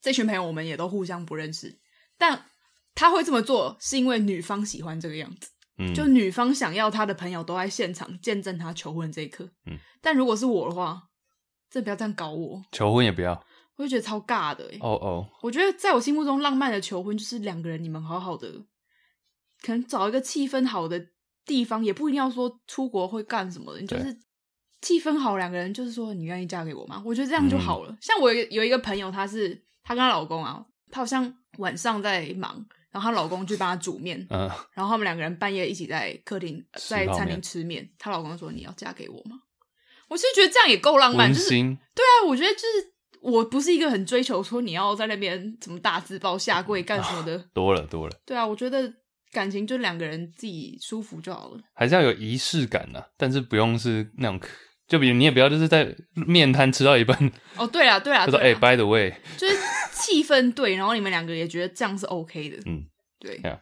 [0.00, 1.78] 这群朋友我们也都互相不认识，
[2.18, 2.46] 但
[2.94, 9.78] 他会这么做是因为女方喜欢这个样子，嗯，就女方想要她的朋友都在现场见证她求婚这一刻，嗯。
[10.00, 11.08] 但如果是我的话，
[11.70, 13.44] 真的不要这样搞我，求婚也不要，
[13.80, 14.64] 我就觉得超尬的。
[14.80, 18.50] 哦哦，我觉得在我心目中浪漫的求婚就是两个人你们好好的，
[19.62, 21.08] 可能找一个气氛好的
[21.44, 24.18] 地方，也不一定要说出国会干什么的，你就是。
[24.82, 27.02] 气氛好，两个人就是说，你愿意嫁给我吗？
[27.04, 27.90] 我觉得这样就好了。
[27.92, 37.86] 嗯、像我有有一个朋友，她是她跟她老公啊，她好像晚上在忙，然后她老公去帮她煮面，嗯，然后他们两个人半夜一起在客厅在餐厅吃面。
[37.98, 39.42] 她老公说：“你要嫁给我吗？”
[40.08, 48.16] 我是觉得这样也够浪漫，就是对啊，我觉得就是我不是一个很追求说你要在那边怎么大字报下跪干什么的， 多了多了。
[48.26, 48.92] 对啊，我觉得
[49.32, 54.40] 感情就两个人自己舒服就好了，还是要有仪式感啊，但是不用是那种。
[54.88, 57.16] 就比如你也不要就是在面摊吃到一半
[57.56, 59.54] 哦，对啊对啊， 他说哎，by the way，就是
[59.92, 62.82] 气氛对，然后你们两个也觉得这样是 OK 的，嗯，
[63.20, 63.60] 对呀。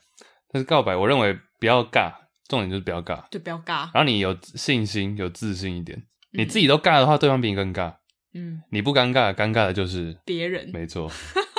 [0.51, 2.11] 但是告白，我认为不要尬，
[2.49, 3.91] 重点就是不要尬，就不要尬。
[3.93, 6.03] 然后你有信心、有自信一点，
[6.33, 7.93] 你自己都尬的话，对方比你更尬。
[8.35, 10.71] 嗯，你不尴尬，尴尬的就是别人。
[10.73, 11.11] 没错，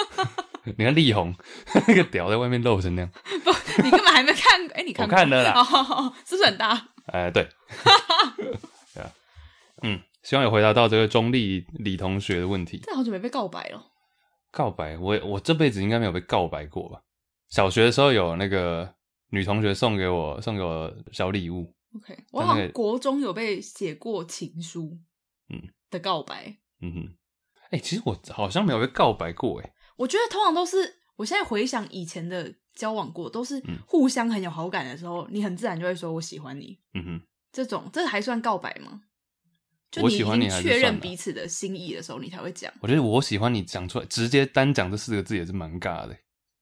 [0.78, 1.34] 你看力宏
[1.88, 3.12] 那个屌在外面露成那样，
[3.44, 3.52] 不，
[3.84, 5.64] 你根本还没看，哎，你 看我看了啦，
[6.26, 6.90] 是不是很大？
[7.08, 7.48] 哎，对。
[9.82, 12.82] 嗯，希望有回答到这个中立李同学的问题。
[12.84, 13.82] 这好久没被告白了。
[14.52, 17.00] 告白，我我这辈子应该没有被告白过吧？
[17.50, 18.94] 小学的时候有那个
[19.30, 21.74] 女同学送给我送给我小礼物。
[21.96, 24.98] OK，我好像国中有被写过情书，
[25.50, 26.58] 嗯的告白。
[26.82, 27.16] 嗯哼，
[27.72, 29.74] 哎、欸，其实我好像没有被告白过，哎。
[29.98, 36.80] 我觉得通常都是，我现在回想以前的交往过，都是互相很有好感的时候，嗯、你很自然就会说我喜欢你。
[36.94, 37.22] 嗯哼，
[37.52, 39.02] 这种这还算告白吗？
[39.92, 42.72] 就你已经确认彼此的心意的时候，你才会讲。
[42.80, 46.16] 我觉得我喜欢你讲出来，直接单讲这四个字也是蛮尬的，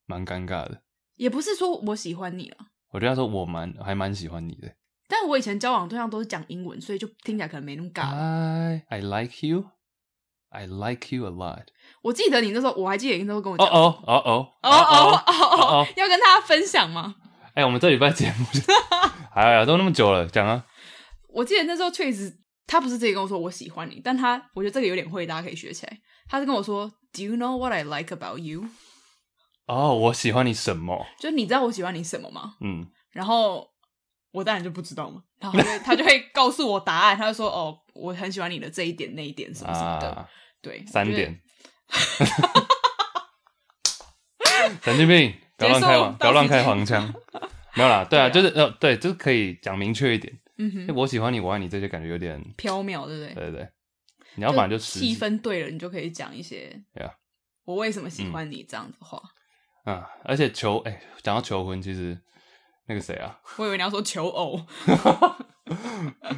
[0.06, 0.82] 蛮尴尬的。
[1.16, 2.58] 也不是说我喜欢你了，
[2.92, 4.74] 我觉得他说我蛮还蛮喜欢你的。
[5.08, 8.04] 但我以前交往对象都是讲英文，所以就听起来可能没那么尬。
[8.14, 9.66] I I like you,
[10.50, 11.68] I like you a lot。
[12.02, 13.68] 我记得你那时候，我还记得你那时候跟我讲。
[13.68, 13.72] 哦
[14.06, 17.16] 哦哦哦哦哦哦哦，要跟大家分享吗？
[17.56, 18.46] 哎，我们这礼拜节目，
[19.34, 20.66] 哎呀，都那么久了，讲啊。
[21.30, 22.38] 我记得那时候确实。
[22.70, 25.98] 他不是直接跟我说我喜欢你，但他我觉得这个有点会，大家可以学起来。
[26.28, 28.66] 他是跟我说，Do you know what I like about you？
[29.68, 31.06] 哦，我喜欢你什么？
[31.18, 32.56] 就你知道我喜欢你什么吗？
[32.60, 32.86] 嗯。
[33.14, 33.66] 然后
[34.32, 35.24] 我当然就不知道嘛。
[35.40, 40.10] 然后他就，他就会告诉我答案，他就说：“哦，我很喜欢你的这一点、那一点什么什么的。
[40.10, 40.28] 啊”
[40.62, 41.40] 对，三点。
[44.82, 47.14] 神经病，不要乱开黄，不要乱开黄腔。
[47.76, 50.36] 没有啦，对啊，就是呃，对，就是可以讲明确一点。
[50.58, 53.34] 嗯哼，我喜欢你，我爱你，这些感觉有点飘渺，对不对？
[53.36, 53.70] 对对对，
[54.36, 56.82] 你要不然就气氛对了，你就可以讲一些。
[56.94, 57.14] 对啊，
[57.66, 59.22] 我为什么喜欢你这样子的话。
[59.84, 62.20] 啊，而且求哎，讲到求婚，其实
[62.88, 64.62] 那个谁啊， 我以为你要说求偶。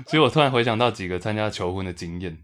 [0.06, 2.38] 其实我突然回想到几个参加求婚的经验，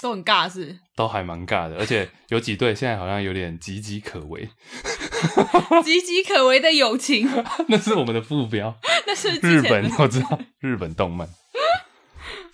[0.00, 4.48] 都很尬是，都还蛮尬的，而且有几对现在好像有点岌岌可危。
[4.82, 7.28] 岌岌可危的友情，
[7.68, 8.76] 那是我们的副标。
[9.06, 11.28] 那是日本，我知道日本动漫。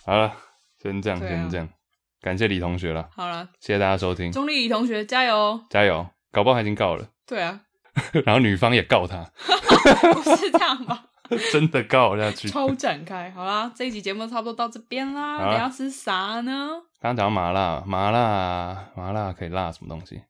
[0.05, 0.35] 好了，
[0.81, 1.67] 先这样，先这样。
[2.21, 3.09] 感谢李同学了。
[3.15, 4.31] 好了，谢谢大家收听。
[4.31, 5.59] 中立李同学，加油！
[5.69, 6.07] 加油！
[6.31, 7.07] 搞不好他已经告了。
[7.25, 7.61] 对啊。
[8.25, 9.25] 然后女方也告他。
[10.13, 11.05] 不是这样吧？
[11.51, 12.49] 真的告下去。
[12.49, 13.29] 超展开。
[13.31, 15.51] 好啦，这一集节目差不多到这边啦。
[15.51, 16.69] 你要吃啥呢？
[16.99, 20.23] 刚刚讲麻辣，麻辣，麻辣可以辣什么东西？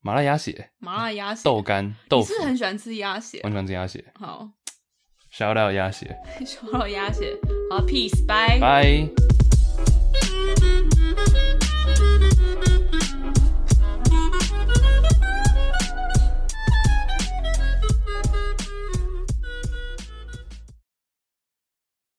[0.00, 2.32] 麻辣鸭血，麻辣鸭血，豆干，豆腐。
[2.32, 3.40] 你是很喜欢吃鸭血？
[3.44, 4.04] 我喜欢吃鸭血。
[4.18, 4.48] 好
[5.32, 7.38] ，shout out 鸭血，shout out 鸭血。
[7.70, 8.60] 好，peace，bye，bye。
[8.60, 9.43] 拜。